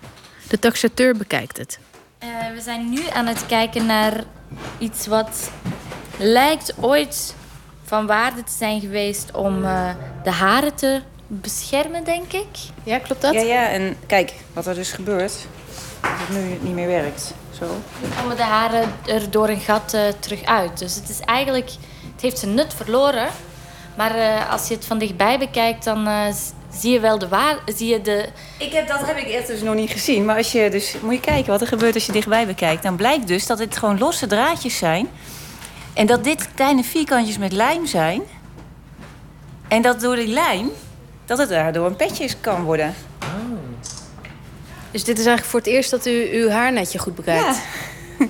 [0.50, 1.80] De taxateur bekijkt het.
[2.18, 4.24] Eh, we zijn nu aan het kijken naar
[4.78, 5.52] iets wat
[6.18, 7.36] lijkt ooit
[7.84, 9.90] van waarde te zijn geweest om eh,
[10.24, 12.48] de haren te beschermen, denk ik.
[12.84, 13.34] Ja, klopt dat?
[13.34, 15.34] Ja, ja, en kijk wat er dus gebeurt.
[16.02, 17.34] Dat het nu niet meer werkt.
[17.60, 17.66] Zo.
[18.02, 20.80] Nu komen de haren er door een gat eh, terug uit.
[20.80, 21.70] Dus het is eigenlijk,
[22.12, 23.28] het heeft zijn nut verloren.
[23.96, 26.08] Maar eh, als je het van dichtbij bekijkt, dan
[26.80, 28.30] zie je wel de waar, zie je de.
[28.58, 30.26] Ik heb, dat heb ik echt dus nog niet gezien.
[30.26, 32.84] Maar als je dus, moet je kijken wat er gebeurt als je dichtbij bekijkt.
[32.84, 35.08] Dan blijkt dus dat het gewoon losse draadjes zijn.
[35.94, 38.22] En dat dit kleine vierkantjes met lijm zijn.
[39.68, 40.70] En dat door die lijm,
[41.26, 42.94] dat het daardoor een petje kan worden.
[44.92, 47.58] Dus dit is eigenlijk voor het eerst dat u uw haarnetje goed bekijkt.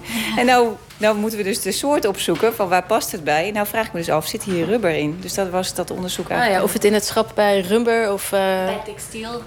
[0.39, 0.67] En nou,
[0.97, 3.51] nou moeten we dus de soort opzoeken van waar past het bij.
[3.51, 5.17] Nou vraag ik me dus af, zit hier rubber in?
[5.21, 8.23] Dus dat was dat onderzoek Ah, ja, of het in het schap bij rubber of...
[8.31, 9.41] eh, Bij textiel.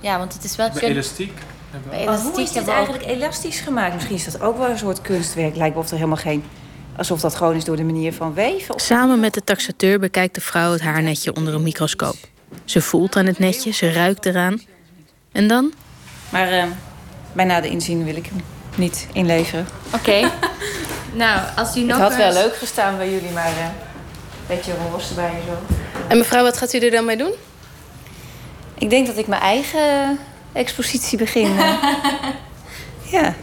[0.00, 0.70] Ja, want het is wel...
[0.72, 1.30] Bij elastiek.
[1.76, 1.84] ook.
[1.86, 3.94] Maar hoe Elastiek is dit eigenlijk elastisch gemaakt?
[3.94, 5.56] Misschien is dat ook wel een soort kunstwerk.
[5.56, 6.44] Lijkt me of er helemaal geen...
[6.96, 8.74] Alsof dat gewoon is door de manier van weven.
[8.74, 8.80] Of...
[8.80, 12.16] Samen met de taxateur bekijkt de vrouw het haarnetje onder een microscoop.
[12.64, 14.60] Ze voelt aan het netje, ze ruikt eraan.
[15.32, 15.72] En dan?
[16.28, 16.64] Maar eh,
[17.32, 18.40] bij na de inzien wil ik hem
[18.80, 19.66] niet inleveren.
[19.94, 20.20] Oké.
[21.12, 21.98] nou, als u nog...
[21.98, 25.42] Het had wel eens- leuk gestaan bij jullie, maar eh, een beetje roze erbij en
[25.46, 25.74] zo.
[26.08, 27.32] En mevrouw, wat gaat u er dan mee doen?
[28.78, 30.18] Ik denk dat ik mijn eigen
[30.52, 31.58] expositie begin.
[31.58, 31.74] eh.
[33.20, 33.34] ja.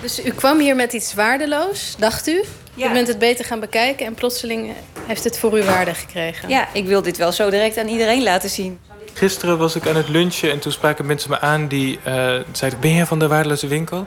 [0.00, 2.44] Dus u kwam hier met iets waardeloos, dacht u?
[2.74, 2.90] Ja.
[2.90, 4.72] U bent het beter gaan bekijken en plotseling
[5.06, 6.48] heeft het voor u waarde gekregen.
[6.48, 8.78] ja, ik wil dit wel zo direct aan iedereen laten zien.
[9.16, 12.80] Gisteren was ik aan het lunchen en toen spraken mensen me aan die eh, zeiden:
[12.80, 14.06] Ben je van de waardeloze winkel?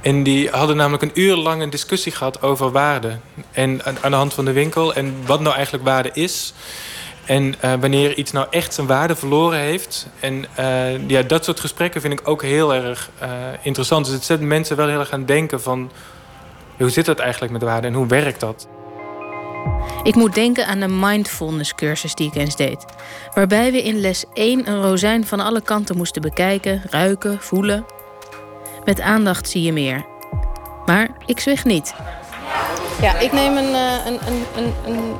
[0.00, 3.18] En die hadden namelijk een uur lang een discussie gehad over waarde.
[3.52, 6.54] En aan, de hand van de winkel en wat nou eigenlijk waarde is.
[7.24, 10.06] En eh, wanneer iets nou echt zijn waarde verloren heeft.
[10.20, 13.10] En eh, ja, dat soort gesprekken vind ik ook heel erg
[13.62, 14.04] interessant.
[14.04, 15.90] Dus het zet mensen wel heel erg aan denken van...
[16.78, 18.68] Hoe zit dat eigenlijk met waarde en hoe werkt dat?
[20.02, 22.84] Ik moet denken aan de mindfulness cursus die ik eens deed.
[23.34, 27.84] Waarbij we in les 1 een rozijn van alle kanten moesten bekijken, ruiken, voelen.
[28.84, 30.04] Met aandacht zie je meer.
[30.86, 31.94] Maar ik zweeg niet.
[33.00, 34.44] Ja, ik neem een, eh, een, een,
[34.86, 35.16] een,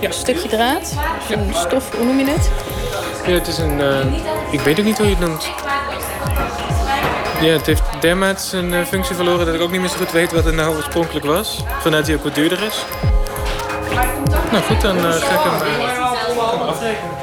[0.00, 0.94] een stukje draad.
[1.30, 2.50] Een stof, hoe noem je het?
[3.26, 3.80] Ja, het is een...
[3.80, 5.50] eh, ik weet ook niet hoe je het noemt.
[7.40, 10.10] Ja, het heeft dermate zijn eh, functie verloren dat ik ook niet meer zo goed
[10.12, 11.64] weet wat het nou oorspronkelijk was.
[11.80, 12.84] Vanuit die ook wat duurder is.
[14.50, 17.16] Nou goed, dan eh, ga ik hem afrekenen.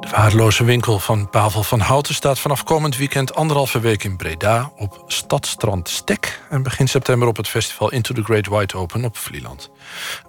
[0.00, 4.72] De waardeloze winkel van Pavel van Houten staat vanaf komend weekend anderhalve week in Breda
[4.76, 9.16] op Stadstrand Stek en begin september op het festival Into the Great White Open op
[9.16, 9.70] Vlieland.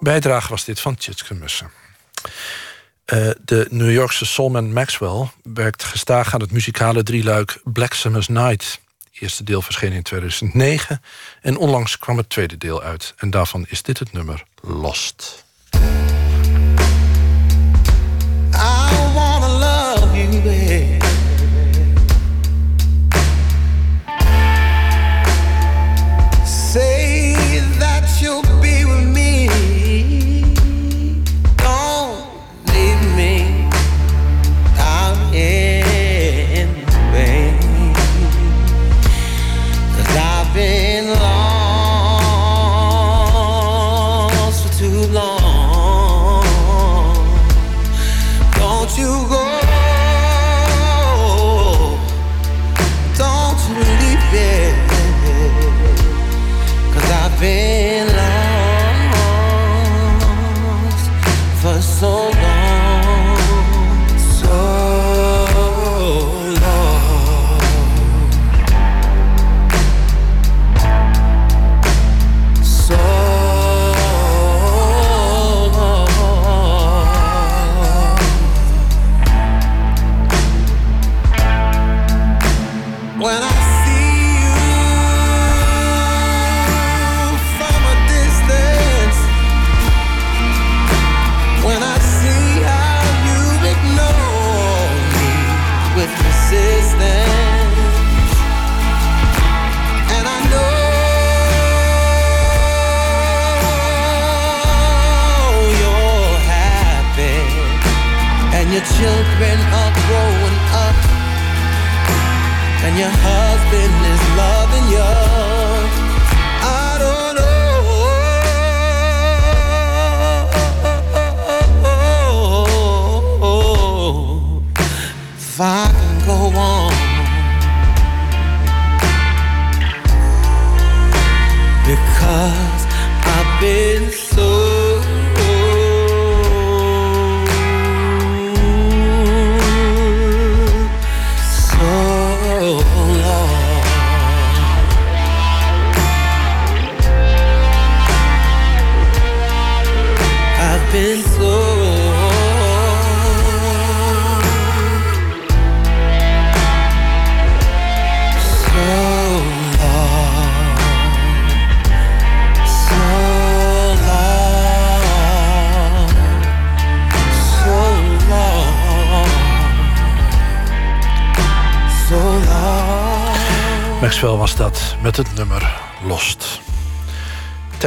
[0.00, 1.70] Bijdrage was dit van Tjitske Mussen.
[3.04, 8.80] Eh, de New Yorkse soulman Maxwell werkt gestaag aan het muzikale drieluik Black Summer's Night.
[9.22, 11.02] Eerste deel verscheen in 2009
[11.40, 13.14] en onlangs kwam het tweede deel uit.
[13.16, 15.44] En daarvan is dit het nummer Lost.
[15.74, 15.78] I
[19.14, 20.91] love you, babe.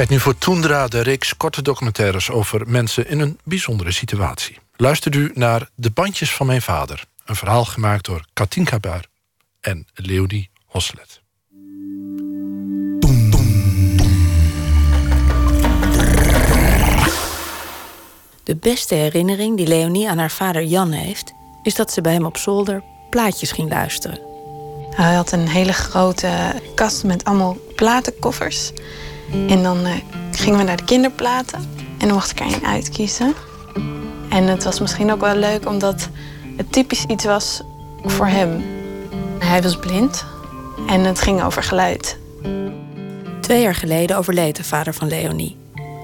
[0.05, 4.57] Tijd nu voor Toendra, de reeks korte documentaires over mensen in een bijzondere situatie.
[4.75, 7.05] Luistert u naar De Bandjes van Mijn Vader.
[7.25, 9.05] Een verhaal gemaakt door Katinka Baar
[9.61, 11.21] en Leonie Hoslet.
[18.43, 21.33] De beste herinnering die Leonie aan haar vader Jan heeft,
[21.63, 24.19] is dat ze bij hem op zolder plaatjes ging luisteren.
[24.89, 28.71] Hij had een hele grote kast met allemaal platenkoffers.
[29.31, 29.91] En dan eh,
[30.31, 31.59] gingen we naar de kinderplaten.
[31.97, 33.33] En dan mocht ik er één uitkiezen.
[34.29, 36.09] En het was misschien ook wel leuk omdat
[36.57, 37.61] het typisch iets was
[38.03, 38.63] voor hem.
[39.39, 40.25] Hij was blind
[40.87, 42.17] en het ging over geluid.
[43.41, 45.57] Twee jaar geleden overleed de vader van Leonie.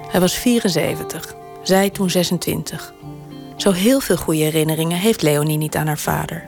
[0.08, 2.94] Hij was 74, zij toen 26.
[3.56, 6.46] Zo heel veel goede herinneringen heeft Leonie niet aan haar vader.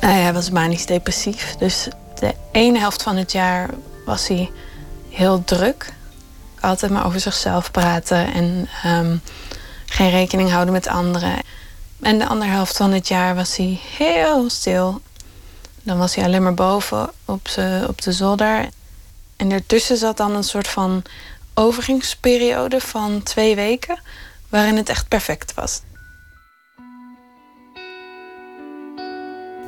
[0.00, 1.56] Nou hij was manisch depressief.
[1.58, 1.88] Dus
[2.18, 3.70] de ene helft van het jaar
[4.04, 4.50] was hij
[5.08, 5.92] heel druk.
[6.60, 9.16] Altijd maar over zichzelf praten en ehm,
[9.86, 11.38] geen rekening houden met anderen.
[12.00, 15.00] En de andere helft van het jaar was hij heel stil.
[15.82, 17.48] Dan was hij alleen maar boven op,
[17.88, 18.68] op de zolder.
[19.36, 21.02] En ertussen zat dan een soort van
[21.54, 24.00] overgangsperiode van twee weken...
[24.48, 25.80] waarin het echt perfect was.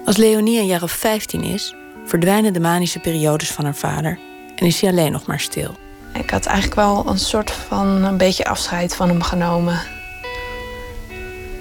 [0.04, 1.74] Als Leonie een jaar of 15 is,
[2.06, 4.18] verdwijnen de manische periodes van haar vader
[4.56, 5.74] en is hij alleen nog maar stil.
[6.12, 9.80] Ik had eigenlijk wel een soort van een beetje afscheid van hem genomen.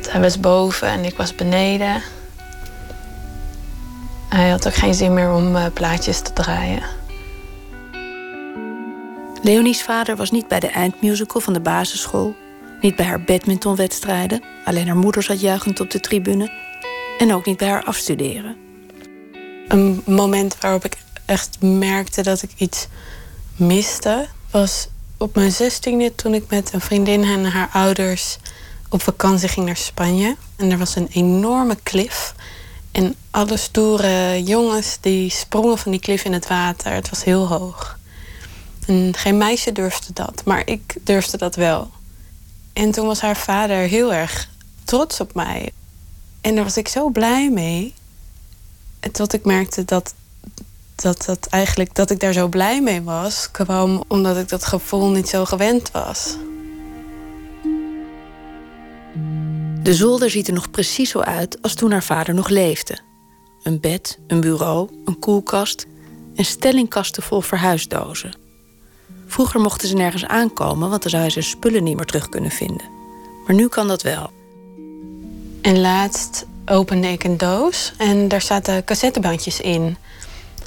[0.09, 2.01] Hij was boven en ik was beneden.
[4.29, 6.83] Hij had ook geen zin meer om eh, plaatjes te draaien.
[9.43, 12.35] Leonie's vader was niet bij de eindmusical van de basisschool,
[12.81, 16.51] niet bij haar badmintonwedstrijden, alleen haar moeder zat juichend op de tribune,
[17.17, 18.55] en ook niet bij haar afstuderen.
[19.67, 22.87] Een moment waarop ik echt merkte dat ik iets
[23.55, 24.87] miste, was
[25.17, 28.37] op mijn zestiende toen ik met een vriendin en haar ouders
[28.89, 30.35] op vakantie ging naar Spanje.
[30.55, 32.35] En er was een enorme klif.
[32.91, 36.93] En alle stoere jongens die sprongen van die klif in het water.
[36.93, 37.99] Het was heel hoog.
[38.87, 41.89] En geen meisje durfde dat, maar ik durfde dat wel.
[42.73, 44.49] En toen was haar vader heel erg
[44.83, 45.71] trots op mij.
[46.41, 47.93] En daar was ik zo blij mee.
[49.11, 50.13] Tot ik merkte dat,
[51.01, 55.09] dat, dat, eigenlijk, dat ik daar zo blij mee was, kwam omdat ik dat gevoel
[55.09, 56.37] niet zo gewend was.
[59.81, 62.97] De zolder ziet er nog precies zo uit als toen haar vader nog leefde.
[63.63, 65.85] Een bed, een bureau, een koelkast
[66.35, 68.37] en stellingkasten vol verhuisdozen.
[69.27, 72.51] Vroeger mochten ze nergens aankomen, want dan zou hij zijn spullen niet meer terug kunnen
[72.51, 72.85] vinden.
[73.45, 74.31] Maar nu kan dat wel.
[75.61, 79.97] En laatst opende ik een doos en daar zaten cassettebandjes in.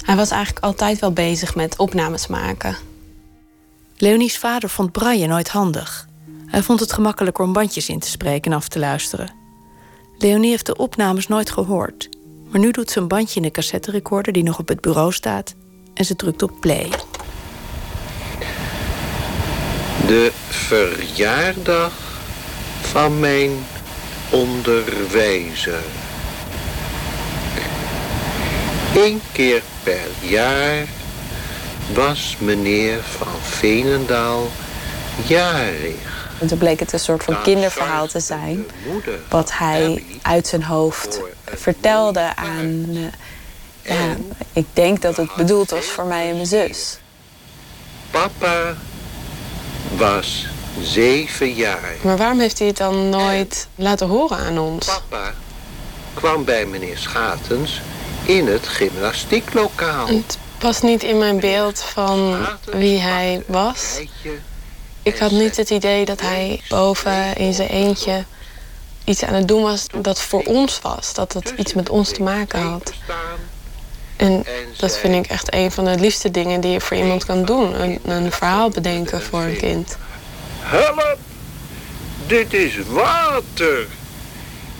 [0.05, 2.77] Hij was eigenlijk altijd wel bezig met opnames maken.
[3.97, 6.07] Leonie's vader vond braille nooit handig.
[6.45, 9.33] Hij vond het gemakkelijker om bandjes in te spreken en af te luisteren.
[10.17, 12.09] Leonie heeft de opnames nooit gehoord.
[12.49, 15.55] Maar nu doet ze een bandje in de cassetterecorder die nog op het bureau staat
[15.93, 16.89] en ze drukt op play.
[20.07, 21.93] De verjaardag
[22.81, 23.51] van mijn
[24.31, 26.04] onderwijzer.
[28.95, 30.85] Eén keer per jaar
[31.93, 34.47] was meneer van Veenendaal
[35.27, 36.29] jarig.
[36.39, 38.65] En toen bleek het een soort van kinderverhaal te zijn.
[39.29, 42.85] Wat hij uit zijn hoofd vertelde aan.
[43.83, 44.15] eh, ja,
[44.53, 46.97] ik denk dat het bedoeld was voor mij en mijn zus.
[48.11, 48.75] Papa
[49.97, 50.45] was
[50.81, 51.93] zeven jaar.
[52.01, 54.85] Maar waarom heeft hij het dan nooit laten horen aan ons?
[54.85, 55.33] Papa
[56.13, 57.81] kwam bij meneer Schatens
[58.25, 60.07] in het gymnastieklokaal.
[60.07, 63.99] Het was niet in mijn beeld van wie hij was.
[65.03, 68.23] Ik had niet het idee dat hij boven in zijn eentje
[69.03, 71.13] iets aan het doen was dat voor ons was.
[71.13, 72.93] Dat het iets met ons te maken had.
[74.15, 74.45] En
[74.77, 77.81] dat vind ik echt een van de liefste dingen die je voor iemand kan doen.
[77.81, 79.97] Een, een verhaal bedenken voor een kind.
[80.59, 81.17] Help!
[82.27, 83.87] Dit is water!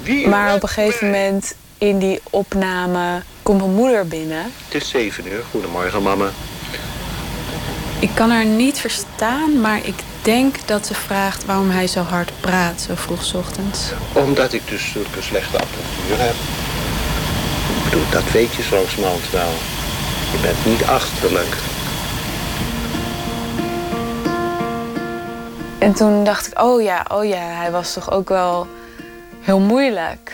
[0.03, 1.55] Wie Maar op een gegeven moment
[1.85, 4.43] in die opname komt mijn moeder binnen.
[4.65, 5.43] Het is zeven uur.
[5.51, 6.29] Goedemorgen, mama.
[7.99, 12.31] Ik kan haar niet verstaan, maar ik denk dat ze vraagt waarom hij zo hard
[12.39, 13.91] praat, zo vroeg 's ochtends.
[14.13, 16.35] Omdat ik dus zulke slechte apparatuur heb.
[17.77, 19.51] Ik bedoel, dat weet je zo langzamerhand wel.
[20.31, 21.55] Je bent niet achterlijk.
[25.77, 28.67] En toen dacht ik, oh ja, oh ja, hij was toch ook wel
[29.41, 30.31] heel moeilijk.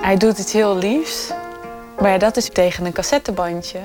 [0.00, 1.30] Hij doet iets heel liefs.
[2.00, 3.78] Maar ja, dat is tegen een cassettebandje.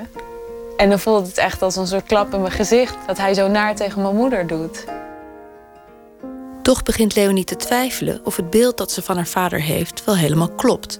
[0.76, 2.96] En dan voelde het echt als een soort klap in mijn gezicht...
[3.06, 4.84] dat hij zo naar tegen mijn moeder doet.
[6.62, 10.16] Toch begint Leonie te twijfelen of het beeld dat ze van haar vader heeft wel
[10.16, 10.98] helemaal klopt.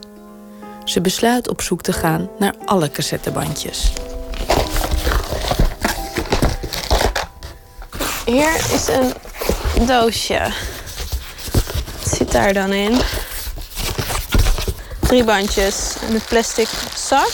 [0.85, 3.93] Ze besluit op zoek te gaan naar alle cassettebandjes.
[8.27, 9.13] Hier is een
[9.87, 10.41] doosje.
[12.03, 12.99] Wat zit daar dan in?
[15.17, 17.33] Drie bandjes en een plastic zak.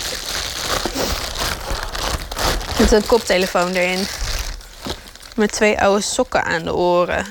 [2.78, 4.06] Met een koptelefoon erin.
[5.36, 7.26] Met twee oude sokken aan de oren.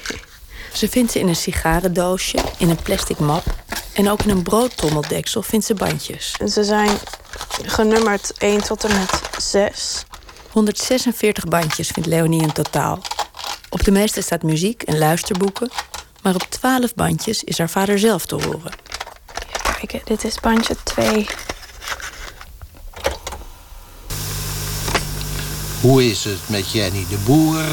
[0.72, 3.44] Ze vindt ze in een sigarendoosje, in een plastic map
[3.92, 6.34] en ook in een broodtrommeldeksel vindt ze bandjes.
[6.38, 6.98] En ze zijn
[7.62, 10.04] genummerd 1 tot en met 6.
[10.50, 12.98] 146 bandjes vindt Leonie in totaal.
[13.68, 15.70] Op de meeste staat muziek en luisterboeken,
[16.22, 18.84] maar op 12 bandjes is haar vader zelf te horen.
[19.86, 21.26] Kijk, dit is bandje 2.
[25.80, 27.64] Hoe is het met Jenny de Boer?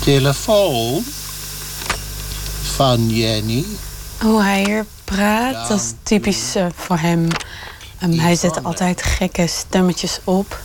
[0.00, 1.04] Telefoon
[2.62, 3.64] van Jenny.
[4.20, 7.26] Hoe hij hier praat, dat is typisch eh, voor hem.
[7.98, 10.60] Ehm, hij zet altijd gekke stemmetjes op.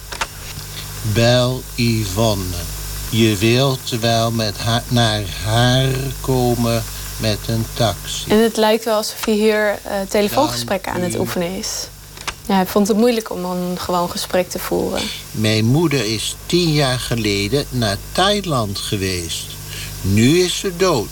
[1.02, 2.56] Bel Yvonne.
[3.10, 5.90] Je wilt wel met haar, naar haar
[6.22, 6.84] komen
[7.24, 8.30] met een taxi.
[8.30, 11.88] En het lijkt wel alsof hij hier eh, telefoongesprekken aan het oefenen is.
[12.46, 15.02] Ja, hij vond het moeilijk om een gewoon gesprek te voeren.
[15.32, 19.46] Mijn moeder is tien jaar geleden naar Thailand geweest.
[20.02, 21.10] Nu is ze dood.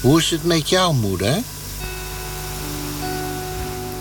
[0.00, 1.38] Hoe is het met jouw moeder?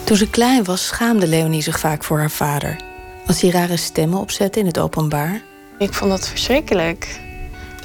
[0.04, 2.80] Toen ze klein was, schaamde Leonie zich vaak voor haar vader.
[3.28, 5.42] Als hij rare stemmen opzette in het openbaar,
[5.78, 7.20] Ik vond dat verschrikkelijk.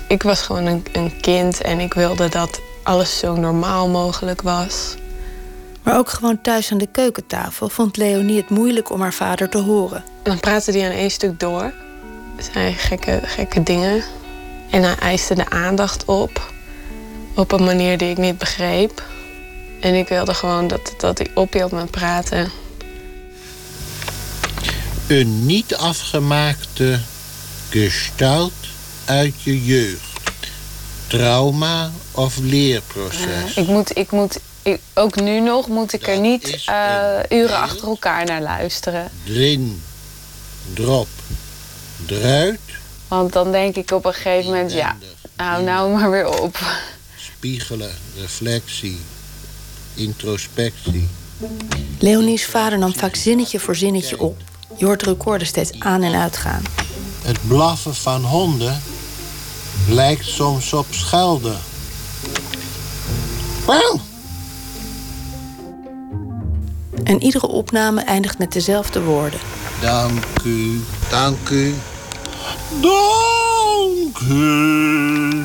[0.09, 4.95] Ik was gewoon een, een kind en ik wilde dat alles zo normaal mogelijk was.
[5.83, 9.59] Maar ook gewoon thuis aan de keukentafel vond Leonie het moeilijk om haar vader te
[9.59, 10.05] horen.
[10.23, 11.73] Dan praatte hij aan één stuk door.
[12.53, 14.05] Zei gekke, gekke dingen.
[14.71, 16.53] En hij eiste de aandacht op.
[17.35, 19.03] Op een manier die ik niet begreep.
[19.81, 22.51] En ik wilde gewoon dat, dat hij ophield met praten.
[25.07, 26.99] Een niet afgemaakte
[27.69, 28.53] gestalt
[29.05, 30.16] uit je jeugd.
[31.07, 33.55] Trauma of leerproces.
[33.55, 37.89] Ik moet, ik moet ik- ook nu nog moet ik er niet eh, uren achter
[37.89, 39.11] elkaar naar luisteren.
[39.27, 39.83] Erin,
[40.75, 41.09] drop,
[42.07, 42.59] eruit,
[43.09, 44.97] Want dan denk ik op een gegeven moment, ja,
[45.37, 46.59] hou nou maar weer op.
[47.17, 48.99] spiegelen, reflectie,
[49.95, 51.09] introspectie.
[51.99, 54.41] Leonie's vader nam vaak zinnetje voor zinnetje op.
[54.77, 56.63] Je hoort de recorder steeds aan en uitgaan.
[57.23, 58.83] Het blaffen van honden
[59.89, 61.59] lijkt soms op schelden.
[63.67, 64.01] Wauw!
[67.05, 69.41] En iedere opname eindigt met dezelfde woorden.
[69.81, 70.81] Dank u,
[71.11, 71.75] dank u.
[72.81, 75.45] Dank u.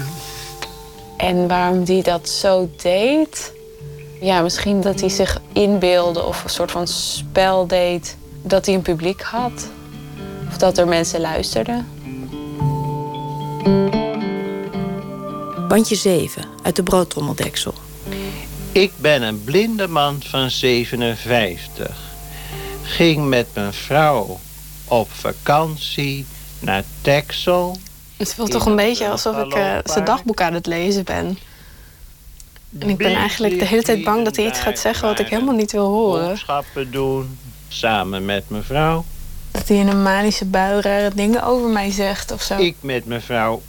[1.17, 3.53] En waarom die dat zo deed?
[4.21, 8.17] Ja, misschien dat hij zich inbeelde of een soort van spel deed.
[8.41, 9.67] Dat hij een publiek had.
[10.47, 11.87] Of dat er mensen luisterden.
[15.71, 17.73] Bandje 7 uit de broodtrommeldeksel.
[18.71, 21.97] Ik ben een blinde man van 57.
[22.83, 24.39] Ging met mijn vrouw
[24.87, 26.25] op vakantie
[26.59, 27.77] naar Texel.
[28.17, 31.37] Het voelt toch een beetje alsof ik eh, zijn dagboek aan het lezen ben.
[32.79, 35.27] En ik ben eigenlijk de hele tijd bang dat hij iets gaat zeggen wat ik
[35.27, 36.27] helemaal niet wil horen.
[36.27, 39.05] Boodschappen doen, samen met mijn vrouw.
[39.51, 42.57] Dat hij in een manische bui rare dingen over mij zegt of zo.
[42.57, 43.61] Ik met mijn vrouw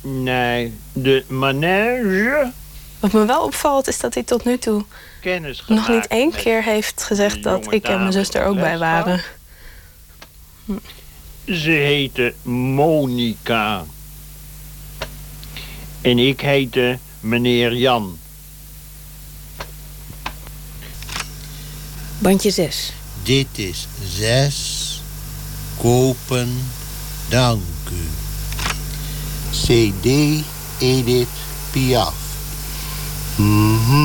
[0.00, 2.52] naar de manege.
[3.00, 4.84] Wat me wel opvalt is dat hij tot nu toe
[5.20, 8.78] Kennis nog niet één keer heeft gezegd dat ik en mijn zus er ook bij
[8.78, 9.22] waren.
[11.44, 13.84] Ze heette Monica.
[16.00, 18.18] En ik heette meneer Jan.
[22.18, 22.92] Bandje 6.
[23.22, 25.00] Dit is zes.
[25.78, 26.70] Kopen.
[27.28, 27.62] Dank
[27.92, 28.19] u.
[29.70, 30.42] CD
[30.78, 31.28] Edith
[31.70, 32.14] Piaf.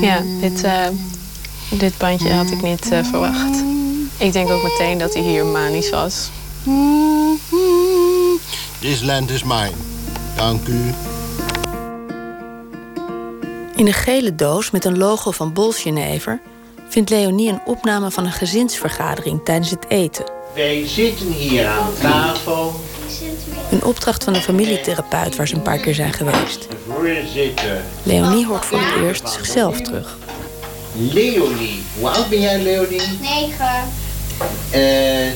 [0.00, 0.86] Ja, dit, eh,
[1.70, 3.64] dit bandje had ik niet eh, verwacht.
[4.16, 6.30] Ik denk ook meteen dat hij hier manisch was.
[8.80, 9.72] This land is mine.
[10.36, 10.94] Dank u.
[13.76, 16.40] In een gele doos met een logo van Bolsjenever
[16.88, 20.24] vindt Leonie een opname van een gezinsvergadering tijdens het eten.
[20.54, 22.80] Wij zitten hier aan tafel.
[23.70, 26.66] Een opdracht van een familietherapeut waar ze een paar keer zijn geweest.
[26.88, 27.82] Voorzitter.
[28.02, 30.16] Leonie hoort voor het eerst zichzelf terug.
[30.92, 31.82] Leonie.
[31.98, 33.00] Hoe oud ben jij, Leonie?
[33.20, 33.92] Negen.
[34.70, 35.32] Eh,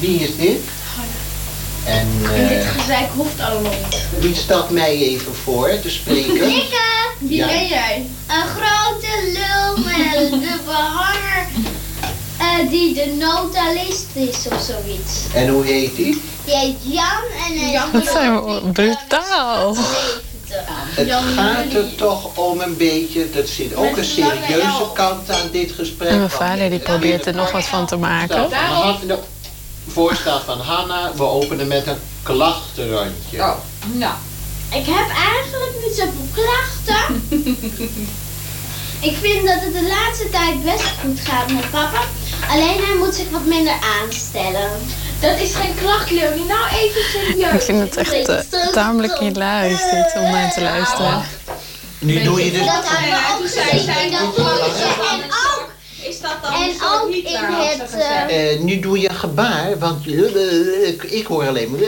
[0.00, 0.60] wie is dit?
[1.84, 4.00] En En dit eh, gezeik hoeft allemaal niet.
[4.20, 6.32] wie stelt mij even voor te spreken?
[6.48, 6.80] Nikke!
[7.18, 7.46] Wie Ja.
[7.46, 8.06] ben jij?
[8.26, 11.46] Een grote lul met de behanger
[12.60, 15.34] eh, die de notalist is of zoiets.
[15.34, 16.22] En hoe heet die?
[16.44, 19.76] Die heet Jan en hij is Dat zijn we brutaal.
[20.94, 25.72] Het gaat er toch om een beetje, er zit ook een serieuze kant aan dit
[25.72, 26.08] gesprek.
[26.08, 28.48] En mijn vader die probeert er nog wat van te maken.
[28.48, 29.18] We hadden de
[29.86, 33.38] voorstel van Hanna, we openen met een klachtenrandje.
[33.38, 33.54] Oh,
[33.92, 34.14] nou.
[34.70, 37.28] Ik heb eigenlijk niet zoveel klachten.
[39.02, 42.00] Ik vind dat het de laatste tijd best goed gaat met papa.
[42.50, 44.70] Alleen hij moet zich wat minder aanstellen.
[45.20, 46.44] Dat is geen klacht, Leonie.
[46.44, 47.52] Nou even serieus.
[47.52, 51.22] Ik vind het echt eh, tamelijk hilarisch dit om naar te luisteren.
[51.98, 52.66] Nu doe je dus...
[52.66, 54.84] Dat hebben we ook gezien in dat poppetje.
[54.84, 55.70] En ook,
[56.08, 57.94] Is dat dan en ook niet in het...
[58.28, 60.06] eh, Eh, nu doe je een gebaar, want
[60.86, 61.80] ik, ik hoor alleen maar...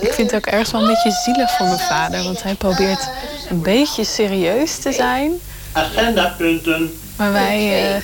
[0.00, 3.08] Ik vind het ook ergens wel een beetje zielig voor mijn vader, want hij probeert
[3.50, 5.40] een beetje serieus te zijn.
[5.72, 6.98] Agendapunten.
[7.16, 8.02] Maar wij eh,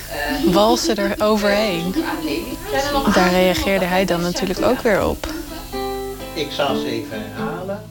[0.53, 1.95] walsen er overheen.
[3.13, 5.27] Daar reageerde hij dan natuurlijk ook weer op.
[6.33, 7.83] Ik zal ze even herhalen.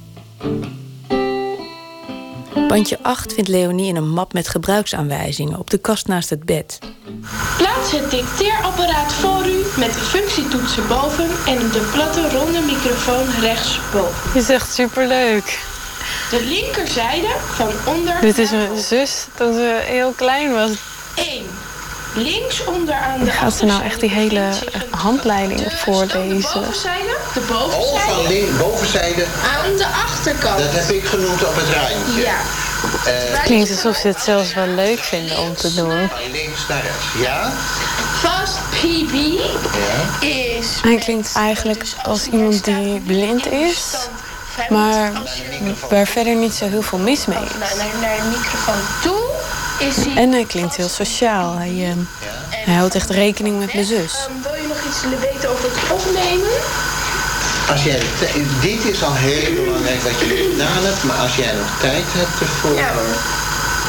[2.69, 6.79] Bandje 8 vindt Leonie in een map met gebruiksaanwijzingen op de kast naast het bed.
[7.57, 14.33] Plaats het dicteerapparaat voor u met de functietoetsen boven en de platte ronde microfoon rechtsboven.
[14.33, 15.76] Dit is echt superleuk.
[16.31, 18.21] De linkerzijde van onder.
[18.21, 20.71] Dit is mijn zus toen ze heel klein was.
[21.15, 21.47] 1.
[22.15, 24.49] Links onderaan de Gaat ze nou echt die hele
[24.91, 26.41] handleiding voorlezen?
[26.41, 27.17] bovenzijde.
[27.35, 28.29] De Oh, van bovenzijde.
[28.29, 29.25] link, bovenzijde.
[29.65, 30.59] Aan de achterkant.
[30.59, 32.21] Dat heb ik genoemd op het randje.
[32.23, 32.37] Ja.
[33.05, 36.09] Eh, Klinkt alsof ze het zelfs wel leuk vinden om te doen.
[36.09, 37.05] van links naar rechts.
[37.19, 37.53] Ja?
[38.23, 39.15] Vast PB
[39.77, 40.27] Ja.
[40.29, 40.67] is...
[40.83, 43.85] Hij klinkt eigenlijk als iemand die blind is,
[44.69, 45.13] maar
[45.91, 47.77] waar verder niet zo heel veel mis mee is.
[48.01, 49.23] Naar, de microfoon toe
[49.79, 50.17] is hij...
[50.17, 51.55] En hij klinkt heel sociaal.
[51.55, 54.13] Hij, eh, hij houdt echt rekening met mijn zus.
[54.15, 56.51] Ehm, wil je nog iets weten over het opnemen?
[57.71, 58.03] Als jij
[58.61, 62.41] dit is al heel belangrijk wat je gedaan hebt, maar als jij nog tijd hebt
[62.41, 62.75] ervoor.
[62.75, 62.93] Ja.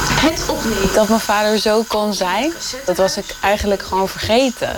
[0.07, 0.93] Het opnemen.
[0.93, 2.53] Dat mijn vader zo kon zijn,
[2.85, 4.69] dat was ik eigenlijk gewoon vergeten.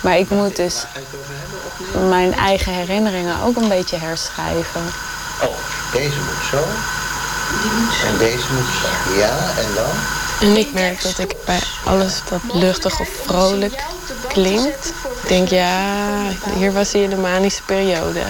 [0.00, 0.84] Maar ik moet dus
[2.08, 4.92] mijn eigen herinneringen ook een beetje herschrijven.
[5.42, 5.56] Oh,
[5.92, 6.64] deze moet zo.
[8.06, 9.14] En deze moet zo.
[9.18, 9.90] Ja, en dan?
[10.40, 13.84] En ik merk dat ik bij alles dat luchtig of vrolijk
[14.28, 14.92] klinkt,
[15.28, 16.06] denk ja,
[16.54, 18.22] hier was hij in de manische periode.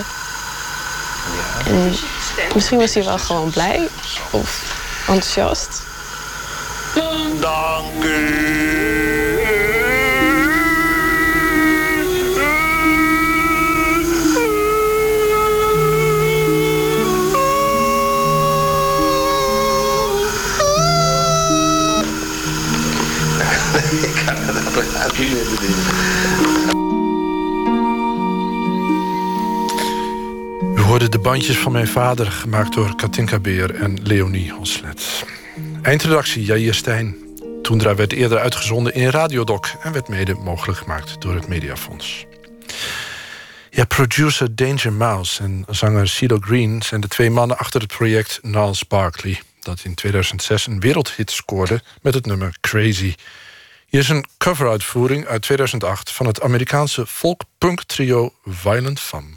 [1.67, 1.97] En
[2.55, 3.89] misschien was hij wel gewoon blij
[4.31, 4.63] of
[5.07, 5.83] enthousiast.
[7.41, 8.56] Dank u.
[24.77, 24.81] U
[30.81, 35.25] hoorde de bandjes van mijn vader, gemaakt door Katinka Beer en Leonie Hoslet.
[35.83, 37.17] Eindredactie Jair Stijn.
[37.63, 39.67] Toendra werd eerder uitgezonden in Radiodoc...
[39.83, 42.27] en werd mede mogelijk gemaakt door het Mediafonds.
[43.71, 46.83] Ja, producer Danger Mouse en zanger CeeLo Green...
[46.83, 49.41] zijn de twee mannen achter het project Niles Barkley...
[49.61, 53.15] dat in 2006 een wereldhit scoorde met het nummer Crazy.
[53.87, 56.13] Hier is een coveruitvoering uit 2008...
[56.13, 59.35] van het Amerikaanse folk-punk trio Violent Femme.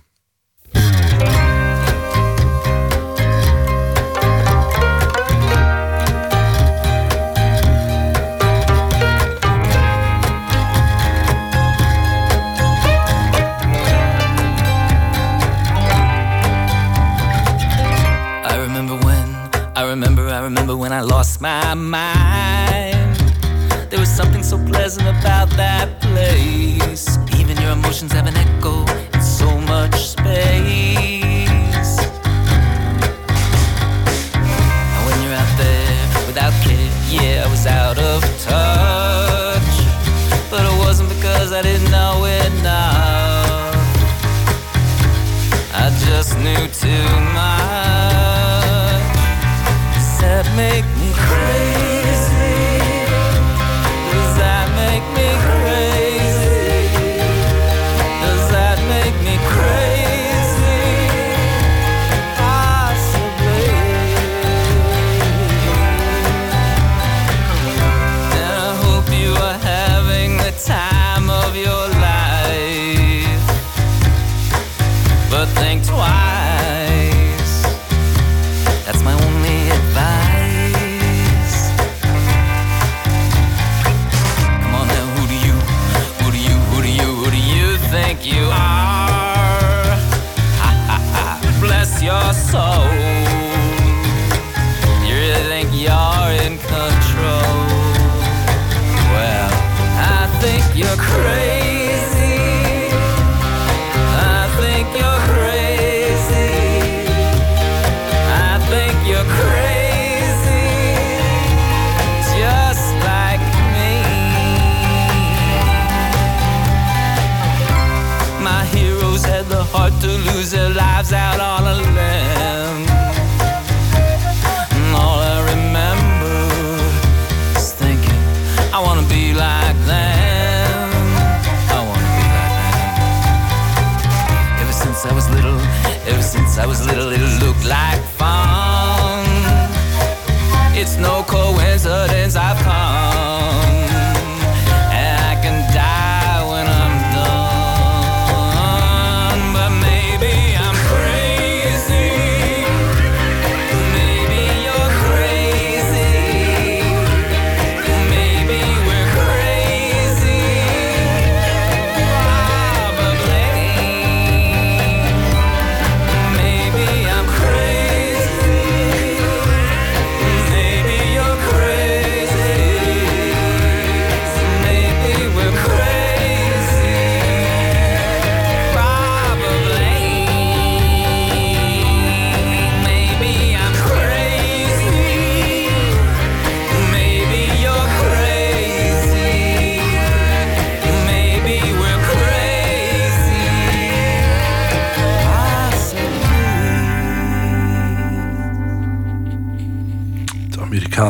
[19.76, 22.28] I remember when, I lost my mind.
[23.90, 27.18] There was something so pleasant about that place.
[27.40, 31.98] Even your emotions have an echo in so much space.
[34.36, 39.76] And when you're out there without care, yeah, I was out of touch.
[40.52, 43.74] But it wasn't because I didn't know enough.
[45.74, 47.90] I just knew too much.
[50.22, 50.86] That make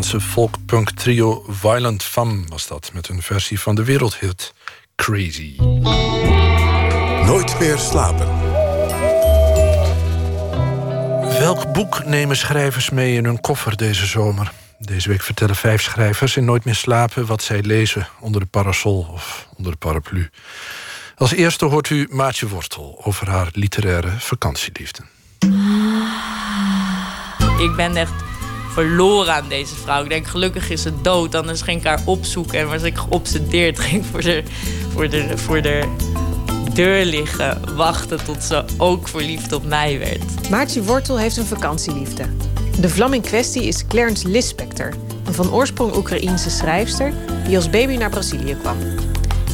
[0.10, 2.92] Amerikaanse folkpunk trio Violent Femme was dat...
[2.94, 4.54] met een versie van de wereldhit
[4.96, 5.56] Crazy.
[7.26, 8.28] Nooit meer slapen.
[11.40, 14.52] Welk boek nemen schrijvers mee in hun koffer deze zomer?
[14.80, 17.26] Deze week vertellen vijf schrijvers in Nooit meer slapen...
[17.26, 20.30] wat zij lezen onder de parasol of onder de paraplu.
[21.16, 25.02] Als eerste hoort u Maatje Wortel over haar literaire vakantieliefde.
[27.60, 28.29] Ik ben echt
[28.80, 30.04] verloren aan deze vrouw.
[30.04, 31.36] Ik denk, gelukkig is ze dood.
[31.36, 32.60] Anders ging ik haar opzoeken.
[32.60, 33.80] En was ik geobsedeerd.
[33.90, 34.44] Ging voor de,
[34.94, 35.84] voor de, voor de
[36.74, 37.76] deur liggen.
[37.76, 40.50] Wachten tot ze ook verliefd op mij werd.
[40.50, 42.24] Maartje Wortel heeft een vakantieliefde.
[42.80, 44.94] De vlam in kwestie is Clarence Lispector,
[45.26, 47.14] een van oorsprong Oekraïense schrijfster
[47.46, 48.78] die als baby naar Brazilië kwam.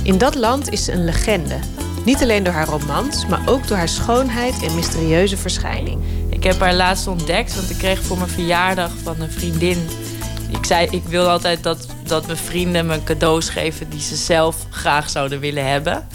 [0.03, 1.59] In dat land is ze een legende.
[2.05, 6.01] Niet alleen door haar romans, maar ook door haar schoonheid en mysterieuze verschijning.
[6.29, 9.87] Ik heb haar laatst ontdekt, want ik kreeg voor mijn verjaardag van een vriendin.
[10.51, 14.55] Ik zei, ik wil altijd dat, dat mijn vrienden me cadeaus geven die ze zelf
[14.69, 16.07] graag zouden willen hebben.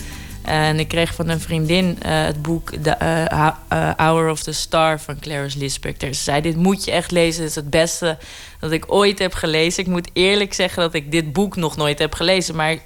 [0.43, 4.53] En ik kreeg van een vriendin eh, het boek The eh, eh, Hour of the
[4.53, 6.15] Star van Clarice Lispector.
[6.15, 7.41] Ze zei, dit moet je echt lezen.
[7.41, 8.19] Het is het beste
[8.61, 9.83] dat ik ooit heb gelezen.
[9.83, 12.57] Ik moet eerlijk zeggen dat ik dit boek nog nooit heb gelezen.
[12.57, 12.77] Maar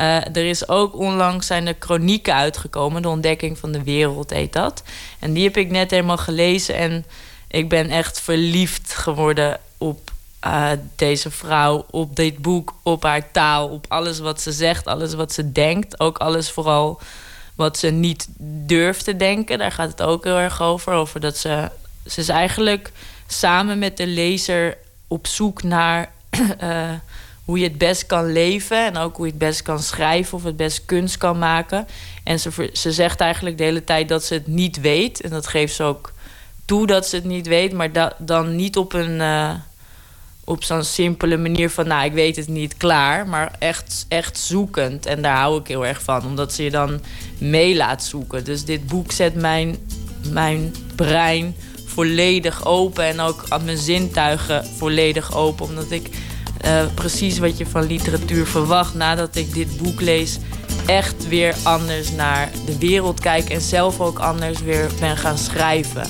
[0.00, 3.02] uh, er is ook onlangs zijn er chronieken uitgekomen.
[3.02, 4.82] De ontdekking van de wereld heet dat.
[5.18, 6.74] En die heb ik net helemaal gelezen.
[6.74, 7.04] En
[7.48, 10.10] ik ben echt verliefd geworden op
[10.46, 11.86] uh, deze vrouw.
[11.90, 13.68] Op dit boek, op haar taal.
[13.68, 16.00] Op alles wat ze zegt, alles wat ze denkt.
[16.00, 17.00] Ook alles vooral
[17.54, 18.28] wat ze niet
[18.66, 19.58] durft te denken.
[19.58, 20.92] Daar gaat het ook heel erg over.
[20.92, 21.70] Over dat ze...
[22.06, 22.92] Ze is eigenlijk
[23.26, 24.76] samen met de lezer
[25.08, 26.12] op zoek naar...
[26.62, 26.90] uh,
[27.52, 30.44] hoe je het best kan leven en ook hoe je het best kan schrijven of
[30.44, 31.86] het best kunst kan maken.
[32.24, 35.20] En ze, ze zegt eigenlijk de hele tijd dat ze het niet weet.
[35.20, 36.12] En dat geeft ze ook
[36.64, 39.20] toe dat ze het niet weet, maar da dan niet op een.
[39.20, 39.54] Uh,
[40.44, 43.26] op zo'n simpele manier van, nou, ik weet het niet, klaar.
[43.26, 45.06] Maar echt, echt zoekend.
[45.06, 47.00] En daar hou ik heel erg van, omdat ze je dan
[47.38, 48.44] mee laat zoeken.
[48.44, 49.76] Dus dit boek zet mijn,
[50.30, 51.56] mijn brein
[51.86, 53.04] volledig open.
[53.04, 55.66] En ook mijn zintuigen volledig open.
[55.66, 56.08] Omdat ik
[56.64, 60.38] uh, precies wat je van literatuur verwacht nadat ik dit boek lees.
[60.86, 66.06] Echt weer anders naar de wereld kijk en zelf ook anders weer ben gaan schrijven.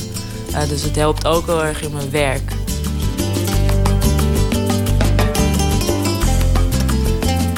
[0.51, 2.53] Uh, dus het helpt ook heel erg in mijn werk.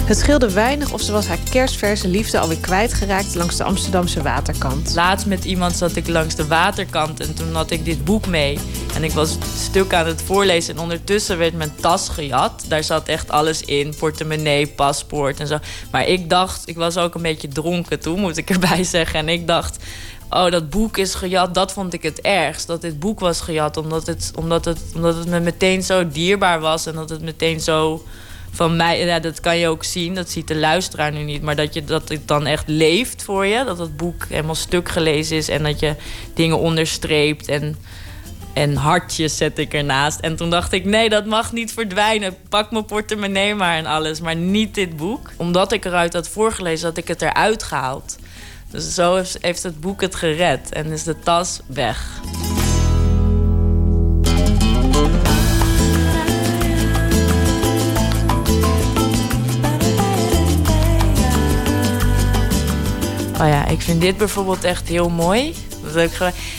[0.05, 4.95] Het scheelde weinig of ze was haar kerstverse liefde alweer kwijtgeraakt langs de Amsterdamse waterkant.
[4.95, 8.59] Laatst met iemand zat ik langs de waterkant en toen had ik dit boek mee.
[8.95, 12.65] En ik was het stuk aan het voorlezen en ondertussen werd mijn tas gejat.
[12.69, 15.59] Daar zat echt alles in, portemonnee, paspoort en zo.
[15.91, 19.19] Maar ik dacht, ik was ook een beetje dronken toen, moet ik erbij zeggen.
[19.19, 19.79] En ik dacht,
[20.31, 21.55] oh, dat boek is gejat.
[21.55, 22.67] Dat vond ik het ergst.
[22.67, 23.77] Dat dit boek was gejat.
[23.77, 26.87] Omdat het, omdat het, omdat het me meteen zo dierbaar was.
[26.87, 28.05] En dat het meteen zo
[28.55, 31.57] van mij, ja, dat kan je ook zien, dat ziet de luisteraar nu niet, maar
[31.57, 33.65] dat, je, dat het dan echt leeft voor je.
[33.65, 35.95] Dat het boek helemaal stuk gelezen is en dat je
[36.35, 37.77] dingen onderstreept en,
[38.53, 40.21] en hartjes zet ik ernaast.
[40.21, 42.37] En toen dacht ik, nee, dat mag niet verdwijnen.
[42.49, 45.31] Pak mijn portemonnee maar en alles, maar niet dit boek.
[45.37, 48.17] Omdat ik eruit had voorgelezen, had ik het eruit gehaald.
[48.71, 52.21] Dus zo heeft, heeft het boek het gered en is de tas weg.
[63.45, 65.55] Oh ja, ik vind dit bijvoorbeeld echt heel mooi.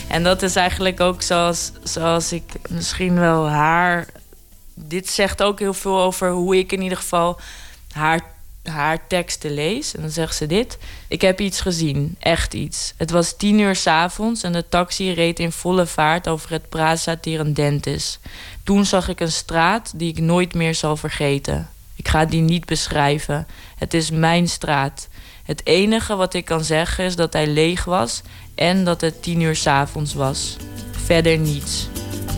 [0.08, 4.08] En dat is eigenlijk ook zoals, zoals ik misschien wel haar.
[4.74, 7.40] Dit zegt ook heel veel over hoe ik in ieder geval
[7.92, 8.22] haar,
[8.64, 9.96] haar teksten lees.
[9.96, 10.78] En dan zegt ze dit.
[11.08, 12.94] Ik heb iets gezien, echt iets.
[12.98, 17.16] Het was tien uur s'avonds en de taxi reed in volle vaart over het Praza
[17.16, 18.20] Tirandentis.
[18.64, 21.70] Toen zag ik een straat die ik nooit meer zal vergeten.
[21.96, 23.48] Ik ga die niet beschrijven.
[23.78, 25.08] Het is mijn straat.
[25.46, 28.22] Het enige wat ik kan zeggen is dat hij leeg was
[28.56, 30.58] en dat het tien uur s'avonds was.
[30.92, 31.88] Verder niets.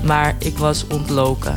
[0.03, 1.55] Maar ik was ontloken.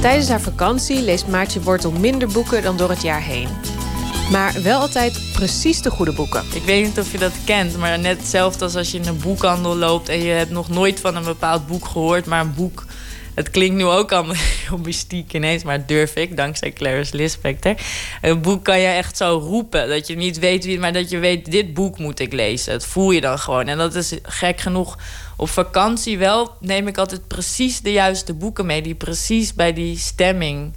[0.00, 3.48] Tijdens haar vakantie leest Maartje Wortel minder boeken dan door het jaar heen.
[4.30, 6.44] Maar wel altijd precies de goede boeken.
[6.54, 9.20] Ik weet niet of je dat kent, maar net hetzelfde als als je in een
[9.20, 12.84] boekhandel loopt en je hebt nog nooit van een bepaald boek gehoord, maar een boek
[13.36, 14.34] het klinkt nu ook allemaal
[14.66, 17.74] heel mystiek ineens, maar durf ik, dankzij Clarice Lispector.
[18.22, 21.18] Een boek kan je echt zo roepen, dat je niet weet wie, maar dat je
[21.18, 22.72] weet, dit boek moet ik lezen.
[22.72, 23.66] Dat voel je dan gewoon.
[23.66, 24.98] En dat is gek genoeg.
[25.36, 29.98] Op vakantie wel neem ik altijd precies de juiste boeken mee, die precies bij die
[29.98, 30.72] stemming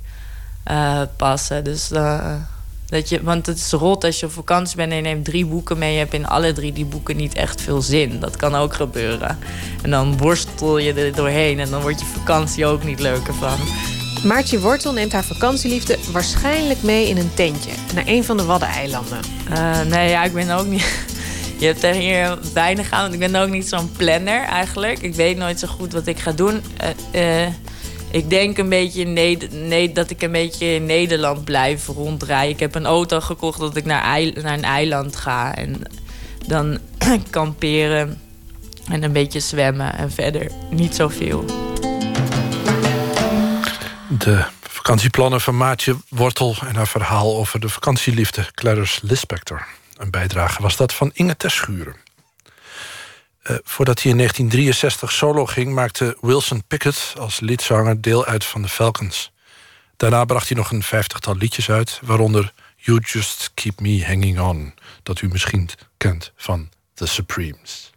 [0.72, 1.64] uh, passen.
[1.64, 2.36] Dus uh,
[2.90, 5.46] Dat je, want het is rot als je op vakantie bent en je neemt drie
[5.46, 5.94] boeken mee.
[5.94, 8.20] Je hebt in alle drie die boeken niet echt veel zin.
[8.20, 9.40] Dat kan ook gebeuren.
[9.82, 13.58] En dan worstel je er doorheen en dan wordt je vakantie ook niet leuker van.
[14.24, 19.20] Maartje Wortel neemt haar vakantieliefde waarschijnlijk mee in een tentje naar een van de Waddeneilanden.
[19.50, 21.08] Eh, nee, ja, ik ben ook niet.
[21.60, 25.00] Je hebt er hier weinig aan, want ik ben ook niet zo'n planner eigenlijk.
[25.02, 26.62] Ik weet nooit zo goed wat ik ga doen.
[27.12, 27.48] Eh,
[28.12, 32.54] ik denk een beetje nee, dat ik een beetje in Nederland blijf rondrijden.
[32.54, 35.82] Ik heb een auto gekocht dat ik naar, naar een eiland ga en
[36.48, 36.80] dan
[37.30, 38.22] kamperen
[38.90, 41.46] en een beetje zwemmen en verder niet zoveel.
[44.10, 49.66] De vakantieplannen van Maatje Wortel en haar verhaal over de vakantieliefde Clarice Lispector.
[49.98, 51.96] Een bijdrage was dat van Inge Terschuren.
[53.42, 58.62] Eh, voordat hij in 1963 solo ging, maakte Wilson Pickett als liedzanger deel uit van
[58.62, 59.32] de Falcons.
[59.98, 64.74] Daarna bracht hij nog een vijftigtal liedjes uit, waaronder You Just Keep Me Hanging On,
[65.04, 67.92] dat u misschien kent van The Supremes.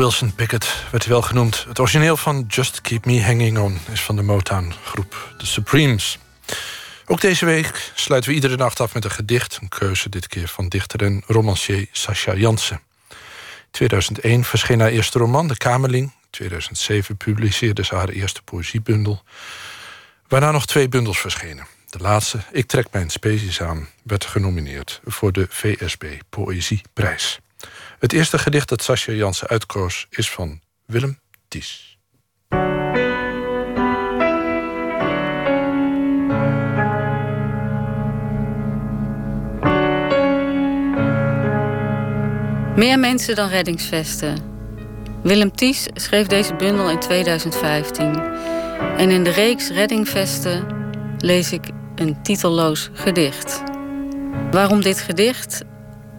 [0.00, 1.64] Wilson Pickett, werd wel genoemd.
[1.68, 6.18] Het origineel van Just Keep Me Hanging On is van de Motown-groep The Supremes.
[7.06, 9.58] Ook deze week sluiten we iedere nacht af met een gedicht.
[9.60, 12.80] Een keuze dit keer van dichter en romancier Sascha Jansen.
[13.08, 13.16] In
[13.70, 16.04] 2001 verscheen haar eerste roman, De Kamerling.
[16.04, 19.22] In 2007 publiceerde ze haar eerste poëziebundel.
[20.28, 21.66] Waarna nog twee bundels verschenen.
[21.90, 27.40] De laatste, Ik trek mijn species aan, werd genomineerd voor de VSB Poëzieprijs.
[27.98, 31.98] Het eerste gedicht dat Sascha Jansen uitkoos is van Willem Ties.
[42.76, 44.36] Meer mensen dan reddingsvesten.
[45.22, 48.14] Willem Ties schreef deze bundel in 2015.
[48.96, 50.66] En in de reeks Reddingvesten
[51.18, 53.62] lees ik een titelloos gedicht.
[54.50, 55.62] Waarom dit gedicht?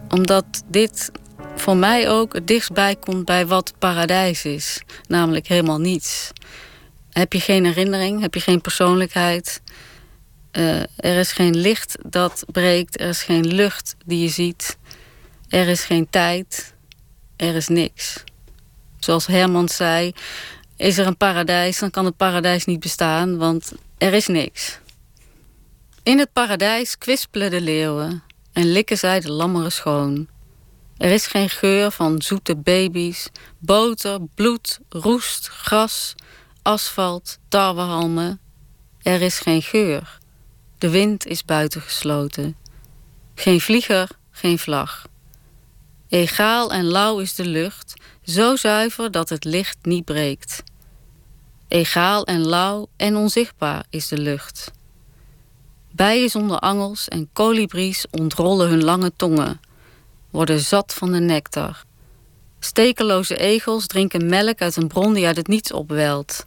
[0.10, 1.12] Omdat dit
[1.56, 4.82] voor mij ook het dichtstbij komt bij wat paradijs is.
[5.08, 6.32] Namelijk helemaal niets.
[7.10, 9.62] Heb je geen herinnering, heb je geen persoonlijkheid.
[10.52, 14.78] eh, er is geen licht dat breekt, er is geen lucht die je ziet.
[15.50, 16.74] Er is geen tijd,
[17.36, 18.24] er is niks.
[19.00, 20.12] Zoals Herman zei,
[20.78, 24.80] is er een paradijs, dan kan het paradijs niet bestaan, want er is niks.
[26.04, 28.24] In het paradijs kwispelen de leeuwen
[28.54, 30.28] en likken zij de lammeren schoon.
[31.02, 36.16] Er is geen geur van zoete baby's, boter, bloed, roest, gras,
[36.62, 38.40] asfalt, tarwehalmen.
[39.02, 40.20] Er is geen geur.
[40.78, 42.56] De wind is buitengesloten.
[43.36, 45.08] Geen vlieger, geen vlag.
[46.10, 50.64] Egaal en lauw is de lucht, zo zuiver dat het licht niet breekt.
[51.68, 54.72] Egaal en lauw en onzichtbaar is de lucht.
[55.92, 59.60] Bijen zonder angels en kolibries ontrollen hun lange tongen,
[60.32, 61.84] worden zat van de nectar.
[62.60, 66.44] Stekeloze egels drinken melk uit een bron die uit het niets opwelt.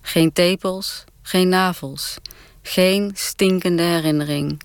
[0.00, 2.16] Geen tepels, geen navels,
[2.62, 4.62] geen stinkende herinnering.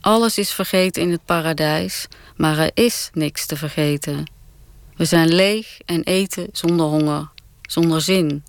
[0.00, 2.06] Alles is vergeten in het paradijs,
[2.36, 4.30] maar er is niks te vergeten.
[4.96, 7.30] We zijn leeg en eten zonder honger,
[7.62, 8.44] zonder zin.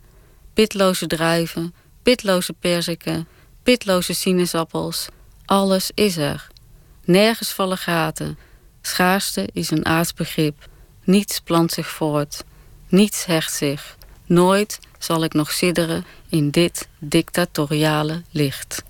[0.53, 1.73] Pitloze druiven,
[2.03, 3.27] pitloze perziken,
[3.64, 5.07] pitloze sinaasappels.
[5.45, 6.48] Alles is er.
[7.06, 8.38] Nergens vallen gaten.
[8.88, 10.68] Schaarste is een aardsbegrip.
[11.03, 12.43] Niets plant zich voort.
[12.88, 13.97] Niets hecht zich.
[14.26, 18.84] Nooit zal ik nog sidderen in dit dictatoriale licht.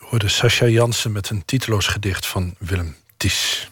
[0.00, 3.70] U hoorde Sascha Jansen met een titeloos gedicht van Willem Ties.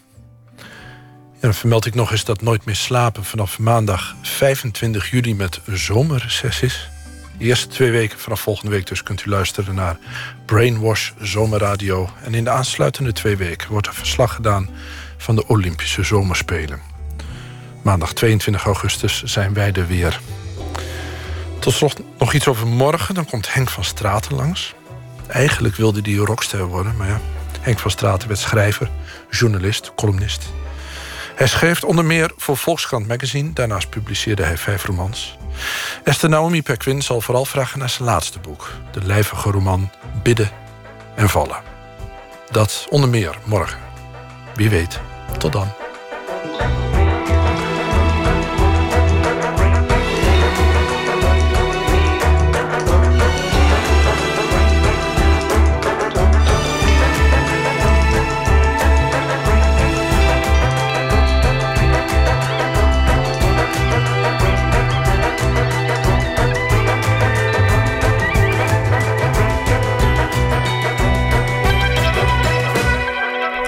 [1.33, 5.59] Ja, dan vermeld ik nog eens dat Nooit meer slapen vanaf maandag 25 juli met
[5.65, 6.89] zomerreces is.
[7.37, 9.97] De eerste twee weken vanaf volgende week dus kunt u luisteren naar
[10.45, 12.09] Brainwash Zomerradio.
[12.23, 14.69] En in de aansluitende twee weken wordt er verslag gedaan
[15.17, 16.81] van de Olympische Zomerspelen.
[17.83, 20.19] Maandag 22 augustus zijn wij er weer.
[21.59, 23.15] Tot slot nog iets over morgen.
[23.15, 24.75] Dan komt Henk van Straten langs.
[25.27, 27.21] Eigenlijk wilde hij rockster worden, maar ja.
[27.61, 28.89] Henk van Straten werd schrijver,
[29.29, 30.49] journalist, columnist.
[31.35, 33.53] Hij schreef onder meer voor Volkskrant Magazine.
[33.53, 35.36] Daarnaast publiceerde hij vijf romans.
[36.03, 38.71] Esther Naomi Perquin zal vooral vragen naar zijn laatste boek.
[38.91, 39.91] De lijvige roman
[40.23, 40.51] Bidden
[41.15, 41.61] en Vallen.
[42.51, 43.79] Dat onder meer morgen.
[44.55, 44.99] Wie weet.
[45.37, 45.73] Tot dan.